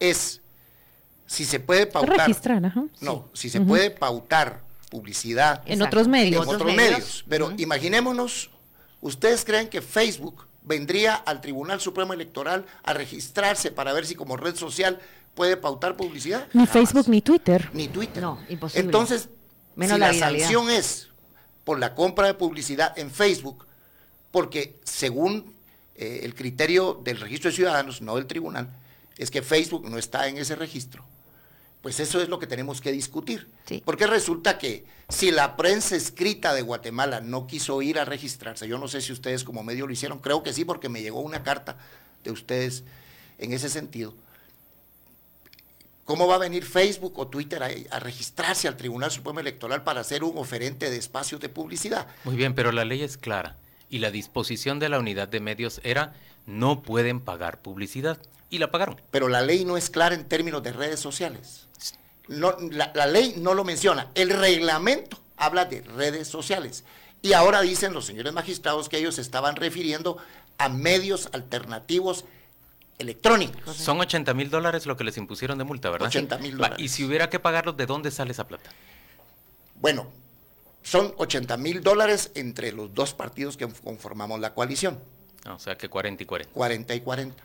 es 0.00 0.40
si 1.26 1.44
se 1.44 1.60
puede 1.60 1.86
pautar. 1.86 2.18
Registrar, 2.18 2.64
ajá. 2.64 2.84
No, 3.00 3.28
si 3.34 3.50
se 3.50 3.60
puede 3.60 3.90
pautar 3.90 4.62
publicidad 4.90 5.62
En 5.66 5.74
Exacto. 5.74 5.84
otros 5.98 6.08
medios. 6.08 6.36
en 6.36 6.48
otros 6.48 6.62
otros 6.62 6.74
medios. 6.74 6.98
medios. 6.98 7.24
Pero 7.28 7.52
imaginémonos, 7.58 8.50
¿ustedes 9.02 9.44
creen 9.44 9.68
que 9.68 9.82
Facebook 9.82 10.46
vendría 10.62 11.14
al 11.14 11.40
Tribunal 11.42 11.80
Supremo 11.80 12.14
Electoral 12.14 12.64
a 12.82 12.94
registrarse 12.94 13.70
para 13.70 13.92
ver 13.92 14.06
si 14.06 14.14
como 14.14 14.36
red 14.38 14.56
social 14.56 14.98
puede 15.34 15.58
pautar 15.58 15.96
publicidad? 15.96 16.48
Ni. 16.54 16.66
Facebook 16.66 17.08
ni 17.08 17.20
Twitter. 17.20 17.68
Ni 17.74 17.88
Twitter. 17.88 18.22
No, 18.22 18.40
imposible. 18.48 18.86
Entonces, 18.86 19.28
Menos 19.76 19.94
si 19.94 20.00
la 20.00 20.14
sanción 20.14 20.70
es 20.70 21.08
por 21.64 21.78
la 21.78 21.94
compra 21.94 22.26
de 22.28 22.34
publicidad 22.34 22.98
en 22.98 23.10
Facebook, 23.10 23.66
porque 24.30 24.76
según 24.84 25.54
eh, 25.94 26.20
el 26.22 26.34
criterio 26.34 27.00
del 27.02 27.20
registro 27.20 27.50
de 27.50 27.56
ciudadanos, 27.56 28.02
no 28.02 28.16
del 28.16 28.26
tribunal, 28.26 28.68
es 29.16 29.30
que 29.30 29.42
Facebook 29.42 29.88
no 29.88 29.98
está 29.98 30.28
en 30.28 30.38
ese 30.38 30.54
registro. 30.54 31.04
Pues 31.82 32.00
eso 32.00 32.20
es 32.20 32.28
lo 32.28 32.38
que 32.38 32.46
tenemos 32.46 32.80
que 32.80 32.92
discutir. 32.92 33.48
Sí. 33.66 33.82
Porque 33.84 34.06
resulta 34.06 34.58
que 34.58 34.84
si 35.08 35.30
la 35.30 35.56
prensa 35.56 35.96
escrita 35.96 36.52
de 36.52 36.62
Guatemala 36.62 37.20
no 37.20 37.46
quiso 37.46 37.82
ir 37.82 37.98
a 37.98 38.04
registrarse, 38.04 38.66
yo 38.68 38.78
no 38.78 38.88
sé 38.88 39.00
si 39.00 39.12
ustedes 39.12 39.44
como 39.44 39.62
medio 39.62 39.86
lo 39.86 39.92
hicieron, 39.92 40.18
creo 40.18 40.42
que 40.42 40.52
sí, 40.52 40.64
porque 40.64 40.88
me 40.88 41.02
llegó 41.02 41.20
una 41.20 41.42
carta 41.42 41.76
de 42.24 42.30
ustedes 42.30 42.84
en 43.38 43.52
ese 43.52 43.68
sentido. 43.68 44.14
¿Cómo 46.04 46.26
va 46.26 46.36
a 46.36 46.38
venir 46.38 46.64
Facebook 46.64 47.18
o 47.18 47.28
Twitter 47.28 47.62
a, 47.62 47.70
a 47.90 48.00
registrarse 48.00 48.66
al 48.66 48.76
Tribunal 48.76 49.10
Supremo 49.10 49.40
Electoral 49.40 49.84
para 49.84 50.02
ser 50.04 50.24
un 50.24 50.38
oferente 50.38 50.90
de 50.90 50.96
espacios 50.96 51.40
de 51.40 51.48
publicidad? 51.48 52.06
Muy 52.24 52.34
bien, 52.34 52.54
pero 52.54 52.72
la 52.72 52.84
ley 52.84 53.02
es 53.02 53.16
clara 53.16 53.56
y 53.90 53.98
la 53.98 54.10
disposición 54.10 54.78
de 54.78 54.88
la 54.88 54.98
unidad 54.98 55.28
de 55.28 55.40
medios 55.40 55.80
era 55.84 56.14
no 56.46 56.82
pueden 56.82 57.20
pagar 57.20 57.60
publicidad 57.60 58.18
y 58.50 58.58
la 58.58 58.70
pagaron. 58.70 59.00
Pero 59.10 59.28
la 59.28 59.42
ley 59.42 59.64
no 59.64 59.76
es 59.76 59.90
clara 59.90 60.14
en 60.14 60.24
términos 60.26 60.62
de 60.62 60.72
redes 60.72 61.00
sociales. 61.00 61.66
No, 62.28 62.56
la, 62.70 62.92
la 62.94 63.06
ley 63.06 63.34
no 63.38 63.54
lo 63.54 63.64
menciona. 63.64 64.08
El 64.14 64.30
reglamento 64.30 65.18
habla 65.36 65.64
de 65.64 65.82
redes 65.82 66.28
sociales. 66.28 66.84
Y 67.22 67.32
ahora 67.32 67.60
dicen 67.62 67.92
los 67.92 68.06
señores 68.06 68.32
magistrados 68.32 68.88
que 68.88 68.98
ellos 68.98 69.16
se 69.16 69.22
estaban 69.22 69.56
refiriendo 69.56 70.18
a 70.58 70.68
medios 70.68 71.28
alternativos 71.32 72.24
electrónicos. 72.98 73.76
Son 73.76 74.00
80 74.00 74.34
mil 74.34 74.50
dólares 74.50 74.86
lo 74.86 74.96
que 74.96 75.04
les 75.04 75.16
impusieron 75.16 75.58
de 75.58 75.64
multa, 75.64 75.90
¿verdad? 75.90 76.08
80,000 76.08 76.52
Va, 76.54 76.56
dólares. 76.56 76.78
Y 76.84 76.88
si 76.88 77.04
hubiera 77.04 77.30
que 77.30 77.38
pagarlos, 77.38 77.76
¿de 77.76 77.86
dónde 77.86 78.10
sale 78.10 78.32
esa 78.32 78.46
plata? 78.46 78.70
Bueno, 79.76 80.10
son 80.88 81.12
80 81.18 81.56
mil 81.58 81.82
dólares 81.82 82.30
entre 82.34 82.72
los 82.72 82.94
dos 82.94 83.12
partidos 83.14 83.56
que 83.56 83.66
conformamos 83.68 84.40
la 84.40 84.54
coalición, 84.54 84.98
Ah, 85.44 85.54
O 85.54 85.58
sea 85.58 85.76
que 85.78 85.88
40 85.88 86.22
y 86.22 86.26
40. 86.26 86.52
40 86.52 86.94
y 86.94 87.00
40. 87.00 87.44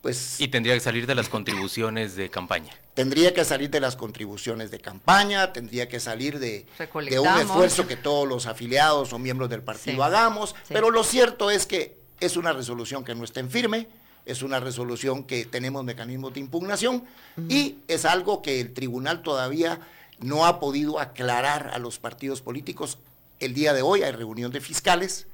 Pues 0.00 0.40
Y 0.40 0.48
tendría 0.48 0.74
que 0.74 0.80
salir 0.80 1.06
de 1.06 1.14
las 1.14 1.28
contribuciones 1.28 2.16
de 2.16 2.28
campaña. 2.30 2.72
tendría 2.94 3.32
que 3.34 3.44
salir 3.44 3.70
de 3.70 3.80
las 3.80 3.96
contribuciones 3.96 4.70
de 4.70 4.78
campaña, 4.80 5.52
tendría 5.52 5.88
que 5.88 5.98
salir 6.00 6.38
de, 6.38 6.66
de 7.08 7.18
un 7.20 7.38
esfuerzo 7.38 7.86
que 7.86 7.96
todos 7.96 8.28
los 8.28 8.46
afiliados 8.46 9.12
o 9.12 9.18
miembros 9.18 9.48
del 9.50 9.62
partido 9.62 9.96
Sí. 9.96 10.02
hagamos, 10.02 10.50
Sí. 10.50 10.74
pero 10.74 10.90
lo 10.90 11.02
cierto 11.04 11.50
es 11.50 11.66
que 11.66 11.96
es 12.20 12.36
una 12.36 12.52
resolución 12.52 13.04
que 13.04 13.14
no 13.14 13.24
está 13.24 13.40
en 13.40 13.50
firme, 13.50 13.88
es 14.26 14.42
una 14.42 14.60
resolución 14.60 15.24
que 15.24 15.44
tenemos 15.44 15.84
mecanismos 15.84 16.32
de 16.34 16.40
impugnación 16.40 17.04
y 17.48 17.76
es 17.88 18.04
algo 18.04 18.40
que 18.42 18.60
el 18.60 18.72
tribunal 18.74 19.22
todavía 19.22 19.80
no 20.20 20.46
ha 20.46 20.60
podido 20.60 21.00
aclarar 21.00 21.70
a 21.72 21.78
los 21.78 21.98
partidos 21.98 22.40
políticos. 22.42 22.98
El 23.40 23.54
día 23.54 23.72
de 23.72 23.82
hoy 23.82 24.02
hay 24.02 24.12
reunión 24.12 24.52
de 24.52 24.60
fiscales 24.60 25.26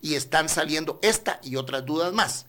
y 0.00 0.14
están 0.14 0.48
saliendo 0.48 0.98
esta 1.02 1.40
y 1.42 1.56
otras 1.56 1.84
dudas 1.84 2.12
más 2.12 2.46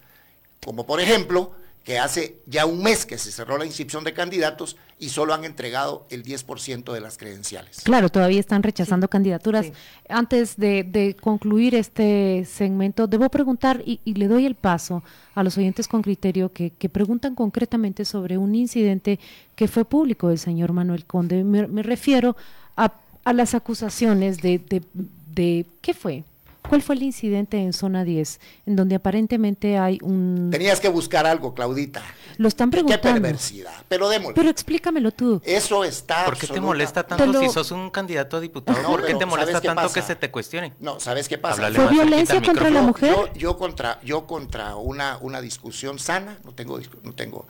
como 0.66 0.86
por 0.86 1.00
ejemplo 1.00 1.52
que 1.86 2.00
hace 2.00 2.38
ya 2.48 2.66
un 2.66 2.82
mes 2.84 3.06
que 3.06 3.18
se 3.18 3.32
cerró 3.32 3.58
la 3.60 3.66
inscripción 3.66 4.04
de 4.04 4.12
candidatos 4.14 4.76
y 5.00 5.10
solo 5.10 5.34
han 5.36 5.46
entregado 5.46 6.08
el 6.10 6.24
10% 6.24 6.92
de 6.92 7.00
las 7.00 7.18
credenciales. 7.18 7.82
Claro, 7.84 8.10
todavía 8.10 8.40
están 8.40 8.64
rechazando 8.64 9.08
candidaturas. 9.08 9.68
sí. 9.68 9.72
Antes 10.10 10.58
de, 10.58 10.84
de 10.84 11.16
concluir 11.16 11.76
este 11.76 12.44
segmento, 12.52 13.06
debo 13.06 13.30
preguntar, 13.30 13.84
y, 13.86 14.00
y 14.04 14.16
le 14.16 14.28
doy 14.28 14.48
el 14.48 14.56
paso 14.56 15.04
a 15.36 15.44
los 15.44 15.58
oyentes 15.60 15.88
con 15.88 16.02
criterio 16.02 16.52
que, 16.52 16.72
que 16.72 16.90
preguntan 16.90 17.36
concretamente 17.36 18.04
sobre 18.04 18.38
un 18.40 18.56
incidente 18.56 19.20
que 19.56 19.68
fue 19.68 19.86
público 19.86 20.30
del 20.30 20.40
señor 20.40 20.74
Manuel 20.74 21.06
Conde. 21.06 21.44
Me, 21.44 21.68
me 21.68 21.84
refiero 21.84 22.36
a, 22.76 22.94
a 23.24 23.34
las 23.34 23.54
acusaciones 23.54 24.42
de, 24.42 24.58
de, 24.58 24.82
de- 25.28 25.66
¿Qué 25.82 25.94
fue? 25.94 26.24
¿Cuál 26.70 26.82
fue 26.82 26.96
el 26.96 27.04
incidente 27.04 27.58
en 27.58 27.74
zona 27.74 28.04
10, 28.04 28.40
en 28.66 28.76
donde 28.76 28.96
aparentemente 28.96 29.78
hay 29.78 30.00
un... 30.02 30.50
Tenías 30.52 30.80
que 30.80 30.90
buscar 30.90 31.26
algo, 31.26 31.54
Claudita. 31.54 32.02
Lo 32.38 32.48
están 32.48 32.70
Qué 32.70 32.78
preguntando. 32.78 33.22
perversidad. 33.22 33.74
Pero 33.88 34.10
démosle. 34.10 34.36
Pero 34.36 34.50
explícamelo 34.50 35.12
tú. 35.12 35.42
Eso 35.46 35.84
está 35.84 36.26
¿Por 36.26 36.38
qué 36.38 36.48
te 36.48 36.60
molesta 36.60 37.04
tanto 37.06 37.24
Te 37.24 37.32
lo- 37.32 37.40
si 37.40 37.50
sos 37.50 37.72
un 37.72 37.90
candidato 37.90 38.38
a 38.38 38.40
diputado? 38.42 38.82
No, 38.82 38.90
¿Por 38.90 39.06
qué 39.06 39.14
te 39.16 39.26
molesta 39.26 39.52
¿sabes 39.54 39.62
qué 39.62 39.68
tanto 39.68 39.82
pasa? 39.84 39.94
que 39.94 40.02
se 40.06 40.16
te 40.16 40.32
cuestione? 40.32 40.74
No, 40.80 41.00
¿sabes 41.00 41.30
qué 41.30 41.38
pasa? 41.38 41.56
Háblale 41.56 41.76
¿Fue 41.80 41.90
violencia 41.92 42.42
contra 42.42 42.70
la 42.70 42.82
mujer? 42.82 43.12
Yo, 43.12 43.34
yo 43.36 43.58
contra, 43.58 44.02
yo 44.04 44.26
contra 44.28 44.76
una, 44.76 45.18
una 45.22 45.42
discusión 45.42 46.00
sana, 46.00 46.38
no 46.44 46.52
tengo, 46.54 46.80
no 47.04 47.14
tengo, 47.14 47.46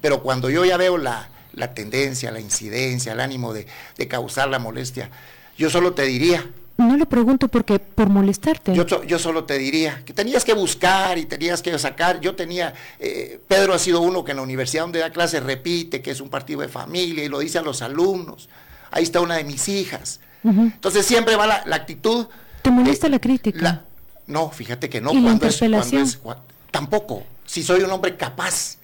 pero 0.00 0.22
cuando 0.22 0.48
yo 0.48 0.64
ya 0.64 0.76
veo 0.78 0.96
la, 0.96 1.28
la 1.52 1.74
tendencia, 1.74 2.30
la 2.30 2.40
incidencia, 2.40 3.12
el 3.12 3.20
ánimo 3.20 3.52
de, 3.52 3.66
de 3.98 4.08
causar 4.08 4.48
la 4.48 4.58
molestia, 4.58 5.10
yo 5.58 5.68
solo 5.68 5.92
te 5.92 6.04
diría, 6.04 6.46
No 6.86 6.96
lo 6.96 7.06
pregunto 7.06 7.48
porque 7.48 7.78
por 7.78 8.08
molestarte. 8.08 8.74
Yo, 8.74 8.84
yo 9.04 9.18
solo 9.18 9.44
te 9.44 9.58
diría 9.58 10.02
que 10.04 10.12
tenías 10.12 10.44
que 10.44 10.54
buscar 10.54 11.18
y 11.18 11.26
tenías 11.26 11.62
que 11.62 11.78
sacar. 11.78 12.20
Yo 12.20 12.34
tenía, 12.34 12.72
eh, 12.98 13.38
Pedro 13.48 13.74
ha 13.74 13.78
sido 13.78 14.00
uno 14.00 14.24
que 14.24 14.30
en 14.32 14.38
la 14.38 14.42
universidad 14.42 14.82
donde 14.84 15.00
da 15.00 15.10
clases 15.10 15.42
repite 15.42 16.00
que 16.02 16.10
es 16.10 16.20
un 16.20 16.30
partido 16.30 16.60
de 16.60 16.68
familia 16.68 17.24
y 17.24 17.28
lo 17.28 17.38
dice 17.40 17.58
a 17.58 17.62
los 17.62 17.82
alumnos. 17.82 18.48
Ahí 18.90 19.02
está 19.04 19.20
una 19.20 19.36
de 19.36 19.44
mis 19.44 19.68
hijas. 19.68 20.20
Entonces 20.42 21.04
siempre 21.04 21.36
va 21.36 21.46
la, 21.46 21.62
la 21.66 21.76
actitud. 21.76 22.26
¿Te 22.62 22.70
molesta 22.70 23.06
de- 23.06 23.10
la 23.12 23.18
crítica? 23.20 23.62
la- 23.62 23.84
no, 24.26 24.50
fíjate 24.50 24.88
que 24.88 25.00
no. 25.00 25.12
¿Y 25.12 25.16
la 25.16 25.22
cuando 25.22 25.46
es- 25.46 25.58
cuando 25.58 26.00
es- 26.00 26.22
cua- 26.22 26.38
tampoco. 26.70 27.24
Si 27.50 27.64
soy 27.64 27.82
un 27.82 27.90
hombre 27.90 28.16
capaz, 28.16 28.76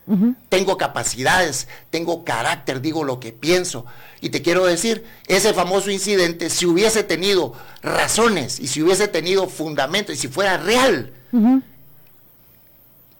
tengo 0.48 0.76
capacidades, 0.76 1.68
tengo 1.90 2.24
carácter, 2.24 2.80
digo 2.80 3.04
lo 3.04 3.20
que 3.20 3.30
pienso. 3.30 3.86
Y 4.20 4.30
te 4.30 4.42
quiero 4.42 4.66
decir, 4.66 5.04
ese 5.28 5.54
famoso 5.54 5.88
incidente, 5.88 6.50
si 6.50 6.66
hubiese 6.66 7.04
tenido 7.04 7.52
razones 7.80 8.58
y 8.58 8.66
si 8.66 8.82
hubiese 8.82 9.06
tenido 9.06 9.48
fundamento 9.48 10.10
y 10.10 10.16
si 10.16 10.26
fuera 10.26 10.56
real, 10.56 11.12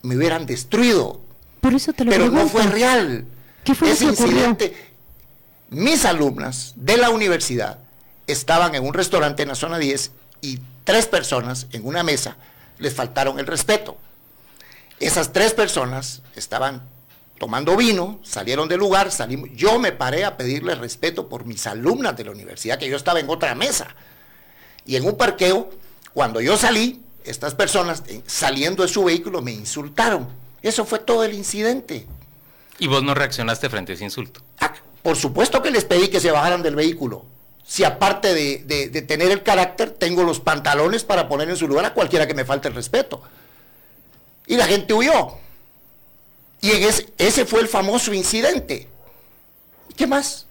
me 0.01 0.17
hubieran 0.17 0.45
destruido. 0.45 1.21
Por 1.61 1.73
eso 1.73 1.93
te 1.93 2.03
lo 2.03 2.11
Pero 2.11 2.29
no 2.29 2.49
fue 2.49 2.63
real. 2.63 3.23
¿Qué 3.63 3.73
fue 3.73 3.87
lo 3.87 3.93
Ese 3.93 4.03
que 4.03 4.11
ocurrió? 4.11 4.33
incidente, 4.33 4.75
mis 5.69 6.03
alumnas 6.03 6.73
de 6.75 6.97
la 6.97 7.09
universidad 7.09 7.79
estaban 8.27 8.75
en 8.75 8.85
un 8.85 8.93
restaurante 8.93 9.43
en 9.43 9.47
la 9.47 9.55
zona 9.55 9.77
10 9.77 10.11
y 10.41 10.59
tres 10.83 11.05
personas 11.05 11.67
en 11.71 11.87
una 11.87 12.03
mesa 12.03 12.35
les 12.79 12.93
faltaron 12.93 13.39
el 13.39 13.47
respeto. 13.47 13.97
Esas 14.99 15.31
tres 15.31 15.53
personas 15.53 16.21
estaban 16.35 16.81
tomando 17.37 17.77
vino, 17.77 18.19
salieron 18.23 18.67
del 18.67 18.79
lugar, 18.79 19.11
salimos. 19.11 19.49
Yo 19.53 19.77
me 19.79 19.91
paré 19.91 20.25
a 20.25 20.37
pedirle 20.37 20.73
respeto 20.75 21.29
por 21.29 21.45
mis 21.45 21.67
alumnas 21.67 22.17
de 22.17 22.25
la 22.25 22.31
universidad, 22.31 22.79
que 22.79 22.89
yo 22.89 22.97
estaba 22.97 23.19
en 23.19 23.29
otra 23.29 23.53
mesa. 23.53 23.87
Y 24.85 24.95
en 24.95 25.05
un 25.05 25.17
parqueo, 25.17 25.69
cuando 26.13 26.41
yo 26.41 26.57
salí, 26.57 27.01
estas 27.25 27.53
personas 27.53 28.03
eh, 28.07 28.21
saliendo 28.25 28.83
de 28.83 28.89
su 28.89 29.03
vehículo 29.03 29.41
me 29.41 29.51
insultaron. 29.51 30.27
Eso 30.63 30.85
fue 30.85 30.99
todo 30.99 31.23
el 31.23 31.33
incidente. 31.35 32.07
¿Y 32.79 32.87
vos 32.87 33.03
no 33.03 33.13
reaccionaste 33.13 33.69
frente 33.69 33.91
a 33.91 33.95
ese 33.95 34.03
insulto? 34.05 34.41
Ah, 34.59 34.73
por 35.03 35.15
supuesto 35.15 35.61
que 35.61 35.69
les 35.69 35.85
pedí 35.85 36.07
que 36.07 36.19
se 36.19 36.31
bajaran 36.31 36.63
del 36.63 36.75
vehículo. 36.75 37.25
Si 37.65 37.83
aparte 37.83 38.33
de, 38.33 38.63
de- 38.65 38.89
de 38.89 39.01
tener 39.03 39.29
el 39.29 39.43
carácter, 39.43 39.91
tengo 39.91 40.23
los 40.23 40.39
pantalones 40.39 41.03
para 41.03 41.27
poner 41.27 41.49
en 41.49 41.57
su 41.57 41.67
lugar 41.67 41.85
a 41.85 41.93
cualquiera 41.93 42.25
que 42.25 42.33
me 42.33 42.45
falte 42.45 42.69
el 42.69 42.73
respeto. 42.75 43.21
Y 44.47 44.55
la 44.55 44.65
gente 44.65 44.93
huyó. 44.93 45.33
Y 46.61 46.71
en 46.71 46.83
ese, 46.83 47.07
ese 47.17 47.45
fue 47.45 47.61
el 47.61 47.67
famoso 47.67 48.13
incidente. 48.13 48.87
¿Y 49.89 49.93
qué 49.93 50.07
más? 50.07 50.47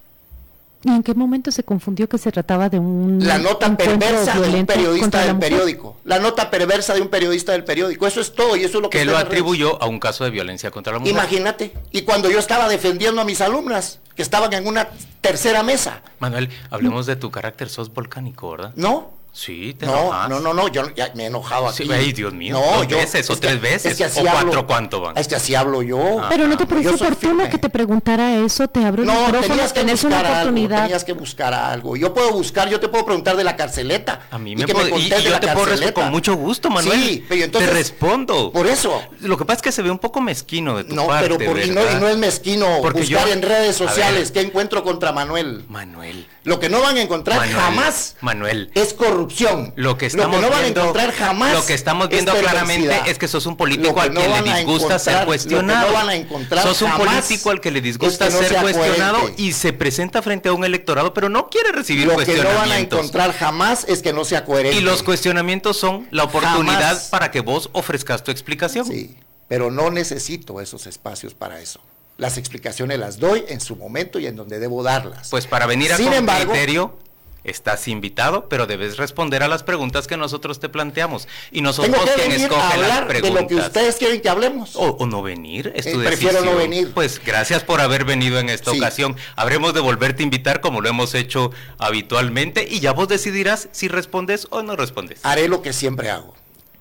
¿Y 0.84 0.90
en 0.90 1.02
qué 1.02 1.14
momento 1.14 1.50
se 1.50 1.64
confundió 1.64 2.08
que 2.08 2.16
se 2.16 2.30
trataba 2.30 2.68
de 2.68 2.78
un 2.78 3.18
La 3.26 3.38
nota 3.38 3.76
perversa 3.76 4.38
de 4.38 4.60
un 4.60 4.66
periodista 4.66 5.24
del 5.24 5.36
periódico. 5.36 5.96
La 6.04 6.20
nota 6.20 6.48
perversa 6.48 6.94
de 6.94 7.00
un 7.00 7.08
periodista 7.08 7.52
del 7.52 7.64
periódico. 7.64 8.06
Eso 8.06 8.20
es 8.20 8.32
todo 8.32 8.56
y 8.56 8.62
eso 8.62 8.78
es 8.78 8.82
lo 8.82 8.90
que 8.90 8.98
Que 8.98 9.04
lo 9.04 9.16
atribuyó 9.16 9.82
a 9.82 9.86
un 9.86 9.98
caso 9.98 10.22
de 10.22 10.30
violencia 10.30 10.70
contra 10.70 10.92
la 10.92 11.00
mujer. 11.00 11.12
Imagínate. 11.12 11.72
Y 11.90 12.02
cuando 12.02 12.30
yo 12.30 12.38
estaba 12.38 12.68
defendiendo 12.68 13.20
a 13.20 13.24
mis 13.24 13.40
alumnas, 13.40 13.98
que 14.14 14.22
estaban 14.22 14.52
en 14.52 14.66
una 14.66 14.88
tercera 15.20 15.62
mesa. 15.62 16.02
Manuel, 16.20 16.50
hablemos 16.70 17.06
de 17.06 17.16
tu 17.16 17.30
carácter, 17.30 17.68
sos 17.68 17.92
volcánico, 17.92 18.50
¿verdad? 18.52 18.72
No, 18.76 19.10
Sí, 19.38 19.76
te 19.78 19.84
no, 19.84 19.92
enojas. 19.98 20.30
no, 20.30 20.40
no, 20.40 20.54
no, 20.54 20.68
yo 20.68 20.94
ya 20.94 21.12
me 21.14 21.24
he 21.24 21.26
enojado 21.26 21.70
Sí, 21.70 21.82
aquí. 21.82 21.92
ay, 21.92 22.12
Dios 22.14 22.32
mío, 22.32 22.54
No, 22.54 22.78
¿dos 22.78 22.88
yo- 22.88 22.96
veces 22.96 23.28
o 23.28 23.34
es 23.34 23.38
que- 23.40 23.46
tres 23.48 23.60
veces? 23.60 23.92
es 23.92 23.98
que 23.98 24.04
así 24.04 24.20
¿O 24.20 24.30
hablo. 24.30 24.32
cuatro 24.44 24.66
cuánto 24.66 25.00
van? 25.02 25.18
Es 25.18 25.28
que 25.28 25.34
así 25.36 25.54
hablo 25.54 25.82
yo. 25.82 26.20
Ah. 26.22 26.28
Pero 26.30 26.48
no 26.48 26.56
te 26.56 26.64
Yo 26.64 26.68
pareció 26.70 26.94
oportuno 26.94 27.46
que 27.50 27.58
te 27.58 27.68
preguntara 27.68 28.34
eso, 28.38 28.66
te 28.66 28.82
abrió 28.82 29.02
el 29.04 29.08
No, 29.08 29.14
micrófono, 29.26 29.48
tenías 29.48 29.72
que 29.74 29.80
tenés 29.80 30.04
una 30.04 30.16
buscar 30.20 30.36
algo, 30.38 30.54
tenías 30.54 31.04
que 31.04 31.12
buscar 31.12 31.52
algo. 31.52 31.96
Yo 31.98 32.14
puedo 32.14 32.32
buscar, 32.32 32.70
yo 32.70 32.80
te 32.80 32.88
puedo 32.88 33.04
preguntar 33.04 33.36
de 33.36 33.44
la 33.44 33.56
carceleta. 33.56 34.22
A 34.30 34.38
mí 34.38 34.52
y 34.52 34.56
me, 34.56 34.64
que 34.64 34.72
y- 34.72 34.74
contés 34.74 35.00
y 35.06 35.10
de 35.10 35.22
yo 35.24 35.30
la 35.30 35.40
te 35.40 35.46
puedo 35.48 35.66
responder 35.66 35.68
carceleta. 35.68 36.00
con 36.00 36.10
mucho 36.12 36.34
gusto, 36.34 36.70
Manuel. 36.70 36.98
Sí, 37.02 37.24
pero 37.28 37.44
entonces- 37.44 37.68
te 37.70 37.76
respondo. 37.76 38.50
Por 38.52 38.66
eso. 38.66 39.02
Lo 39.20 39.36
que 39.36 39.44
pasa 39.44 39.56
es 39.56 39.62
que 39.62 39.72
se 39.72 39.82
ve 39.82 39.90
un 39.90 39.98
poco 39.98 40.22
mezquino 40.22 40.78
de 40.78 40.84
tu 40.84 40.94
No, 40.94 41.08
parte, 41.08 41.28
pero 41.28 41.44
por, 41.52 41.60
y, 41.62 41.68
no, 41.72 41.82
y 41.82 41.94
no 42.00 42.08
es 42.08 42.16
mezquino 42.16 42.78
Porque 42.80 43.00
buscar 43.00 43.26
yo- 43.26 43.32
en 43.34 43.42
redes 43.42 43.78
ver. 43.78 43.88
sociales 43.88 44.30
qué 44.30 44.40
encuentro 44.40 44.82
contra 44.82 45.12
Manuel. 45.12 45.66
Manuel, 45.68 46.26
Lo 46.46 46.60
que 46.60 46.68
no 46.68 46.80
van 46.80 46.96
a 46.96 47.02
encontrar 47.02 47.38
Manuel, 47.40 47.56
jamás 47.56 48.14
Manuel. 48.20 48.70
es 48.76 48.94
corrupción. 48.94 49.72
Lo 49.74 49.98
que 49.98 50.06
estamos 50.06 50.40
no 50.40 50.48
van 50.48 50.62
viendo, 50.62 50.80
a 50.80 50.84
encontrar 50.84 51.12
jamás 51.12 51.52
lo 51.52 51.66
que 51.66 51.74
estamos 51.74 52.04
es 52.04 52.10
viendo 52.10 52.32
claramente 52.36 53.02
es 53.06 53.18
que 53.18 53.26
sos 53.26 53.46
un 53.46 53.54
Lo 53.54 53.56
político 53.56 54.00
al 54.00 54.14
no 54.14 54.20
que 54.20 54.28
le 54.42 54.54
disgusta 54.54 54.98
ser 55.00 55.26
cuestionado. 55.26 55.80
Lo 55.80 55.86
que 55.86 55.92
no 55.92 55.98
van 55.98 56.08
a 56.08 56.14
encontrar 56.14 56.62
sos 56.62 56.82
un 56.82 56.92
político 56.92 57.50
al 57.50 57.60
que 57.60 57.72
le 57.72 57.80
disgusta 57.80 58.28
es 58.28 58.34
que 58.36 58.42
no 58.42 58.48
ser 58.48 58.62
cuestionado 58.62 59.18
coherente. 59.22 59.42
y 59.42 59.52
se 59.54 59.72
presenta 59.72 60.22
frente 60.22 60.48
a 60.48 60.52
un 60.52 60.64
electorado, 60.64 61.12
pero 61.12 61.28
no 61.28 61.48
quiere 61.48 61.72
recibir 61.72 62.06
Lo 62.06 62.16
que 62.16 62.24
no 62.24 62.32
van 62.34 62.38
a 62.38 62.44
cuestionamientos. 62.44 62.98
encontrar 63.00 63.32
jamás 63.32 63.84
es 63.88 64.00
que 64.02 64.12
no 64.12 64.24
sea 64.24 64.44
coherente. 64.44 64.78
y 64.78 64.82
los 64.82 65.02
cuestionamientos 65.02 65.76
son 65.76 66.06
la 66.12 66.22
oportunidad 66.22 66.80
Jamás. 66.80 67.08
para 67.08 67.32
que 67.32 67.40
vos 67.40 67.70
ofrezcas 67.72 68.22
tu 68.22 68.30
explicación. 68.30 68.86
Sí, 68.86 69.16
pero 69.48 69.72
no 69.72 69.90
necesito 69.90 70.60
esos 70.60 70.86
espacios 70.86 71.34
para 71.34 71.60
eso. 71.60 71.80
Las 72.18 72.38
explicaciones 72.38 72.98
las 72.98 73.18
doy 73.18 73.44
en 73.48 73.60
su 73.60 73.76
momento 73.76 74.18
y 74.18 74.26
en 74.26 74.36
donde 74.36 74.58
debo 74.58 74.82
darlas. 74.82 75.28
Pues 75.30 75.46
para 75.46 75.66
venir 75.66 75.92
a 75.92 75.96
Sin 75.96 76.12
embargo- 76.12 76.52
criterio 76.52 76.98
estás 77.44 77.86
invitado, 77.86 78.48
pero 78.48 78.66
debes 78.66 78.96
responder 78.96 79.44
a 79.44 79.48
las 79.48 79.62
preguntas 79.62 80.08
que 80.08 80.16
nosotros 80.16 80.58
te 80.58 80.68
planteamos. 80.68 81.28
Y 81.52 81.60
no 81.60 81.72
sos 81.72 81.84
Tengo 81.84 82.04
que 82.04 82.10
quien 82.14 82.28
venir 82.30 82.40
a 82.40 82.42
escoge 82.46 82.62
las 82.66 82.74
hablar 82.74 83.02
de 83.02 83.20
preguntas. 83.20 83.42
lo 83.42 83.46
que 83.48 83.54
ustedes 83.54 83.96
quieren 83.96 84.20
que 84.20 84.28
hablemos. 84.28 84.74
O, 84.74 84.96
o 84.98 85.06
no 85.06 85.22
venir, 85.22 85.72
es 85.76 85.84
tu 85.92 86.00
Eh, 86.00 86.04
prefiero 86.04 86.40
no 86.44 86.56
venir. 86.56 86.90
Pues 86.92 87.20
gracias 87.24 87.62
por 87.62 87.80
haber 87.80 88.04
venido 88.04 88.40
en 88.40 88.48
esta 88.48 88.72
Sí. 88.72 88.78
ocasión. 88.78 89.14
Habremos 89.36 89.74
de 89.74 89.80
volverte 89.80 90.22
a 90.22 90.24
invitar 90.24 90.60
como 90.60 90.80
lo 90.80 90.88
hemos 90.88 91.14
hecho 91.14 91.52
habitualmente 91.78 92.66
y 92.68 92.80
ya 92.80 92.92
vos 92.92 93.06
decidirás 93.08 93.68
si 93.72 93.88
respondes 93.88 94.48
o 94.50 94.62
no 94.62 94.74
respondes. 94.74 95.20
Haré 95.22 95.46
lo 95.48 95.62
que 95.62 95.72
siempre 95.72 96.10
hago, 96.10 96.34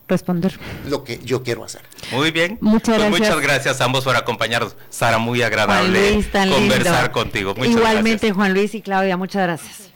Responder. 0.07 0.57
lo 0.87 1.03
que 1.03 1.19
yo 1.23 1.41
quiero 1.41 1.63
hacer. 1.63 1.81
Muy 2.11 2.29
bien. 2.31 2.57
Muchas 2.61 2.97
Pues 2.97 3.09
gracias. 3.09 3.19
muchas 3.29 3.41
gracias 3.41 3.81
a 3.81 3.85
ambos 3.85 4.03
por 4.03 4.15
acompañarnos. 4.15 4.75
Sara, 4.89 5.17
muy 5.17 5.39
Juan 5.39 5.47
agradable 5.47 6.13
Luis, 6.13 6.31
tan 6.31 6.49
conversar 6.51 7.01
lindo. 7.05 7.11
contigo. 7.11 7.55
Muchas 7.55 7.73
Igualmente, 7.73 8.09
gracias. 8.27 8.35
Juan 8.35 8.53
Luis 8.53 8.75
y 8.75 8.81
Claudia, 8.81 9.17
muchas 9.17 9.41
gracias. 9.43 9.94